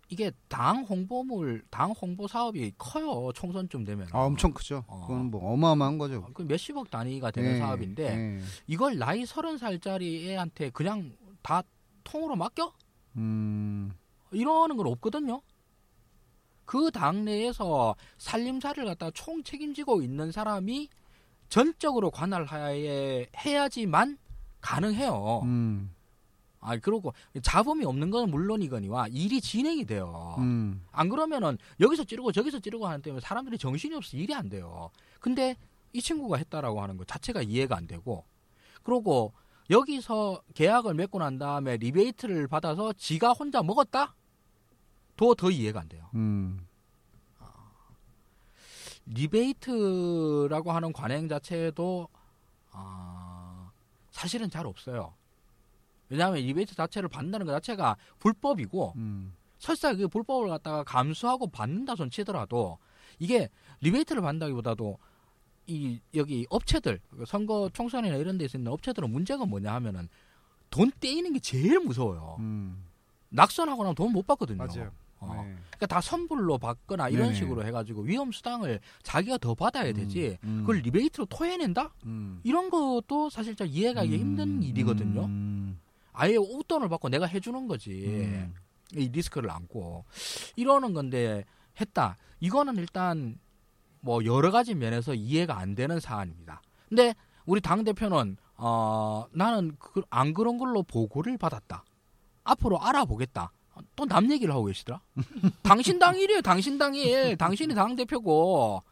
이게 0.08 0.30
당 0.48 0.82
홍보물 0.82 1.64
당 1.70 1.92
홍보 1.92 2.28
사업이 2.28 2.72
커요 2.76 3.32
총선쯤 3.32 3.84
되면 3.84 4.08
아, 4.12 4.24
엄청 4.24 4.52
크죠. 4.52 4.84
어. 4.86 5.00
그건 5.06 5.30
뭐 5.30 5.52
어마어마한 5.52 5.98
거죠. 5.98 6.28
그 6.34 6.42
몇십억 6.42 6.90
단위가 6.90 7.30
되는 7.30 7.54
네, 7.54 7.58
사업인데 7.58 8.16
네. 8.16 8.40
이걸 8.66 8.98
나이 8.98 9.24
서른 9.24 9.56
살짜리 9.56 10.28
애한테 10.28 10.70
그냥 10.70 11.16
다 11.40 11.62
통으로 12.04 12.36
맡겨 12.36 12.72
음. 13.16 13.92
이러는 14.32 14.76
건 14.76 14.86
없거든요. 14.86 15.40
그 16.64 16.90
당내에서 16.90 17.96
살림살이를 18.18 18.84
갖다 18.84 19.10
총 19.12 19.42
책임지고 19.42 20.02
있는 20.02 20.30
사람이 20.30 20.88
전적으로 21.52 22.10
관할하에 22.10 23.26
해야지만 23.36 24.16
가능해요. 24.62 25.42
음. 25.44 25.94
아 26.60 26.78
그러고 26.78 27.12
자범이 27.42 27.84
없는 27.84 28.10
건 28.10 28.30
물론이거니와 28.30 29.08
일이 29.08 29.38
진행이 29.38 29.84
돼요. 29.84 30.36
음. 30.38 30.82
안 30.92 31.10
그러면은 31.10 31.58
여기서 31.78 32.04
찌르고 32.04 32.32
저기서 32.32 32.60
찌르고 32.60 32.86
하는 32.86 33.02
때문에 33.02 33.20
사람들이 33.20 33.58
정신이 33.58 33.94
없어 33.94 34.16
일이 34.16 34.34
안 34.34 34.48
돼요. 34.48 34.88
근데 35.20 35.54
이 35.92 36.00
친구가 36.00 36.38
했다라고 36.38 36.80
하는 36.80 36.96
것 36.96 37.06
자체가 37.06 37.42
이해가 37.42 37.76
안 37.76 37.86
되고 37.86 38.24
그러고 38.82 39.34
여기서 39.68 40.40
계약을 40.54 40.94
맺고 40.94 41.18
난 41.18 41.36
다음에 41.36 41.76
리베이트를 41.76 42.48
받아서 42.48 42.94
지가 42.94 43.32
혼자 43.32 43.62
먹었다? 43.62 44.14
더 45.16 45.34
더 45.34 45.50
이해가 45.50 45.80
안 45.80 45.88
돼요. 45.90 46.08
음. 46.14 46.66
리베이트라고 49.06 50.72
하는 50.72 50.92
관행 50.92 51.28
자체도 51.28 52.08
아, 52.70 53.70
사실은 54.10 54.48
잘 54.50 54.66
없어요. 54.66 55.14
왜냐하면 56.08 56.42
리베이트 56.42 56.74
자체를 56.74 57.08
받는다는 57.08 57.46
것 57.46 57.52
자체가 57.52 57.96
불법이고 58.18 58.92
음. 58.96 59.34
설사 59.58 59.94
그 59.94 60.08
불법을 60.08 60.48
갖다가 60.48 60.82
감수하고 60.84 61.46
받는다 61.48 61.94
손 61.96 62.10
치더라도 62.10 62.78
이게 63.18 63.48
리베이트를 63.80 64.20
받는다기보다도 64.22 64.98
이 65.68 66.00
여기 66.14 66.46
업체들 66.50 67.00
그 67.10 67.24
선거 67.26 67.70
총선이나 67.72 68.16
이런 68.16 68.36
데서 68.36 68.58
있는 68.58 68.72
업체들은 68.72 69.10
문제가 69.10 69.46
뭐냐 69.46 69.72
하면은 69.74 70.08
돈 70.70 70.90
떼이는 71.00 71.32
게 71.34 71.38
제일 71.38 71.78
무서워요. 71.80 72.36
음. 72.40 72.84
낙선하고 73.28 73.82
나면 73.84 73.94
돈 73.94 74.12
못 74.12 74.26
받거든요. 74.26 74.58
맞아요. 74.58 74.90
어. 75.22 75.44
네. 75.46 75.54
그러니까 75.70 75.86
다 75.86 76.00
선불로 76.00 76.58
받거나 76.58 77.08
이런 77.08 77.28
네네. 77.28 77.38
식으로 77.38 77.64
해가지고 77.64 78.02
위험 78.02 78.32
수당을 78.32 78.80
자기가 79.02 79.38
더 79.38 79.54
받아야 79.54 79.92
되지. 79.92 80.38
음. 80.44 80.58
그걸 80.60 80.76
리베이트로 80.78 81.26
토해낸다? 81.26 81.94
음. 82.06 82.40
이런 82.44 82.70
것도 82.70 83.30
사실 83.30 83.54
좀 83.54 83.66
이해가기 83.66 84.16
힘든 84.16 84.58
음. 84.58 84.62
일이거든요. 84.62 85.24
음. 85.24 85.80
아예 86.12 86.36
웃돈을 86.36 86.88
받고 86.88 87.08
내가 87.08 87.26
해주는 87.26 87.68
거지. 87.68 88.04
음. 88.06 88.54
이 88.94 89.08
리스크를 89.08 89.50
안고 89.50 90.04
이러는 90.56 90.92
건데 90.92 91.44
했다. 91.80 92.16
이거는 92.40 92.76
일단 92.76 93.38
뭐 94.00 94.24
여러 94.24 94.50
가지 94.50 94.74
면에서 94.74 95.14
이해가 95.14 95.56
안 95.58 95.74
되는 95.74 95.98
사안입니다. 96.00 96.60
근데 96.88 97.14
우리 97.46 97.60
당 97.60 97.84
대표는 97.84 98.36
어 98.56 99.24
나는 99.32 99.74
그, 99.78 100.02
안 100.10 100.34
그런 100.34 100.58
걸로 100.58 100.82
보고를 100.82 101.38
받았다. 101.38 101.84
앞으로 102.44 102.80
알아보겠다. 102.82 103.52
또 103.96 104.04
남 104.06 104.30
얘기를 104.30 104.52
하고 104.52 104.64
계시더라. 104.66 105.00
당신 105.62 105.98
당 105.98 106.16
일이에요. 106.18 106.40
당신 106.42 106.78
당 106.78 106.94
일. 106.94 107.36
당신이 107.36 107.74
당 107.74 107.96
대표고 107.96 108.82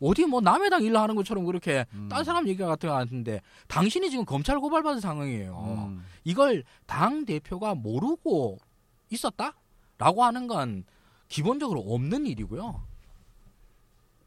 어디 0.00 0.26
뭐 0.26 0.40
남의 0.40 0.70
당 0.70 0.82
일을 0.82 0.96
하는 0.96 1.14
것처럼 1.16 1.44
그렇게 1.44 1.84
음. 1.94 2.08
딴 2.08 2.24
사람 2.24 2.46
얘기가 2.46 2.66
같은 2.66 2.88
거 2.88 2.94
같은데 2.94 3.40
당신이 3.66 4.10
지금 4.10 4.24
검찰 4.24 4.58
고발받은 4.60 5.00
상황이에요. 5.00 5.86
음. 5.88 6.04
이걸 6.24 6.64
당 6.86 7.24
대표가 7.24 7.74
모르고 7.74 8.58
있었다라고 9.10 10.24
하는 10.24 10.46
건 10.46 10.84
기본적으로 11.28 11.80
없는 11.80 12.26
일이고요. 12.26 12.82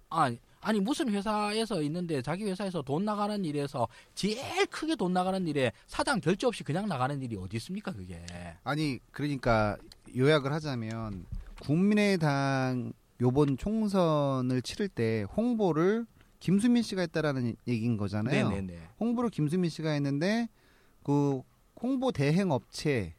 아니, 0.10 0.40
아니 0.62 0.80
무슨 0.80 1.10
회사에서 1.10 1.82
있는데 1.82 2.22
자기 2.22 2.46
회사에서 2.46 2.82
돈 2.82 3.04
나가는 3.04 3.44
일에서 3.44 3.88
제일 4.14 4.66
크게 4.68 4.96
돈 4.96 5.12
나가는 5.14 5.46
일에 5.48 5.72
사장 5.88 6.20
결재 6.20 6.48
없이 6.48 6.64
그냥 6.64 6.88
나가는 6.88 7.20
일이 7.22 7.36
어디 7.36 7.58
있습니까 7.58 7.92
그게? 7.92 8.24
아니 8.64 9.00
그러니까 9.12 9.78
요약을 10.16 10.54
하자면 10.54 11.26
국민의당 11.62 12.94
요번 13.22 13.58
총선을 13.58 14.62
치를 14.62 14.88
때 14.88 15.26
홍보를 15.36 16.06
김수민 16.40 16.82
씨가 16.82 17.02
했다라는 17.02 17.56
얘기인 17.68 17.98
거잖아요. 17.98 18.50
네네네. 18.50 18.80
홍보를 19.00 19.30
김수민 19.30 19.70
씨가 19.70 19.92
했는데 19.92 20.50
그 21.04 21.42
홍보 21.82 22.12
대행 22.12 22.52
업체 22.52 23.16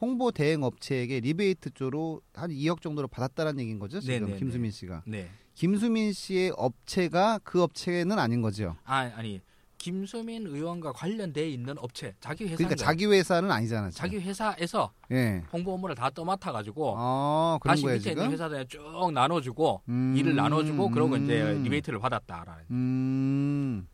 홍보 0.00 0.32
대행 0.32 0.64
업체에게 0.64 1.20
리베이트 1.20 1.70
쪽으로 1.70 2.20
한 2.34 2.50
2억 2.50 2.80
정도로 2.80 3.06
받았다라는 3.06 3.60
얘기인 3.60 3.78
거죠. 3.78 4.00
지금 4.00 4.14
네네네. 4.14 4.38
김수민 4.40 4.72
씨가. 4.72 5.04
네. 5.06 5.30
김수민 5.54 6.12
씨의 6.12 6.52
업체가 6.56 7.40
그 7.44 7.62
업체는 7.62 8.18
아닌 8.18 8.40
거죠. 8.42 8.76
아 8.84 9.10
아니 9.14 9.40
김수민 9.78 10.46
의원과 10.46 10.92
관련돼 10.92 11.50
있는 11.50 11.76
업체 11.78 12.14
자기 12.20 12.44
회사 12.44 12.56
그러니까 12.56 12.76
자기 12.76 13.04
회사는 13.06 13.50
아니잖아. 13.50 13.90
지금. 13.90 13.98
자기 13.98 14.18
회사에서 14.18 14.92
예. 15.10 15.42
홍보 15.52 15.74
업무를 15.74 15.94
다 15.96 16.08
떠맡아 16.08 16.52
가지고 16.52 16.94
아, 16.96 17.58
다시 17.64 17.82
거야 17.82 17.94
밑에 17.94 18.10
있는 18.10 18.22
지금. 18.24 18.32
회사들에 18.32 18.64
쭉 18.66 19.10
나눠주고 19.12 19.82
음, 19.88 20.14
일을 20.16 20.36
나눠주고 20.36 20.90
그러고 20.90 21.16
이제 21.16 21.42
음. 21.42 21.64
리베이트를 21.64 21.98
받았다라는. 21.98 22.64
음. 22.70 23.88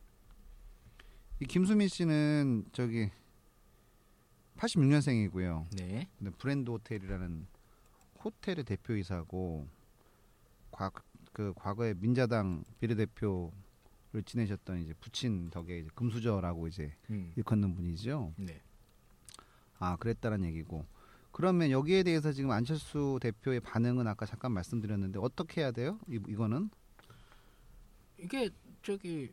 이 1.41 1.47
김수민 1.47 1.89
씨는 1.89 2.67
저기 2.73 3.11
86년생이고요. 4.59 5.67
네. 5.79 6.09
근데 6.19 6.31
브랜드 6.37 6.71
호텔이라는 6.71 7.47
호텔의 8.25 8.65
대표이사고 8.65 9.67
과, 10.73 10.91
그 11.39 11.53
과거에 11.55 11.95
민자당 11.95 12.65
비례대표를 12.81 13.53
지내셨던 14.25 14.81
이제 14.81 14.93
부친 14.95 15.51
덕에 15.51 15.79
이제 15.79 15.89
금수저라고 15.95 16.67
이제 16.67 16.93
음. 17.11 17.33
일컫는 17.37 17.77
분이죠. 17.77 18.35
네. 18.39 18.61
아 19.79 19.95
그랬다는 19.95 20.45
얘기고. 20.47 20.85
그러면 21.31 21.71
여기에 21.71 22.03
대해서 22.03 22.33
지금 22.33 22.51
안철수 22.51 23.21
대표의 23.23 23.61
반응은 23.61 24.09
아까 24.09 24.27
잠깐 24.27 24.51
말씀드렸는데 24.51 25.21
어떻게 25.21 25.61
해야 25.61 25.71
돼요? 25.71 26.01
이, 26.09 26.19
이거는 26.27 26.71
이게 28.19 28.51
저기 28.83 29.33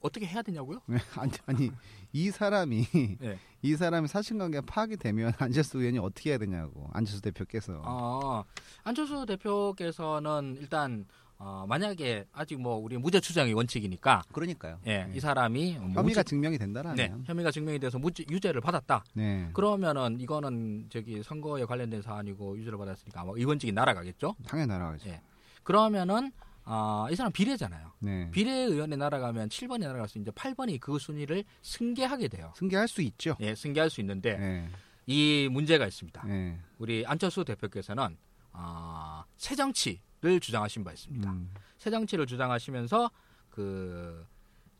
어떻게 0.00 0.26
해야 0.26 0.42
되냐고요? 0.42 0.80
아니, 1.16 1.32
아니 1.46 1.70
이 2.12 2.30
사람이 2.30 2.86
네. 3.20 3.38
이 3.62 3.74
사람이 3.76 4.08
사실관계가 4.08 4.64
파악이 4.66 4.96
되면 4.96 5.32
안철수 5.38 5.78
의원이 5.78 5.98
어떻게 5.98 6.30
해야 6.30 6.38
되냐고 6.38 6.88
안철수 6.92 7.20
대표께서 7.22 7.82
아, 7.84 8.44
안철수 8.84 9.26
대표께서는 9.26 10.56
일단 10.60 11.06
어, 11.40 11.64
만약에 11.68 12.24
아직 12.32 12.60
뭐 12.60 12.74
우리 12.76 12.96
무죄 12.98 13.20
추정이 13.20 13.52
원칙이니까 13.52 14.24
그러니까요. 14.32 14.80
예, 14.86 15.04
네. 15.04 15.12
이 15.14 15.20
사람이 15.20 15.74
뭐 15.78 15.82
혐의가 16.02 16.02
무죄- 16.02 16.24
증명이 16.24 16.58
네, 16.58 16.64
된다라면 16.64 17.22
혐의가 17.26 17.52
증명이 17.52 17.78
돼서 17.78 17.96
무죄, 17.98 18.24
유죄를 18.28 18.60
받았다. 18.60 19.04
네. 19.14 19.48
그러면은 19.52 20.18
이거는 20.20 20.86
저기 20.90 21.22
선거에 21.22 21.64
관련된 21.64 22.02
사안이고 22.02 22.58
유죄를 22.58 22.76
받았으니까 22.76 23.20
아마 23.20 23.32
의원직이 23.36 23.70
날아가겠죠. 23.70 24.34
당연히 24.48 24.68
날아가죠. 24.68 25.08
예. 25.10 25.20
그러면은 25.62 26.32
아, 26.70 27.08
이 27.10 27.16
사람 27.16 27.32
비례잖아요. 27.32 27.92
네. 28.00 28.30
비례 28.30 28.52
의원에 28.52 28.94
날아가면 28.94 29.48
7번이 29.48 29.80
날아갈 29.80 30.06
수 30.06 30.18
있는데 30.18 30.32
8번이 30.32 30.78
그 30.78 30.98
순위를 30.98 31.44
승계하게 31.62 32.28
돼요. 32.28 32.52
승계할 32.56 32.86
수 32.86 33.00
있죠. 33.00 33.36
예, 33.40 33.54
승계할 33.54 33.88
수 33.88 34.02
있는데 34.02 34.36
네. 34.36 34.68
이 35.06 35.48
문제가 35.50 35.86
있습니다. 35.86 36.26
네. 36.26 36.60
우리 36.78 37.06
안철수 37.06 37.42
대표께서는 37.42 38.18
아, 38.52 39.24
새정치를 39.38 40.40
주장하신 40.40 40.84
바 40.84 40.92
있습니다. 40.92 41.30
음. 41.30 41.50
새 41.78 41.90
정치를 41.90 42.26
주장하시면서 42.26 43.10
그 43.48 44.26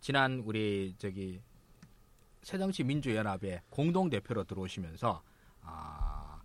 지난 0.00 0.42
우리 0.44 0.94
저기 0.98 1.40
새 2.42 2.58
정치 2.58 2.84
민주연합의 2.84 3.62
공동 3.70 4.10
대표로 4.10 4.44
들어오시면서 4.44 5.22
아, 5.62 6.38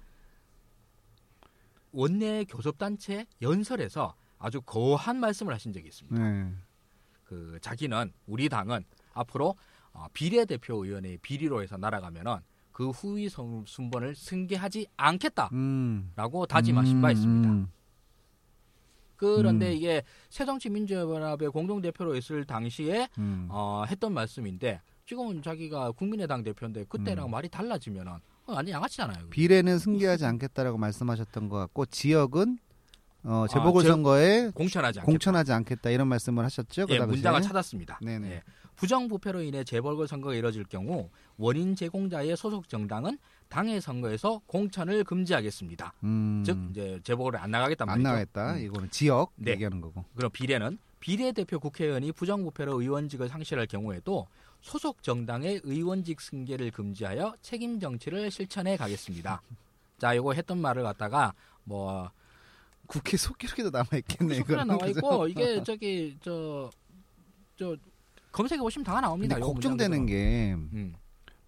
원내 1.92 2.46
교섭단체 2.46 3.26
연설에서 3.42 4.16
아주 4.44 4.62
거한 4.62 5.20
말씀을 5.22 5.54
하신 5.54 5.72
적이 5.72 5.88
있습니다. 5.88 6.22
네. 6.22 6.52
그 7.24 7.58
자기는 7.62 8.12
우리 8.28 8.50
당은 8.50 8.84
앞으로 9.14 9.56
어, 9.94 10.08
비례대표 10.12 10.84
의원의 10.84 11.20
비리로 11.22 11.64
해서 11.64 11.78
날아가면은 11.78 12.38
그 12.74 12.90
후위 12.90 13.30
선- 13.30 13.64
순번을 13.66 14.16
승계하지 14.16 14.88
않겠다라고 14.98 15.54
음. 15.54 16.12
다짐하신 16.50 17.02
바 17.02 17.12
있습니다. 17.12 17.50
음. 17.50 17.68
그런데 19.16 19.70
음. 19.72 19.78
이게 19.78 20.04
새정치민주연합의 20.30 21.50
공동대표로 21.52 22.16
있을 22.18 22.44
당시에 22.44 23.08
음. 23.20 23.48
어, 23.50 23.86
했던 23.88 24.14
말씀인데 24.14 24.82
지금은 25.06 25.42
자기가 25.42 25.92
국민의당 25.92 26.44
대표인데 26.44 26.84
그때랑 26.90 27.28
음. 27.28 27.32
말이 27.32 27.48
달라지면은 27.48 28.12
어, 28.12 28.54
완전 28.54 28.74
양아치잖아요. 28.74 29.30
비례는 29.30 29.80
승계하지 29.80 30.26
않겠다라고 30.26 30.78
말씀하셨던 30.78 31.48
것 31.48 31.56
같고 31.60 31.86
지역은 31.86 32.58
어, 33.24 33.46
재보궐 33.50 33.82
아, 33.82 33.84
지역- 33.84 33.94
선거에 33.94 34.50
공천하지 34.54 35.00
않겠다. 35.00 35.06
공천하지 35.06 35.52
않겠다 35.54 35.90
이런 35.90 36.08
말씀을 36.08 36.44
하셨죠. 36.46 36.88
그 36.88 36.94
예? 36.96 37.00
문장을 37.00 37.42
찾았습니다. 37.42 38.00
네네. 38.02 38.30
예. 38.32 38.44
부정부패로 38.76 39.42
인해 39.44 39.64
재벌거 39.64 40.08
선거가 40.08 40.34
이뤄질 40.36 40.66
경우 40.66 41.10
원인 41.38 41.76
제공자의 41.76 42.36
소속 42.36 42.68
정당은 42.68 43.18
당의 43.48 43.80
선거에서 43.82 44.42
공천을 44.48 45.04
금지하겠습니다. 45.04 45.94
음. 46.04 46.44
즉 46.46 46.58
이제 46.72 47.00
재보궐에 47.04 47.40
안 47.40 47.52
나가겠단 47.52 47.88
안 47.88 48.02
말이죠. 48.02 48.08
나가겠다. 48.10 48.54
음. 48.56 48.66
이거는 48.66 48.90
지역 48.92 49.32
네. 49.36 49.52
얘기하는 49.52 49.80
거고. 49.80 50.04
그럼 50.16 50.32
비례는 50.32 50.80
비례대표 51.00 51.60
국회의원이 51.60 52.12
부정부패로 52.14 52.82
의원직을 52.82 53.30
상실할 53.30 53.68
경우에도 53.68 54.26
소속 54.62 55.04
정당의 55.04 55.62
의원직 55.64 56.20
승계를 56.20 56.72
금지하여 56.72 57.36
책임 57.42 57.80
정치를 57.80 58.32
실천해 58.32 58.76
가겠습니다. 58.76 59.42
자, 60.00 60.16
요거 60.16 60.34
했던 60.34 60.58
말을 60.60 60.82
갖다가 60.84 61.34
뭐 61.66 62.10
국회 62.88 63.18
속기록에도 63.18 63.70
남아 63.70 63.88
있겠네. 63.98 64.36
소리가 64.36 64.66
나와 64.66 64.88
있고 64.88 65.28
이게 65.28 65.64
저기 65.64 66.18
저 66.22 66.70
저 67.58 67.76
검색해 68.32 68.60
보시면 68.62 68.84
다 68.84 69.00
나옵니다. 69.00 69.40
걱정되는. 69.40 70.06
게 70.06 70.54
음, 70.54 70.96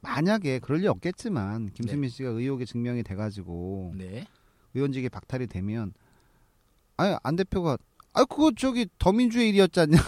만약에 0.01 0.59
그럴 0.59 0.79
리 0.81 0.88
없겠지만 0.88 1.71
김수민 1.71 2.09
씨가 2.09 2.29
의혹에 2.29 2.65
증명이 2.65 3.03
돼가지고 3.03 3.93
네. 3.97 4.25
의원직이 4.73 5.09
박탈이 5.09 5.47
되면 5.47 5.93
아니 6.97 7.15
안 7.23 7.36
대표가 7.36 7.77
아 8.13 8.23
그거 8.23 8.51
저기 8.55 8.88
더민주의 8.97 9.49
일이었잖냐라고 9.49 10.05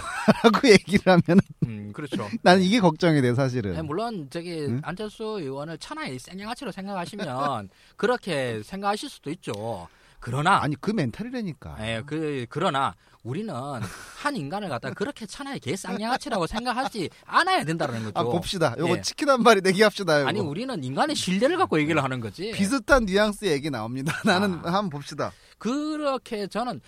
얘기를 0.72 1.12
하면 1.12 1.40
음, 1.66 1.92
그렇죠. 1.94 2.28
나는 2.44 2.62
이게 2.62 2.80
걱정이 2.80 3.22
돼 3.22 3.34
사실은. 3.34 3.74
네, 3.74 3.82
물론 3.82 4.30
저기 4.30 4.52
응? 4.62 4.80
안철수 4.84 5.24
의원을 5.42 5.78
천하의 5.80 6.20
생양아치로 6.20 6.72
생각하시면 6.72 7.70
그렇게 7.98 8.62
생각하실 8.64 9.10
수도 9.10 9.30
있죠. 9.32 9.90
그러나 10.20 10.62
아니 10.62 10.76
그 10.76 10.92
멘탈이라니까. 10.92 11.78
예, 11.82 12.04
그 12.06 12.46
그러나 12.50 12.96
우리는 13.24 13.54
한 13.54 14.36
인간을 14.36 14.70
갖다 14.70 14.92
그렇게 14.92 15.26
천하의 15.26 15.60
개 15.60 15.76
쌍양아치라고 15.76 16.48
생각하지 16.48 17.10
않아야 17.26 17.64
된다는 17.64 18.04
거죠. 18.06 18.14
아 18.16 18.24
봅시다. 18.24 18.76
요거 18.78 18.98
예. 18.98 19.02
치킨 19.02 19.30
한 19.30 19.44
마리 19.44 19.62
내기합시다. 19.62 20.22
요거. 20.22 20.30
아니 20.30 20.40
우리는 20.40 20.84
인간의 20.84 21.16
신뢰를 21.16 21.58
갖고 21.58 21.80
얘기를 21.80 22.04
하는 22.04 22.20
거지. 22.20 22.52
비슷한 22.52 23.06
뉘앙스 23.06 23.46
얘기 23.46 23.70
나옵니다. 23.70 24.14
나는 24.26 24.60
아. 24.64 24.74
한번 24.74 24.90
봅시다. 24.90 25.32
그렇게 25.58 26.48
저는 26.48 26.82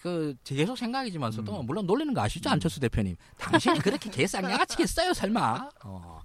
그 0.00 0.34
계속 0.44 0.76
생각이지만서도 0.76 1.60
음. 1.60 1.66
물론 1.66 1.86
놀리는 1.86 2.12
거 2.14 2.20
아시죠? 2.22 2.48
안철수 2.50 2.80
대표님. 2.80 3.16
당신이 3.38 3.80
그렇게 3.80 4.08
개쌍양아치겠어요 4.10 5.12
설마? 5.14 5.70
어, 5.84 6.20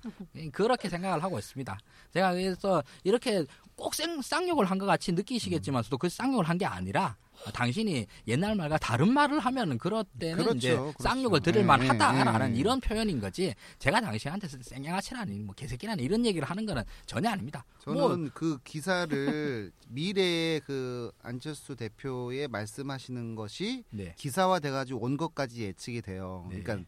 그렇게 0.51 0.89
생각을 0.89 1.21
하고 1.23 1.37
있습니다. 1.39 1.77
제가 2.13 2.33
그래서 2.33 2.83
이렇게 3.03 3.45
꼭 3.75 3.93
생, 3.95 4.21
쌍욕을 4.21 4.65
한 4.65 4.77
것 4.77 4.85
같이 4.85 5.11
느끼시겠지만서도 5.11 5.97
그 5.97 6.09
쌍욕을 6.09 6.47
한 6.47 6.57
게 6.57 6.65
아니라 6.65 7.15
당신이 7.53 8.07
옛날 8.27 8.55
말과 8.55 8.77
다른 8.77 9.13
말을 9.13 9.39
하면 9.39 9.77
그럴 9.77 10.03
때는 10.19 10.37
그렇죠, 10.37 10.57
이제 10.57 10.75
그렇죠. 10.75 10.93
쌍욕을 10.99 11.41
들을 11.41 11.61
예, 11.61 11.65
만하다라는 11.65 12.51
예, 12.51 12.55
예. 12.55 12.59
이런 12.59 12.79
표현인 12.79 13.19
거지 13.19 13.53
제가 13.79 14.01
당신한테 14.01 14.47
쌩양아치라니 14.47 15.39
뭐 15.39 15.55
개새끼라니 15.55 16.03
이런 16.03 16.25
얘기를 16.25 16.47
하는 16.47 16.65
거는 16.65 16.83
전혀 17.05 17.29
아닙니다 17.29 17.65
저는 17.79 17.99
뭐 17.99 18.27
그 18.33 18.59
기사를 18.63 19.71
미래의 19.89 20.61
그 20.61 21.11
안철수 21.21 21.75
대표의 21.75 22.47
말씀하시는 22.47 23.35
것이 23.35 23.83
네. 23.89 24.13
기사화 24.17 24.59
돼가지고 24.59 25.01
온 25.01 25.17
것까지 25.17 25.63
예측이 25.63 26.01
돼요. 26.01 26.47
네. 26.51 26.61
그러니까 26.61 26.87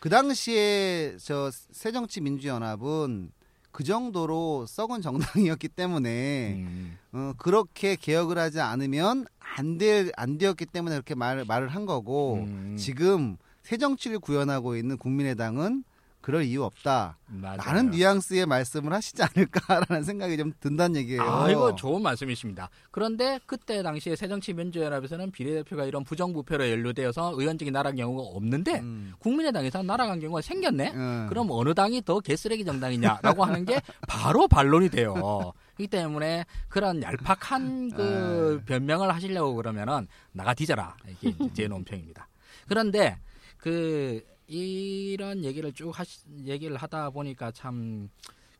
그 0.00 0.08
당시에 0.08 1.16
저 1.18 1.50
새정치민주연합은 1.50 3.32
그 3.74 3.82
정도로 3.82 4.66
썩은 4.68 5.02
정당이었기 5.02 5.66
때문에 5.66 6.54
음, 6.54 6.96
어, 7.10 7.32
그렇게 7.36 7.96
개혁을 7.96 8.38
하지 8.38 8.60
않으면 8.60 9.26
안될안 9.40 10.38
되었기 10.38 10.66
때문에 10.66 10.94
그렇게 10.94 11.16
말을 11.16 11.44
말을 11.44 11.66
한 11.66 11.84
거고 11.84 12.34
음, 12.46 12.76
지금 12.78 13.36
새 13.64 13.76
정치를 13.76 14.20
구현하고 14.20 14.76
있는 14.76 14.96
국민의당은 14.96 15.82
그럴 16.24 16.42
이유 16.44 16.64
없다. 16.64 17.18
맞아요. 17.26 17.58
라는 17.58 17.90
뉘앙스의 17.90 18.46
말씀을 18.46 18.94
하시지 18.94 19.22
않을까라는 19.22 20.04
생각이 20.08 20.38
좀 20.38 20.54
든다는 20.58 20.96
얘기예요. 20.96 21.22
아, 21.22 21.50
이거 21.50 21.74
좋은 21.74 22.00
말씀이십니다. 22.00 22.70
그런데 22.90 23.38
그때 23.44 23.82
당시에 23.82 24.16
새정치민주연합에서는 24.16 25.30
비례대표가 25.32 25.84
이런 25.84 26.02
부정부패로 26.02 26.70
연루되어서 26.70 27.34
의원직이 27.38 27.70
날아간 27.70 27.96
경우가 27.96 28.22
없는데 28.22 28.80
음. 28.80 29.12
국민의당에서 29.18 29.82
날아간 29.82 30.18
경우가 30.20 30.40
생겼네. 30.40 30.92
어. 30.96 31.26
그럼 31.28 31.48
어느 31.50 31.74
당이 31.74 32.00
더 32.06 32.20
개쓰레기 32.20 32.64
정당이냐라고 32.64 33.44
하는 33.44 33.66
게 33.66 33.82
바로 34.08 34.48
반론이 34.48 34.88
돼요. 34.88 35.52
그렇기 35.74 35.88
때문에 35.88 36.46
그런 36.68 37.02
얄팍한 37.02 37.90
그 37.90 38.60
아. 38.62 38.64
변명을 38.64 39.14
하시려고 39.14 39.56
그러면은 39.56 40.06
나가 40.32 40.54
뒤져라 40.54 40.96
이게 41.20 41.34
제 41.52 41.68
논평입니다. 41.68 42.28
그런데 42.66 43.18
그 43.58 44.24
이런 44.54 45.44
얘기를 45.44 45.72
쭉 45.72 45.90
하시, 45.90 46.20
얘기를 46.46 46.76
하다 46.76 47.10
보니까 47.10 47.50
참 47.50 48.08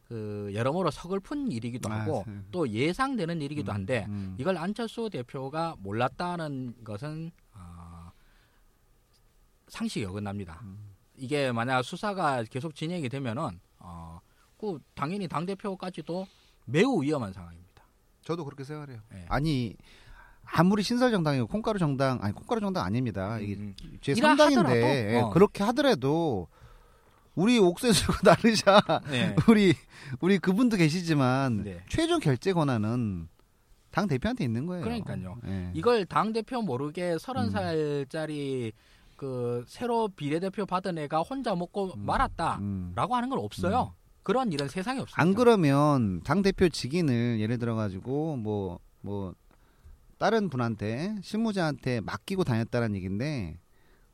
그 0.08 0.50
여러모로 0.52 0.90
서글픈 0.90 1.50
일이기도 1.50 1.88
하고 1.88 2.24
아, 2.26 2.30
네. 2.30 2.40
또 2.50 2.68
예상되는 2.68 3.40
일이기도 3.40 3.72
한데 3.72 4.04
음. 4.08 4.36
이걸 4.38 4.58
안철수 4.58 5.08
대표가 5.10 5.76
몰랐다는 5.78 6.84
것은 6.84 7.30
어, 7.54 8.12
상식이 9.68 10.04
어긋납니다. 10.04 10.60
음. 10.62 10.94
이게 11.16 11.52
만약 11.52 11.82
수사가 11.82 12.44
계속 12.44 12.74
진행이 12.74 13.08
되면은 13.08 13.60
어, 13.78 14.20
그 14.58 14.78
당연히 14.94 15.26
당 15.26 15.46
대표까지도 15.46 16.26
매우 16.66 17.02
위험한 17.02 17.32
상황입니다. 17.32 17.82
저도 18.22 18.44
그렇게 18.44 18.64
생각해요. 18.64 19.00
예. 19.14 19.24
아니 19.28 19.74
아무리 20.44 20.82
신설 20.82 21.10
정당이고 21.10 21.46
콩가루 21.46 21.78
정당 21.78 22.18
아니 22.22 22.34
콩가루 22.34 22.60
정당 22.60 22.84
아닙니다. 22.84 23.38
이게 23.38 23.54
음, 23.54 23.74
제 24.00 24.12
이라 24.12 24.34
3당인데 24.34 24.56
하더라도, 24.56 25.26
어. 25.26 25.30
그렇게 25.30 25.64
하더라도 25.64 26.48
우리 27.34 27.58
옥세수고 27.58 28.14
나르샤 28.22 28.80
네. 29.10 29.34
우리 29.48 29.74
우리 30.20 30.38
그분도 30.38 30.76
계시지만 30.76 31.64
네. 31.64 31.84
최종 31.88 32.20
결재 32.20 32.52
권한은 32.52 33.28
당 33.90 34.08
대표한테 34.08 34.44
있는 34.44 34.66
거예요. 34.66 34.82
그러니까요. 34.82 35.36
예. 35.46 35.70
이걸 35.72 36.04
당 36.04 36.32
대표 36.32 36.60
모르게 36.62 37.16
서른 37.18 37.50
살짜리 37.50 38.72
그 39.16 39.64
새로 39.68 40.08
비례대표 40.08 40.66
받은 40.66 40.98
애가 40.98 41.20
혼자 41.20 41.54
먹고 41.54 41.92
음. 41.94 42.04
말았다라고 42.04 42.60
음. 42.60 42.94
하는 42.96 43.28
건 43.28 43.38
없어요. 43.38 43.94
그런 44.24 44.52
일은 44.52 44.68
세상에 44.68 45.00
없습니다. 45.00 45.20
안 45.20 45.34
그러면 45.34 46.22
당 46.22 46.42
대표 46.42 46.68
직인을 46.68 47.38
예를 47.40 47.58
들어 47.58 47.74
가지고 47.74 48.36
뭐뭐 48.36 49.34
다른 50.24 50.48
분한테 50.48 51.16
실무자한테 51.22 52.00
맡기고 52.00 52.44
다녔다는 52.44 52.94
얘기인데 52.94 53.58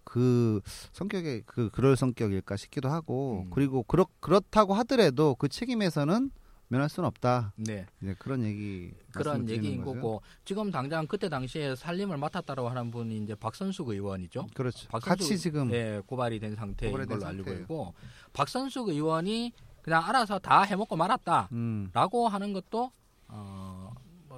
그 0.02 0.60
성격에 0.92 1.42
그 1.46 1.70
그럴 1.70 1.94
성격일까 1.94 2.56
싶기도 2.56 2.88
하고 2.88 3.44
음. 3.46 3.50
그리고 3.54 3.84
그렇 3.84 4.06
그렇다고 4.18 4.74
하더라도 4.74 5.36
그 5.36 5.48
책임에서는 5.48 6.32
면할 6.66 6.88
수는 6.88 7.06
없다. 7.06 7.52
네. 7.54 7.86
이제 8.02 8.16
그런 8.18 8.42
얘기 8.42 8.90
그런 9.12 9.48
얘기인 9.48 9.84
거죠. 9.84 10.00
거고 10.00 10.22
지금 10.44 10.72
당장 10.72 11.06
그때 11.06 11.28
당시에 11.28 11.76
살림을 11.76 12.16
맡았다고 12.16 12.68
하는 12.68 12.90
분이 12.90 13.18
이제 13.18 13.36
박선숙 13.36 13.90
의원이죠. 13.90 14.48
그렇죠. 14.52 14.88
박선수- 14.88 15.04
같이 15.04 15.38
지금 15.38 15.70
예, 15.72 16.02
고발이 16.04 16.40
된 16.40 16.56
상태인 16.56 16.90
고발이 16.90 17.08
된 17.08 17.18
걸로 17.20 17.28
알고 17.28 17.42
상태예요. 17.44 17.60
있고 17.62 17.94
박선숙 18.32 18.88
의원이 18.88 19.52
그냥 19.82 20.02
알아서 20.08 20.40
다 20.40 20.62
해먹고 20.62 20.96
말았다라고 20.96 21.48
음, 21.52 21.88
하는 21.94 22.52
것도 22.52 22.90
어, 23.28 23.89
뭐 23.89 23.89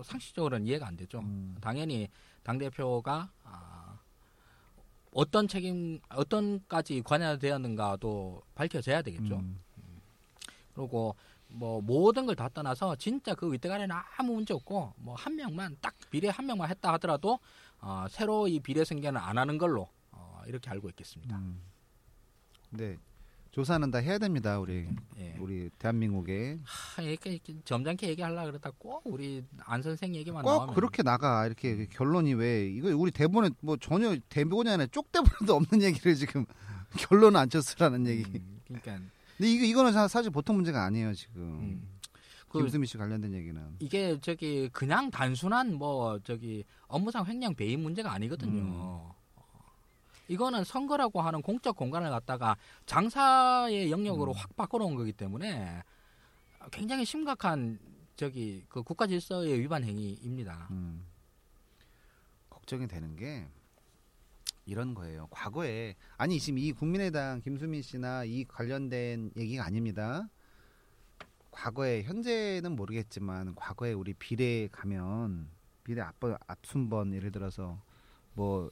상식적으로는 0.02 0.66
이해가 0.66 0.86
안 0.86 0.96
되죠. 0.96 1.20
음. 1.20 1.56
당연히 1.60 2.08
당 2.42 2.58
대표가 2.58 3.30
아, 3.44 3.98
어떤 5.12 5.46
책임 5.48 6.00
어떤까지 6.08 7.02
관여되었는가도 7.02 8.42
밝혀져야 8.54 9.02
되겠죠. 9.02 9.36
음. 9.36 9.60
그리고 10.74 11.14
뭐 11.48 11.82
모든 11.82 12.24
걸 12.24 12.34
다 12.34 12.48
떠나서 12.48 12.96
진짜 12.96 13.34
그 13.34 13.52
윗대가리는 13.52 13.94
아무 14.16 14.32
문제 14.34 14.54
없고 14.54 14.94
뭐 14.96 15.14
한 15.14 15.36
명만 15.36 15.76
딱 15.82 15.94
비례 16.10 16.28
한 16.28 16.46
명만 16.46 16.70
했다 16.70 16.92
하더라도 16.94 17.38
어, 17.80 18.06
새로 18.08 18.48
이 18.48 18.58
비례 18.60 18.84
생계는 18.84 19.20
안 19.20 19.36
하는 19.36 19.58
걸로 19.58 19.88
어, 20.12 20.42
이렇게 20.46 20.70
알고 20.70 20.88
있겠습니다. 20.90 21.36
음. 21.36 21.60
네. 22.70 22.96
조사는 23.52 23.90
다 23.90 23.98
해야 23.98 24.16
됩니다. 24.18 24.58
우리 24.58 24.88
예. 25.18 25.36
우리 25.38 25.68
대한민국에 25.78 26.58
하, 26.64 27.02
이렇게, 27.02 27.32
이렇게 27.32 27.54
점잖게 27.64 28.08
얘기하려 28.08 28.46
그러다 28.46 28.70
꼭 28.78 29.02
우리 29.04 29.44
안 29.66 29.82
선생 29.82 30.14
얘기만 30.14 30.42
꼭 30.42 30.50
나오면 30.50 30.74
그렇게 30.74 31.02
나가 31.02 31.46
이렇게 31.46 31.86
결론이 31.90 32.32
왜 32.34 32.66
이거 32.66 32.96
우리 32.96 33.10
대본에 33.10 33.50
뭐 33.60 33.76
전혀 33.76 34.16
대본이 34.30 34.70
안에 34.70 34.86
쪽 34.86 35.12
대본에도 35.12 35.54
없는 35.54 35.82
얘기를 35.84 36.14
지금 36.14 36.46
결론은 36.96 37.38
안 37.38 37.50
쳤으라는 37.50 38.06
얘기. 38.06 38.24
음, 38.38 38.60
그러니까 38.66 38.98
근데 39.36 39.52
이거 39.52 39.64
이거는 39.66 39.92
사- 39.92 40.08
사실 40.08 40.30
보통 40.30 40.56
문제가 40.56 40.84
아니에요 40.84 41.12
지금. 41.12 41.42
음. 41.42 41.88
그 42.48 42.58
김수미 42.58 42.86
씨 42.86 42.96
관련된 42.96 43.34
얘기는. 43.34 43.62
이게 43.80 44.18
저기 44.20 44.68
그냥 44.72 45.10
단순한 45.10 45.74
뭐 45.74 46.18
저기 46.24 46.64
업무상 46.86 47.26
횡령 47.26 47.54
배임 47.54 47.80
문제가 47.82 48.12
아니거든요. 48.12 48.60
음. 48.60 49.21
어. 50.22 50.26
이거는 50.28 50.64
선거라고 50.64 51.20
하는 51.20 51.42
공적 51.42 51.76
공간을 51.76 52.10
갖다가 52.10 52.56
장사의 52.86 53.90
영역으로 53.90 54.32
음. 54.32 54.36
확 54.36 54.56
바꿔놓은 54.56 54.94
거기 54.96 55.12
때문에 55.12 55.82
굉장히 56.70 57.04
심각한 57.04 57.78
저기 58.16 58.64
그 58.68 58.82
국가 58.82 59.06
질서의 59.06 59.60
위반 59.60 59.84
행위입니다. 59.84 60.68
음. 60.70 61.06
걱정이 62.50 62.86
되는 62.86 63.16
게 63.16 63.48
이런 64.64 64.94
거예요. 64.94 65.26
과거에 65.30 65.96
아니 66.16 66.38
지금 66.38 66.58
이 66.58 66.72
국민의당 66.72 67.40
김수민 67.40 67.82
씨나 67.82 68.24
이 68.24 68.44
관련된 68.44 69.32
얘기가 69.36 69.64
아닙니다. 69.64 70.28
과거에 71.50 72.02
현재는 72.02 72.76
모르겠지만 72.76 73.54
과거에 73.54 73.92
우리 73.92 74.14
비례 74.14 74.68
가면 74.70 75.50
비례 75.84 76.00
앞 76.00 76.16
앞순번 76.46 77.12
예를 77.12 77.32
들어서 77.32 77.82
뭐 78.34 78.70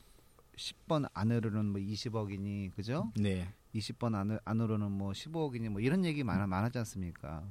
10번 0.60 1.08
안으로는 1.14 1.66
뭐 1.66 1.80
20억이니 1.80 2.74
그죠? 2.74 3.10
네. 3.16 3.48
20번 3.74 4.14
안으, 4.14 4.38
안으로는 4.44 4.90
뭐 4.90 5.12
15억이니 5.12 5.70
뭐 5.70 5.80
이런 5.80 6.04
얘기 6.04 6.22
많아 6.22 6.46
많았지 6.46 6.78
않습니까? 6.78 7.42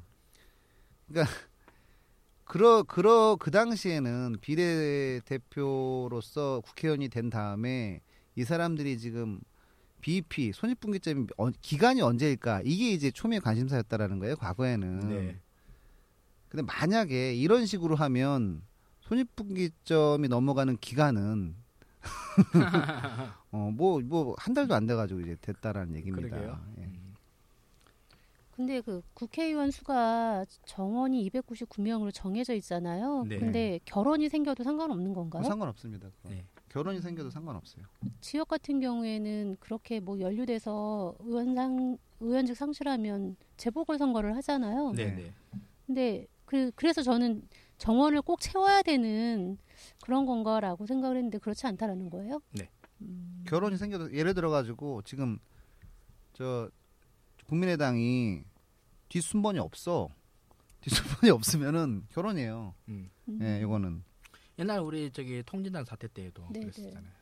그러니까 1.07 1.34
그러 2.43 2.84
그러 2.84 3.36
그 3.39 3.51
당시에는 3.51 4.38
비례대표로서 4.41 5.82
국회의원이 6.66 7.10
된 7.10 7.30
다음에 7.30 8.01
이 8.36 8.43
사람들이 8.43 8.97
지금 8.99 9.39
BIP 10.01 10.51
손익분기점이 10.53 11.28
어, 11.38 11.49
기간이 11.62 12.01
언제일까 12.01 12.62
이게 12.64 12.91
이제 12.91 13.12
초미의 13.12 13.41
관심사였다라는 13.41 14.20
거예요 14.20 14.36
과거에는. 14.36 14.99
네. 15.10 15.39
근데 16.47 16.64
만약에 16.64 17.36
이런 17.36 17.66
식으로 17.66 17.95
하면 17.95 18.62
손익분기점이 19.01 20.28
넘어가는 20.28 20.78
기간은 20.78 21.55
어뭐 23.52 24.02
뭐 24.02 24.36
한 24.38 24.54
달도 24.54 24.74
안 24.74 24.86
돼가지고 24.88 25.22
이제 25.22 25.36
됐다라는 25.41 25.95
얘기입니다. 25.95 26.30
그러게요. 26.30 26.60
예. 26.80 26.84
음. 26.84 27.16
근데 28.56 28.82
그 28.82 29.02
국회의원 29.14 29.72
수가 29.72 30.45
정원이 30.66 31.30
299명으로 31.30 32.12
정해져 32.14 32.54
있잖아요. 32.56 33.24
네. 33.28 33.39
근데 33.39 33.80
결혼이 33.86 34.28
생겨도 34.28 34.64
상관없는 34.64 35.14
건가요? 35.14 35.41
뭐 35.41 35.50
상관없습니다. 35.50 36.10
네. 36.24 36.43
결혼이 36.68 37.02
생겨도 37.02 37.30
상관없어요. 37.30 37.86
지역 38.20 38.50
같은 38.50 38.80
경우에는 38.82 39.58
그렇게 39.62 40.00
뭐 40.02 40.20
연루돼서 40.20 41.16
의원상 41.20 41.97
의원직 42.20 42.56
상실하면 42.58 43.38
재보궐 43.58 43.97
선거를 43.97 44.36
하잖아요. 44.38 44.91
네. 44.91 45.06
네. 45.06 45.16
네. 45.16 45.34
근데 45.88 46.28
그 46.45 46.72
그래서 46.76 47.02
저는 47.02 47.41
정원을 47.80 48.21
꼭 48.21 48.39
채워야 48.41 48.82
되는 48.84 49.57
그런 50.03 50.25
건가라고 50.25 50.86
생각을 50.86 51.15
했는데 51.17 51.38
그렇지 51.39 51.65
않다라는 51.65 52.09
거예요. 52.09 52.41
네. 52.51 52.69
음, 53.01 53.43
결혼이 53.47 53.77
생겨도 53.77 54.13
예를 54.13 54.34
들어 54.34 54.49
가지고 54.49 55.01
지금 55.03 55.39
저 56.34 56.69
국민의당이 57.47 58.43
뒷순번이 59.07 59.57
없어. 59.59 60.09
뒷순번이 60.82 61.32
없으면은 61.32 62.03
결혼이에요. 62.09 62.75
음. 62.89 63.09
음. 63.30 63.39
예, 63.41 63.59
이거는 63.61 64.03
옛날 64.59 64.80
우리 64.82 65.09
저기 65.11 65.41
통진당 65.45 65.86
사태 65.86 66.07
때에도 66.09 66.45
네, 66.51 66.59
그랬었잖아요. 66.59 67.19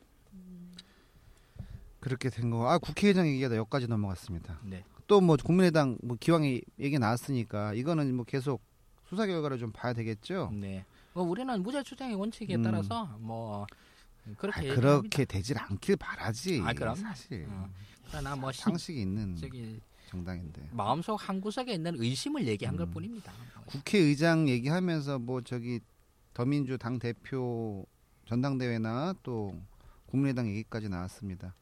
그렇게 2.00 2.30
된 2.30 2.50
거. 2.50 2.68
아 2.70 2.78
국회의장 2.78 3.28
얘기가 3.28 3.56
여기까지 3.56 3.88
넘어갔습니다. 3.88 4.60
네. 4.64 4.84
또 5.08 5.22
뭐 5.22 5.38
국민의당 5.38 5.98
뭐 6.04 6.18
기왕에 6.20 6.62
얘기 6.80 7.00
나왔으니까 7.00 7.74
이거는 7.76 8.14
뭐 8.16 8.26
계속 8.26 8.62
수사 9.10 9.26
결과를 9.26 9.58
좀 9.58 9.72
봐야 9.72 9.94
되겠죠. 9.94 10.52
네. 10.54 10.86
뭐 11.14 11.24
우리는 11.24 11.62
무죄 11.64 11.82
추정의 11.84 12.16
원칙에 12.16 12.56
음. 12.56 12.64
따라서 12.64 13.06
뭐 13.20 13.64
아, 13.64 14.32
그렇게 14.38 14.76
그렇게 14.76 15.26
되질 15.26 15.58
않길 15.58 15.96
바라지. 15.98 16.62
아, 16.64 16.74
그럼. 16.74 16.96
사실 16.96 17.46
어. 17.50 17.70
그러나 18.10 18.36
뭐 18.36 18.52
신- 18.52 18.64
상식이 18.66 19.02
있는 19.02 19.36
저기 19.36 19.80
정당인데. 20.10 20.70
마음속 20.72 21.16
한 21.16 21.42
구석에 21.42 21.74
있는 21.74 21.96
의심을 22.00 22.48
얘기한 22.48 22.76
음. 22.76 22.78
것 22.78 22.92
뿐입니다. 22.94 23.32
뭐. 23.56 23.66
국회의장 23.66 24.48
얘기하면서 24.48 25.20
뭐 25.20 25.42
저기 25.42 25.80
더민주 26.34 26.78
당 26.78 27.00
대표 27.00 27.86
전당대회나 28.26 29.16
또 29.24 29.56
국민의당 30.06 30.48
얘기까지 30.50 30.88
나왔습니다. 30.90 31.56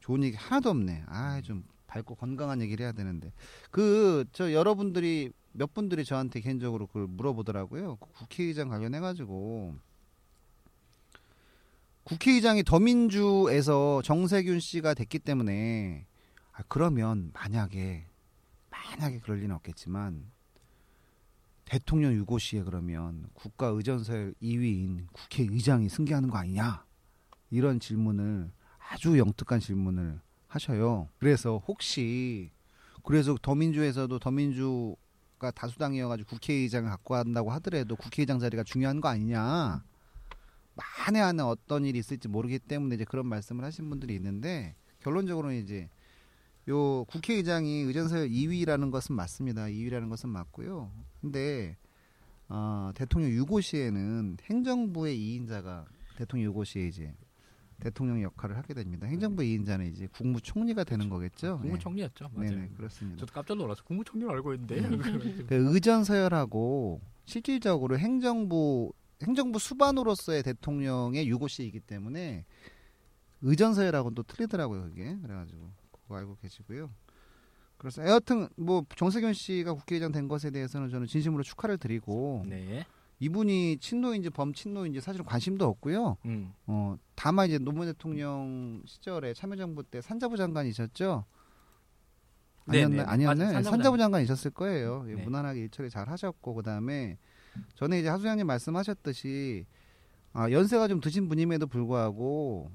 좋은 0.00 0.22
얘기 0.24 0.36
하나도 0.36 0.70
없네. 0.70 1.04
아 1.06 1.40
좀 1.42 1.64
밝고 1.86 2.16
건강한 2.16 2.60
얘기를 2.60 2.82
해야 2.84 2.92
되는데 2.92 3.32
그 3.70 4.24
저 4.32 4.52
여러분들이 4.52 5.32
몇 5.56 5.72
분들이 5.72 6.04
저한테 6.04 6.40
개인적으로 6.40 6.86
그걸 6.86 7.06
물어보더라고요. 7.06 7.96
그 7.96 8.08
국회의장 8.12 8.68
관련해 8.68 9.00
가지고 9.00 9.74
국회의장이 12.04 12.62
더민주에서 12.62 14.02
정세균 14.02 14.60
씨가 14.60 14.94
됐기 14.94 15.18
때문에 15.18 16.06
아, 16.52 16.62
그러면 16.68 17.30
만약에 17.34 18.06
만약에 18.70 19.20
그럴 19.20 19.38
리는 19.38 19.54
없겠지만 19.56 20.30
대통령 21.64 22.14
유고 22.14 22.38
시에 22.38 22.62
그러면 22.62 23.26
국가 23.34 23.66
의전서열 23.66 24.34
2위인 24.40 25.06
국회의장이 25.12 25.88
승계하는 25.88 26.30
거 26.30 26.38
아니냐 26.38 26.84
이런 27.50 27.80
질문을 27.80 28.52
아주 28.78 29.18
영특한 29.18 29.58
질문을 29.58 30.20
하셔요. 30.46 31.08
그래서 31.18 31.58
혹시 31.66 32.50
그래서 33.02 33.36
더민주에서도 33.40 34.18
더민주 34.18 34.96
가 35.38 35.50
다수당이어가지고 35.50 36.30
국회의장을 36.30 36.88
갖고 36.88 37.14
간다고 37.14 37.50
하더라도 37.52 37.94
국회의장 37.96 38.38
자리가 38.38 38.64
중요한 38.64 39.00
거 39.00 39.08
아니냐. 39.08 39.82
만에 40.74 41.20
하나 41.20 41.48
어떤 41.48 41.84
일이 41.84 41.98
있을지 41.98 42.28
모르기 42.28 42.58
때문에 42.58 42.94
이제 42.94 43.04
그런 43.04 43.26
말씀을 43.26 43.64
하신 43.64 43.88
분들이 43.90 44.14
있는데 44.14 44.74
결론적으로는 45.00 45.56
이제 45.62 45.88
요 46.68 47.04
국회의장이 47.04 47.82
의전서열 47.82 48.28
2위라는 48.28 48.90
것은 48.90 49.14
맞습니다. 49.14 49.66
2위라는 49.66 50.08
것은 50.08 50.28
맞고요. 50.30 50.90
근데 51.20 51.76
어, 52.48 52.90
대통령 52.94 53.30
유고 53.30 53.60
시에는 53.60 54.38
행정부의 54.50 55.16
2인자가 55.16 55.84
대통령 56.16 56.50
유고 56.50 56.64
시에 56.64 56.86
이제 56.88 57.14
대통령 57.80 58.22
역할을 58.22 58.56
하게 58.56 58.74
됩니다. 58.74 59.06
행정부 59.06 59.42
2인자는 59.42 59.92
이제 59.92 60.08
국무총리가 60.12 60.84
되는 60.84 61.08
거겠죠. 61.08 61.58
국무총리였죠. 61.60 62.24
네. 62.24 62.30
맞아요. 62.34 62.50
네네 62.50 62.70
그렇습니다. 62.76 63.20
저도 63.20 63.32
깜짝 63.32 63.56
놀라서 63.56 63.82
국무총리로 63.84 64.30
알고 64.32 64.54
있는데. 64.54 64.76
그 65.46 65.74
의전 65.74 66.04
서열하고 66.04 67.00
실질적으로 67.26 67.98
행정부 67.98 68.92
행정부 69.22 69.58
수반으로서의 69.58 70.42
대통령의 70.42 71.28
유고시이기 71.28 71.80
때문에 71.80 72.44
의전 73.42 73.74
서열하고는 73.74 74.14
또 74.14 74.22
틀리더라고요 74.22 74.82
그게 74.82 75.16
그래가지고 75.22 75.70
그거 75.90 76.16
알고 76.16 76.36
계시고요. 76.36 76.90
그래서 77.76 78.02
여하튼 78.06 78.48
뭐 78.56 78.84
정세균 78.96 79.34
씨가 79.34 79.74
국회의장 79.74 80.12
된 80.12 80.28
것에 80.28 80.50
대해서는 80.50 80.88
저는 80.88 81.06
진심으로 81.06 81.42
축하를 81.42 81.76
드리고 81.76 82.44
네. 82.46 82.86
이분이 83.18 83.78
친노인지 83.78 84.30
범친노인지 84.30 85.00
사실 85.00 85.22
관심도 85.22 85.64
없고요. 85.66 86.16
음. 86.26 86.52
어 86.66 86.96
다만 87.14 87.48
이제 87.48 87.58
노무현 87.58 87.92
대통령 87.92 88.82
시절에 88.86 89.32
참여정부 89.34 89.82
때 89.84 90.00
산자부 90.00 90.36
장관이셨죠. 90.36 91.24
네, 92.68 92.82
아니었나 92.82 92.96
네. 93.04 93.08
아니었네 93.08 93.38
맞아요. 93.44 93.54
산자부 93.54 93.70
산자부 93.76 93.98
장관 93.98 94.22
이셨을 94.22 94.50
거예요. 94.50 95.04
예, 95.08 95.14
네. 95.14 95.22
무난하게 95.24 95.60
일처리 95.60 95.88
잘 95.88 96.08
하셨고 96.10 96.54
그다음에 96.54 97.16
전에 97.74 98.00
이제 98.00 98.08
하수장님 98.08 98.46
말씀하셨듯이 98.46 99.66
아, 100.32 100.50
연세가 100.50 100.88
좀 100.88 101.00
드신 101.00 101.28
분임에도 101.28 101.66
불구하고 101.66 102.70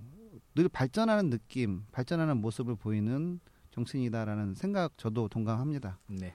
늘 0.56 0.68
발전하는 0.70 1.30
느낌, 1.30 1.84
발전하는 1.92 2.38
모습을 2.38 2.76
보이는 2.76 3.40
정치인이다라는 3.72 4.56
생각 4.56 4.98
저도 4.98 5.28
동감합니다. 5.28 6.00
네. 6.08 6.34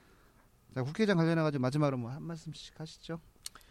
자 0.73 0.83
국회의장 0.85 1.17
관련해 1.17 1.43
가지고 1.43 1.63
마지막으로 1.63 1.97
뭐 1.99 2.11
한 2.13 2.23
말씀씩 2.23 2.79
하시죠. 2.79 3.21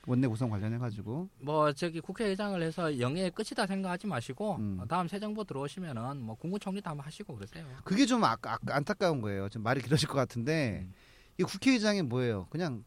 원내 0.08 0.28
구성 0.28 0.50
관련해 0.50 0.78
가지고 0.78 1.30
뭐 1.40 1.72
저기 1.74 2.00
국회의장을 2.00 2.62
해서 2.62 3.00
영예의 3.00 3.32
끝이다 3.32 3.66
생각하지 3.66 4.08
마시고 4.08 4.56
음. 4.58 4.78
어, 4.80 4.86
다음 4.88 5.08
새 5.08 5.20
정부 5.20 5.44
들어오시면은 5.46 6.22
뭐 6.22 6.36
국무총리도 6.36 6.90
한번 6.90 7.06
하시고 7.06 7.36
그러세요. 7.36 7.66
그게 7.84 8.06
좀 8.06 8.24
아, 8.24 8.38
아, 8.44 8.58
안타까운 8.68 9.22
거예요. 9.22 9.50
좀 9.50 9.64
말이 9.64 9.82
길어질 9.82 10.08
것 10.08 10.16
같은데 10.16 10.82
음. 10.84 10.94
이 11.40 11.44
국회의장이 11.44 12.04
뭐예요? 12.04 12.48
그냥 12.50 12.84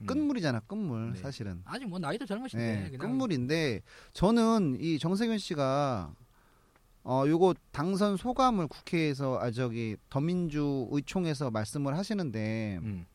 음. 0.00 0.06
끝물이잖아, 0.06 0.60
끝물 0.60 1.12
네. 1.14 1.20
사실은. 1.20 1.62
아직 1.64 1.86
뭐 1.86 1.98
나이도 1.98 2.26
젊으신데 2.26 2.88
네, 2.90 2.96
끝물인데 2.98 3.80
저는 4.12 4.76
이 4.80 4.98
정세균 4.98 5.38
씨가 5.38 6.12
어 7.04 7.24
요거 7.26 7.54
당선 7.70 8.16
소감을 8.16 8.66
국회에서 8.66 9.38
아 9.40 9.50
저기 9.52 9.96
더민주 10.10 10.88
의총에서 10.90 11.50
말씀을 11.50 11.96
하시는데 11.96 12.80
음. 12.82 13.06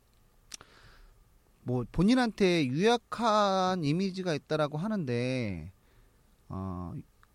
뭐 1.62 1.84
본인한테 1.92 2.66
유약한 2.66 3.84
이미지가 3.84 4.34
있다라고 4.34 4.78
하는데 4.78 5.72
어 6.48 6.92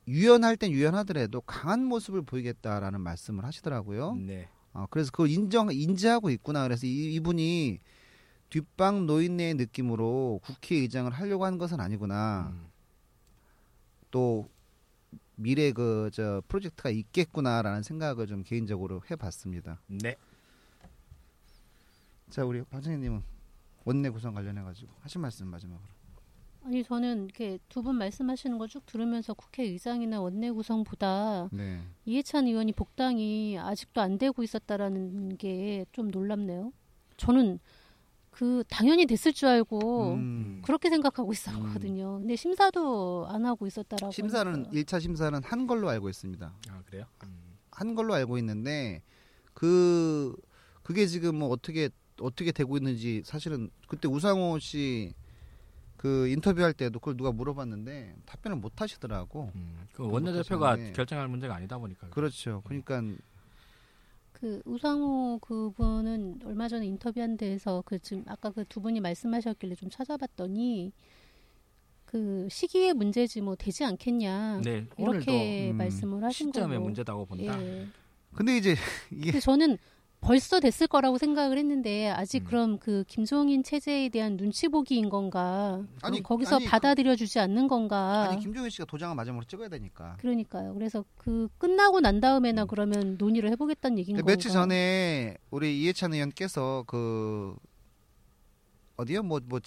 유연할 0.07 0.57
땐 0.57 0.71
유연하더라도 0.71 1.41
강한 1.41 1.83
모습을 1.85 2.21
보이겠다라는 2.21 3.01
말씀을 3.01 3.43
하시더라고요. 3.45 4.15
네. 4.15 4.47
어, 4.73 4.85
그래서 4.89 5.11
그걸 5.11 5.29
인정 5.29 5.69
인지하고 5.71 6.29
있구나. 6.29 6.63
그래서 6.63 6.85
이, 6.85 7.13
이분이 7.15 7.79
뒷방 8.49 9.05
노인네의 9.05 9.55
느낌으로 9.55 10.39
국회의장을 10.43 11.11
하려고 11.11 11.45
하는 11.45 11.57
것은 11.57 11.79
아니구나. 11.79 12.53
음. 12.53 12.67
또 14.11 14.49
미래 15.35 15.71
그 15.71 16.09
저 16.13 16.41
프로젝트가 16.47 16.89
있겠구나라는 16.89 17.83
생각을 17.83 18.27
좀 18.27 18.43
개인적으로 18.43 19.01
해봤습니다. 19.09 19.81
네. 19.87 20.15
자 22.29 22.43
우리 22.45 22.63
박정희님은 22.63 23.36
원내 23.87 24.09
구성 24.09 24.33
관련해 24.33 24.61
가지고 24.61 24.91
하신 25.01 25.21
말씀 25.21 25.47
마지막으로. 25.47 25.87
아니 26.65 26.83
저는 26.83 27.23
이렇게 27.25 27.57
두 27.69 27.81
분 27.81 27.95
말씀하시는 27.95 28.57
거 28.57 28.67
쭉 28.67 28.85
들으면서 28.85 29.33
국회의장이나 29.33 30.19
원내 30.19 30.51
구성보다 30.51 31.47
네. 31.53 31.81
이해찬 32.05 32.47
의원이 32.47 32.73
복당이 32.73 33.57
아직도 33.57 34.01
안 34.01 34.17
되고 34.17 34.43
있었다라는 34.43 35.37
게 35.37 35.85
좀 35.93 36.09
놀랍네요. 36.11 36.73
저는 37.15 37.59
그 38.31 38.63
당연히 38.69 39.05
됐을 39.07 39.31
줄 39.33 39.47
알고 39.47 40.13
음, 40.15 40.61
그렇게 40.63 40.89
생각하고 40.89 41.31
있었거든요. 41.31 42.19
근데 42.19 42.35
심사도 42.35 43.25
안 43.29 43.45
하고 43.45 43.65
있었다라고. 43.65 44.11
심사는 44.11 44.51
하니까. 44.53 44.71
1차 44.71 44.99
심사는 45.01 45.41
한 45.43 45.65
걸로 45.67 45.89
알고 45.89 46.09
있습니다. 46.09 46.53
아 46.69 46.81
그래요? 46.85 47.05
음. 47.23 47.57
한 47.71 47.95
걸로 47.95 48.13
알고 48.13 48.37
있는데 48.39 49.01
그 49.53 50.35
그게 50.83 51.07
지금 51.07 51.35
뭐 51.39 51.47
어떻게 51.49 51.89
어떻게 52.21 52.51
되고 52.51 52.77
있는지 52.77 53.21
사실은 53.25 53.69
그때 53.87 54.07
우상호 54.07 54.59
씨 54.59 55.13
그 55.97 56.27
인터뷰할 56.27 56.73
때도 56.73 56.99
그걸 56.99 57.17
누가 57.17 57.31
물어봤는데 57.31 58.15
답변을 58.27 58.57
못 58.57 58.79
하시더라고. 58.79 59.51
음. 59.55 59.87
그 59.91 60.07
원내대표가 60.07 60.75
그렇죠. 60.75 60.93
결정할 60.93 61.27
문제가 61.27 61.55
아니다 61.55 61.77
보니까. 61.79 62.07
그렇죠. 62.11 62.61
그러니까 62.65 63.01
그 64.31 64.61
우상호 64.65 65.39
그분은 65.39 66.41
얼마 66.45 66.67
전에 66.67 66.85
인터뷰한 66.85 67.35
데에서 67.37 67.81
그 67.83 67.97
지금 67.97 68.23
아까 68.27 68.51
그 68.51 68.63
두 68.65 68.79
분이 68.79 68.99
말씀하셨길래 69.01 69.73
좀 69.73 69.89
찾아봤더니 69.89 70.93
그 72.05 72.47
시기의 72.49 72.93
문제지 72.93 73.41
뭐 73.41 73.55
되지 73.55 73.83
않겠냐 73.83 74.61
네. 74.63 74.85
이렇게 74.99 75.31
오늘도, 75.31 75.71
음, 75.73 75.77
말씀을 75.77 76.23
하신 76.23 76.49
시점의 76.49 76.77
걸로. 76.77 76.81
문제다고 76.85 77.25
본다. 77.25 77.59
예. 77.61 77.87
근데 78.35 78.55
이제 78.55 78.75
이게 79.09 79.31
근데 79.31 79.39
저는 79.39 79.77
벌써 80.27 80.59
됐을 80.59 80.87
거라고 80.87 81.17
생각을 81.17 81.57
했는데 81.57 82.09
아직 82.09 82.43
음. 82.43 82.45
그럼 82.45 82.77
그 82.79 83.05
김종인 83.07 83.63
체제에 83.63 84.09
대한 84.09 84.35
눈치 84.35 84.67
보기인 84.67 85.07
건가? 85.09 85.81
아니, 86.01 86.21
거기서 86.21 86.57
아니, 86.57 86.65
그- 86.65 86.71
받아들여 86.71 87.15
주지 87.15 87.39
않는 87.39 87.69
건가? 87.69 88.27
아니 88.29 88.41
김종인 88.41 88.69
씨가 88.69 88.83
도장을 88.83 89.15
마지막으로 89.15 89.45
찍어야 89.45 89.69
되니까. 89.69 90.17
그러니까요. 90.19 90.73
그래서 90.73 91.05
그 91.17 91.47
끝나고 91.57 92.01
난 92.01 92.19
다음에나 92.19 92.63
음. 92.63 92.67
그러면 92.67 93.15
논의를 93.17 93.49
해보겠다는 93.51 93.97
얘기인 93.99 94.17
건가? 94.17 94.29
며칠 94.29 94.51
전에 94.51 95.37
우리 95.49 95.81
이해찬 95.81 96.13
의원께서 96.13 96.83
그 96.87 97.55
어디요? 98.97 99.23
뭐뭐 99.23 99.61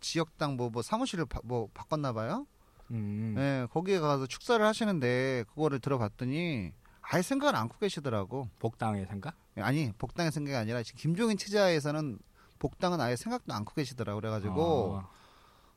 지역당 0.00 0.56
뭐, 0.56 0.70
뭐 0.70 0.82
사무실을 0.82 1.26
바, 1.26 1.40
뭐 1.42 1.68
바꿨나 1.74 2.12
봐요. 2.12 2.46
음. 2.92 3.34
네, 3.36 3.66
거기에 3.72 3.98
가서 3.98 4.26
축사를 4.28 4.64
하시는데 4.64 5.44
그거를 5.48 5.80
들어봤더니 5.80 6.70
아예 7.10 7.22
생각을 7.22 7.54
안고 7.56 7.78
계시더라고. 7.78 8.48
복당의 8.58 9.06
생각? 9.06 9.36
아니 9.56 9.92
복당의 9.98 10.32
생각이 10.32 10.56
아니라 10.56 10.82
지금 10.82 11.00
김종인 11.00 11.36
체제하에서는 11.36 12.18
복당은 12.58 13.00
아예 13.00 13.16
생각도 13.16 13.52
않고 13.52 13.74
계시더라고 13.74 14.20
그래가지고 14.20 14.96
어. 14.96 15.08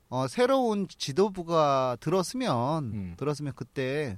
어, 0.10 0.28
새로운 0.28 0.88
지도부가 0.88 1.98
들었으면 2.00 2.84
음. 2.86 3.14
들었으면 3.18 3.54
그때 3.56 4.18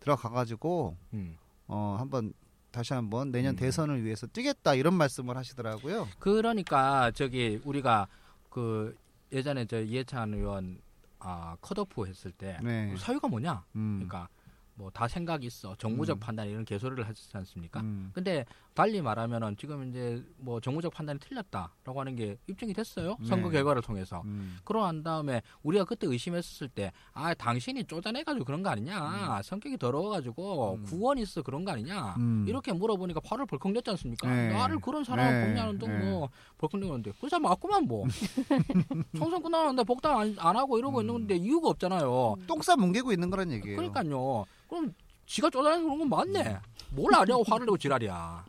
들어가가지고 0.00 0.96
음. 1.14 1.36
어 1.66 1.96
한번 1.98 2.32
다시 2.70 2.94
한번 2.94 3.32
내년 3.32 3.54
음. 3.54 3.56
대선을 3.56 4.04
위해서 4.04 4.26
뛰겠다 4.28 4.74
이런 4.74 4.94
말씀을 4.94 5.36
하시더라고요. 5.36 6.06
그러니까 6.20 7.10
저기 7.12 7.60
우리가 7.64 8.06
그 8.50 8.96
예전에 9.32 9.64
저 9.64 9.80
이해찬 9.80 10.34
의원 10.34 10.80
아 11.18 11.56
컷오프 11.60 12.06
했을 12.06 12.30
때 12.30 12.58
네. 12.62 12.94
사유가 12.98 13.26
뭐냐? 13.26 13.64
음. 13.74 13.94
그러니까 13.96 14.28
뭐 14.76 14.90
다 14.90 15.08
생각이 15.08 15.46
있어 15.46 15.74
정무적 15.76 16.18
음. 16.18 16.20
판단 16.20 16.48
이런 16.48 16.64
개소리를 16.64 17.06
하지 17.06 17.28
않습니까? 17.32 17.80
음. 17.80 18.10
근데 18.14 18.44
달리 18.76 19.00
말하면은 19.00 19.56
지금 19.56 19.88
이제 19.88 20.22
뭐 20.36 20.60
정무적 20.60 20.92
판단이 20.92 21.18
틀렸다라고 21.18 21.98
하는 21.98 22.14
게 22.14 22.36
입증이 22.46 22.74
됐어요 22.74 23.16
네. 23.18 23.26
선거 23.26 23.48
결과를 23.48 23.80
통해서 23.80 24.20
음. 24.26 24.58
그러고 24.64 24.84
난 24.84 25.02
다음에 25.02 25.40
우리가 25.62 25.84
그때 25.86 26.06
의심했었을 26.06 26.68
때 26.68 26.92
아 27.14 27.32
당신이 27.32 27.84
쪼잔해가지고 27.84 28.44
그런 28.44 28.62
거 28.62 28.68
아니냐 28.68 29.40
성격이 29.42 29.78
더러워가지고 29.78 30.74
음. 30.74 30.84
구원 30.84 31.16
있어 31.16 31.40
그런 31.42 31.64
거 31.64 31.72
아니냐 31.72 32.16
음. 32.18 32.44
이렇게 32.46 32.74
물어보니까 32.74 33.20
발을 33.20 33.46
벌컥 33.46 33.72
냈지 33.72 33.88
않습니까 33.90 34.28
네. 34.28 34.52
나를 34.52 34.78
그런 34.80 35.02
사람을 35.02 35.32
네. 35.40 35.46
복냐는 35.46 35.78
등 35.78 35.88
네. 35.98 36.04
뭐 36.10 36.28
벌컥 36.58 36.78
내는데 36.78 37.12
그 37.18 37.30
사람 37.30 37.44
맞구만 37.44 37.84
뭐 37.86 38.04
총선 39.16 39.42
끝나는데 39.42 39.84
복당 39.84 40.18
안, 40.20 40.36
안 40.38 40.56
하고 40.56 40.78
이러고 40.78 40.98
음. 40.98 41.06
있는데 41.08 41.36
이유가 41.36 41.70
없잖아요 41.70 42.36
똥싸 42.46 42.76
뭉개고 42.76 43.10
있는 43.12 43.30
거란 43.30 43.50
얘기예요. 43.52 43.76
그러니까요 43.78 44.44
그럼 44.68 44.92
지가 45.24 45.48
쪼잔해서 45.48 45.82
그런 45.82 45.98
건 46.00 46.08
맞네 46.10 46.58
뭘 46.90 47.14
아냐고 47.14 47.42
화를 47.46 47.64
내고 47.64 47.78
지랄이야 47.78 48.44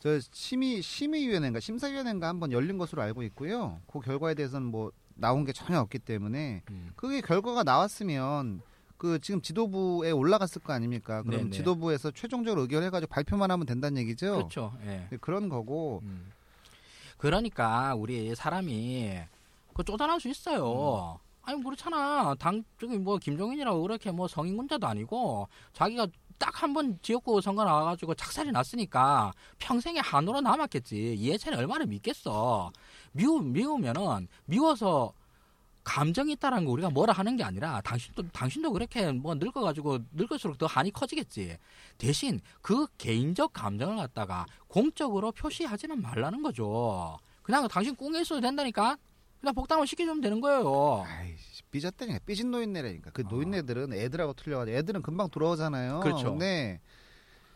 저 0.00 0.18
심의 0.32 0.80
심의위원회인가 0.80 1.60
심사위원회인가 1.60 2.26
한번 2.26 2.52
열린 2.52 2.78
것으로 2.78 3.02
알고 3.02 3.22
있고요. 3.24 3.80
그 3.86 4.00
결과에 4.00 4.34
대해서는 4.34 4.66
뭐 4.66 4.90
나온 5.14 5.44
게 5.44 5.52
전혀 5.52 5.78
없기 5.78 5.98
때문에 6.00 6.62
음. 6.70 6.90
그게 6.96 7.20
결과가 7.20 7.62
나왔으면 7.62 8.62
그 8.96 9.18
지금 9.20 9.42
지도부에 9.42 10.10
올라갔을 10.10 10.62
거 10.62 10.72
아닙니까? 10.72 11.22
그럼 11.22 11.38
네네. 11.44 11.50
지도부에서 11.50 12.10
최종적으로 12.10 12.62
의결해가지고 12.62 13.10
발표만 13.10 13.50
하면 13.50 13.66
된다는 13.66 14.00
얘기죠. 14.02 14.32
그렇죠 14.32 14.72
예. 14.84 15.06
네, 15.10 15.16
그런 15.20 15.50
거고 15.50 16.00
음. 16.02 16.32
그러니까 17.18 17.94
우리 17.94 18.34
사람이 18.34 19.20
그 19.74 19.84
쪼잔할 19.84 20.18
수 20.18 20.28
있어요. 20.28 21.20
아니 21.42 21.62
그렇잖아. 21.62 22.34
당 22.38 22.64
저기 22.80 22.96
뭐 22.96 23.18
김종인이라고 23.18 23.82
그렇게 23.82 24.10
뭐 24.10 24.26
성인군자도 24.28 24.86
아니고 24.86 25.48
자기가 25.74 26.06
딱 26.40 26.62
한 26.62 26.72
번 26.74 26.98
지역구 27.02 27.40
선거 27.40 27.64
나와가지고 27.64 28.14
작살이 28.14 28.50
났으니까 28.50 29.32
평생에 29.58 30.00
한으로 30.00 30.40
남았겠지. 30.40 31.14
이해찬이 31.14 31.56
얼마나 31.56 31.84
믿겠어. 31.84 32.72
미우 33.12 33.40
미우면은 33.40 34.26
미워서 34.46 35.12
감정이 35.84 36.32
있다라는 36.32 36.64
거 36.66 36.72
우리가 36.72 36.90
뭐라 36.90 37.12
하는 37.12 37.36
게 37.36 37.44
아니라 37.44 37.80
당신도 37.82 38.28
당신도 38.32 38.72
그렇게 38.72 39.10
뭐 39.12 39.34
늙어가지고 39.34 39.98
늙을수록 40.12 40.58
더 40.58 40.66
한이 40.66 40.90
커지겠지. 40.90 41.56
대신 41.98 42.40
그 42.62 42.86
개인적 42.98 43.52
감정을 43.52 43.96
갖다가 43.96 44.46
공적으로 44.68 45.32
표시하지는 45.32 46.00
말라는 46.02 46.42
거죠. 46.42 47.18
그냥 47.42 47.66
당신 47.68 47.94
꿍에 47.96 48.20
있어도 48.22 48.40
된다니까. 48.40 48.96
그냥 49.40 49.54
복당을 49.54 49.86
시켜주면 49.86 50.20
되는 50.20 50.38
거예요. 50.40 51.04
아이씨 51.08 51.49
삐졌다니까 51.70 52.20
삐진 52.26 52.50
노인네라니까 52.50 53.10
그 53.12 53.22
어. 53.22 53.28
노인네들은 53.30 53.92
애들하고 53.92 54.34
틀려가지고 54.34 54.76
애들은 54.76 55.02
금방 55.02 55.28
돌아오잖아요. 55.30 56.00
그렇죠. 56.00 56.30
근데 56.32 56.80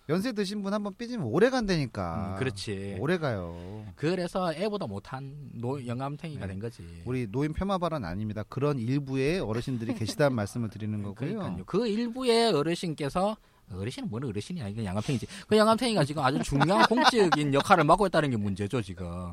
연세 0.08 0.32
드신 0.32 0.62
분 0.62 0.74
한번 0.74 0.94
삐지면 0.96 1.26
오래 1.26 1.48
간다니까. 1.48 2.34
음, 2.34 2.38
그렇지. 2.38 2.96
오래 3.00 3.16
가요. 3.16 3.86
그래서 3.96 4.52
애보다 4.52 4.86
못한 4.86 5.34
노, 5.54 5.84
영감탱이가 5.86 6.46
네. 6.46 6.52
된 6.52 6.60
거지. 6.60 6.84
우리 7.06 7.26
노인 7.26 7.54
폄하 7.54 7.78
발언 7.78 8.04
아닙니다. 8.04 8.44
그런 8.48 8.78
일부의 8.78 9.40
어르신들이 9.40 9.94
계시다는 9.94 10.36
말씀을 10.36 10.68
드리는 10.68 11.02
거고요. 11.02 11.14
그러니까요. 11.38 11.64
그 11.64 11.86
일부의 11.86 12.52
어르신께서 12.52 13.36
어르신은 13.72 14.10
뭐는 14.10 14.28
어르신이 14.28 14.60
아니고 14.62 14.84
영감탱이지. 14.84 15.26
그 15.48 15.56
영감탱이가 15.56 16.04
지금 16.04 16.22
아주 16.22 16.42
중요한 16.42 16.84
공적인 16.86 17.54
역할을 17.54 17.84
맡고 17.84 18.06
있다는 18.08 18.30
게 18.30 18.36
문제죠 18.36 18.82
지금. 18.82 19.32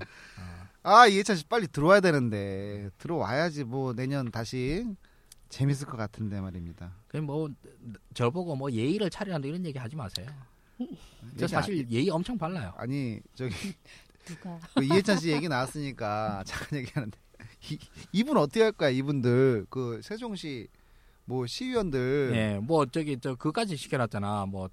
아 0.83 1.07
이해찬 1.07 1.35
씨 1.35 1.45
빨리 1.45 1.67
들어와야 1.67 1.99
되는데 1.99 2.89
들어와야지 2.97 3.63
뭐 3.65 3.93
내년 3.93 4.31
다시 4.31 4.85
재밌을 5.49 5.85
것 5.87 5.97
같은데 5.97 6.39
말입니다. 6.41 6.93
그뭐 7.07 7.49
저보고 8.13 8.55
뭐 8.55 8.71
예의를 8.71 9.09
차리란다 9.09 9.47
이런 9.47 9.65
얘기 9.65 9.77
하지 9.77 9.95
마세요. 9.95 10.27
저 11.37 11.47
사실 11.47 11.87
예의 11.91 12.09
엄청 12.09 12.37
발라요. 12.37 12.69
아, 12.75 12.81
아니 12.83 13.19
저기 13.35 13.53
누가 14.25 14.57
그 14.75 14.83
이해찬 14.83 15.19
씨 15.19 15.29
얘기 15.31 15.47
나왔으니까 15.47 16.43
잠깐 16.47 16.79
얘기하는데 16.79 17.17
이, 17.69 17.77
이분 18.11 18.37
어떻게 18.37 18.63
할 18.63 18.71
거야 18.71 18.89
이분들 18.89 19.67
그 19.69 19.99
세종시 20.03 20.67
뭐 21.25 21.45
시의원들 21.45 22.31
예, 22.33 22.59
뭐 22.59 22.87
저기 22.87 23.19
저 23.19 23.35
그까지 23.35 23.77
시켜놨잖아. 23.77 24.47
뭐 24.47 24.69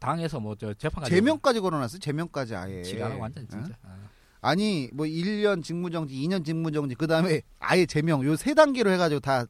당에서 0.00 0.40
뭐 0.40 0.56
저 0.56 0.74
재판까지 0.74 1.14
제명까지 1.14 1.60
걸어놨어요 1.60 2.00
제명까지 2.00 2.56
아예 2.56 2.82
지랄 2.82 3.16
완전 3.18 3.44
어? 3.44 3.46
진짜. 3.48 3.76
아. 3.84 4.08
아니 4.40 4.88
뭐 4.92 5.06
1년 5.06 5.62
직무정지 5.62 6.14
2년 6.14 6.44
직무정지 6.44 6.94
그 6.94 7.06
다음에 7.06 7.42
아예 7.58 7.84
제명 7.86 8.24
요 8.24 8.36
세 8.36 8.54
단계로 8.54 8.90
해가지고 8.90 9.20
다 9.20 9.44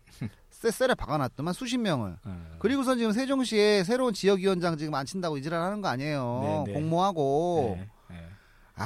쎄쎄를 0.50 0.94
박아놨더만 0.96 1.54
수십 1.54 1.78
명을 1.78 2.16
어. 2.24 2.46
그리고선 2.58 2.98
지금 2.98 3.12
세종시에 3.12 3.84
새로운 3.84 4.12
지역위원장 4.12 4.76
지금 4.76 4.94
안 4.94 5.06
친다고 5.06 5.38
이지랄 5.38 5.60
하는 5.62 5.80
거 5.80 5.88
아니에요 5.88 6.64
네, 6.66 6.72
네. 6.72 6.80
공모하고 6.80 7.76
네, 7.78 7.88
네. 8.16 8.26
아 8.76 8.84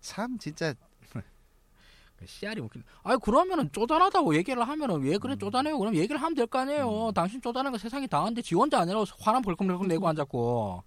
참 0.00 0.38
진짜 0.38 0.72
그 1.12 1.20
씨알이 2.26 2.60
웃긴. 2.60 2.82
아니 3.02 3.18
그러면은 3.20 3.70
쪼잔하다고 3.70 4.34
얘기를 4.36 4.66
하면은 4.66 5.02
왜 5.02 5.14
음. 5.14 5.20
그래 5.20 5.36
쪼잔해요? 5.36 5.78
그럼 5.78 5.94
얘기를 5.94 6.16
하면 6.16 6.34
될 6.34 6.46
거 6.46 6.58
아니에요. 6.60 7.12
당신 7.14 7.40
쪼잔한 7.42 7.70
거 7.72 7.76
세상이 7.78 8.08
다 8.08 8.20
아는데 8.22 8.40
지 8.40 8.54
혼자 8.54 8.80
아니라고 8.80 9.04
화난 9.20 9.42
벌컥벌컥 9.42 9.86
내고 9.88 10.08
앉았고. 10.08 10.82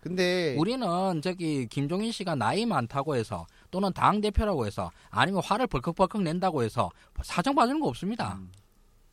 근데 0.00 0.54
우리는 0.58 0.86
저기 1.22 1.66
김종인 1.66 2.12
씨가 2.12 2.34
나이 2.36 2.64
많다고 2.66 3.16
해서 3.16 3.46
또는 3.74 3.92
당 3.92 4.20
대표라고 4.20 4.66
해서 4.66 4.92
아니면 5.10 5.42
화를 5.44 5.66
벌컥벌컥 5.66 6.22
낸다고 6.22 6.62
해서 6.62 6.92
사정 7.24 7.56
봐주는 7.56 7.80
거 7.80 7.88
없습니다. 7.88 8.34
음. 8.38 8.52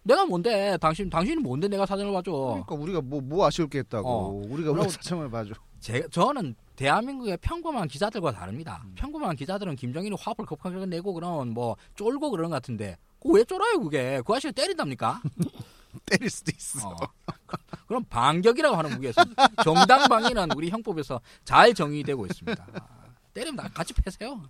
내가 0.03 0.24
뭔데? 0.24 0.78
당신 0.78 1.09
당신이 1.09 1.41
뭔데 1.41 1.68
내가 1.68 1.84
사정을 1.88 2.14
봐줘? 2.14 2.32
그러니까 2.32 2.76
우리가 2.76 3.01
뭐뭐 3.01 3.47
아쉬울 3.47 3.68
게 3.70 3.80
있다고 3.80 4.07
어. 4.07 4.41
우리가 4.47 4.72
왜 4.74 4.88
사정을 4.88 5.32
봐줘 5.32 5.55
제, 5.80 6.07
저는 6.12 6.53
대한민국의 6.76 7.38
평범한 7.38 7.88
기자들과 7.88 8.34
다릅니다. 8.34 8.84
음. 8.86 8.93
평범한 8.93 9.36
기자들은 9.36 9.78
김정일이 9.78 10.16
화를 10.20 10.45
컵하게 10.45 10.86
내고 10.86 11.14
그런 11.14 11.55
뭐 11.55 11.76
쫄고 11.95 12.30
그런 12.30 12.51
것 12.51 12.57
같은데 12.57 12.97
왜 13.26 13.43
쫄아요 13.43 13.80
그게? 13.80 14.22
그 14.24 14.32
아저씨를 14.32 14.53
때린답니까? 14.53 15.24
때릴 16.05 16.30
수도 16.30 16.51
있어 16.55 16.88
어. 16.88 16.95
그럼 17.88 18.03
반격이라고 18.03 18.76
하는 18.76 18.91
무게에서 18.91 19.24
정당방위는 19.64 20.51
우리 20.55 20.70
형법에서 20.70 21.20
잘 21.43 21.74
정의되고 21.74 22.28
있습니다. 22.28 22.68
아, 23.32 23.34
때리면 23.34 23.55
다 23.55 23.69
같이 23.73 23.93
패세요. 23.93 24.41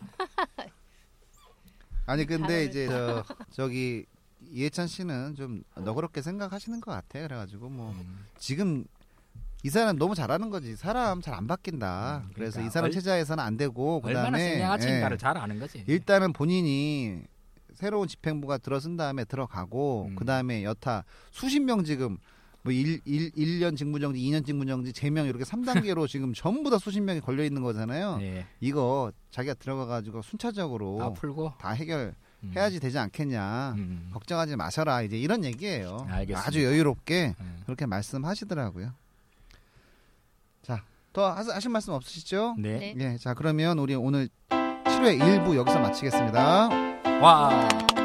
아니 2.06 2.26
근데. 2.26 2.64
이제 2.64 2.86
저 2.86 3.24
저기 3.50 4.04
이해찬 4.50 4.86
씨는 4.86 5.34
좀 5.34 5.62
너그럽게 5.74 6.22
생각하시는 6.22 6.80
것 6.80 6.92
같아 6.92 7.20
그래가지고 7.20 7.68
뭐 7.68 7.90
음. 7.92 8.26
지금 8.38 8.84
이 9.64 9.70
사람 9.70 9.98
너무 9.98 10.14
잘하는 10.14 10.50
거지 10.50 10.76
사람 10.76 11.20
잘 11.20 11.34
안 11.34 11.48
바뀐다 11.48 12.22
음, 12.26 12.30
그래서 12.34 12.52
그러니까 12.58 12.68
이 12.68 12.70
사람 12.70 12.84
얼- 12.86 12.92
체제에서는 12.92 13.42
안 13.42 13.56
되고 13.56 14.00
그다음에 14.02 14.60
예, 14.60 15.16
잘 15.16 15.36
아는 15.36 15.58
거지. 15.58 15.82
일단은 15.88 16.32
본인이 16.32 17.22
새로운 17.74 18.06
집행부가 18.06 18.58
들어선 18.58 18.96
다음에 18.96 19.24
들어가고 19.24 20.08
음. 20.10 20.14
그다음에 20.16 20.62
여타 20.62 21.04
수십 21.32 21.58
명 21.60 21.82
지금 21.82 22.18
뭐 22.66 22.72
1, 22.72 23.00
일 23.04 23.30
1년 23.30 23.76
직무정지 23.76 24.20
2년 24.20 24.44
직무정지 24.44 24.92
제명 24.92 25.26
이렇게 25.26 25.44
3단계로 25.44 26.06
지금 26.10 26.34
전부 26.34 26.68
다 26.70 26.78
수십 26.78 27.00
명이 27.00 27.20
걸려 27.20 27.44
있는 27.44 27.62
거잖아요 27.62 28.18
예. 28.22 28.44
이거 28.60 29.12
자기가 29.30 29.54
들어가 29.54 29.86
가지고 29.86 30.22
순차적으로 30.22 30.98
다 30.98 31.12
풀고 31.12 31.52
다 31.58 31.70
해결 31.70 32.14
음. 32.44 32.52
해야지 32.54 32.78
되지 32.80 32.98
않겠냐. 32.98 33.74
음. 33.78 34.10
걱정하지 34.12 34.56
마셔라. 34.56 35.02
이제 35.02 35.16
이런 35.18 35.42
얘기예요. 35.42 36.06
알겠습니다. 36.08 36.46
아주 36.46 36.62
여유롭게 36.64 37.34
음. 37.40 37.56
그렇게 37.64 37.86
말씀하시더라고요. 37.86 38.92
자, 40.62 40.82
더 41.14 41.30
하- 41.32 41.54
하실 41.54 41.70
말씀 41.70 41.94
없으시죠? 41.94 42.56
네. 42.58 42.94
네. 42.94 43.12
예. 43.14 43.16
자, 43.18 43.32
그러면 43.34 43.78
우리 43.78 43.94
오늘 43.94 44.28
7회 44.50 45.18
1부 45.18 45.56
여기서 45.56 45.80
마치겠습니다. 45.80 46.68
와. 47.20 47.68
아. 47.68 47.95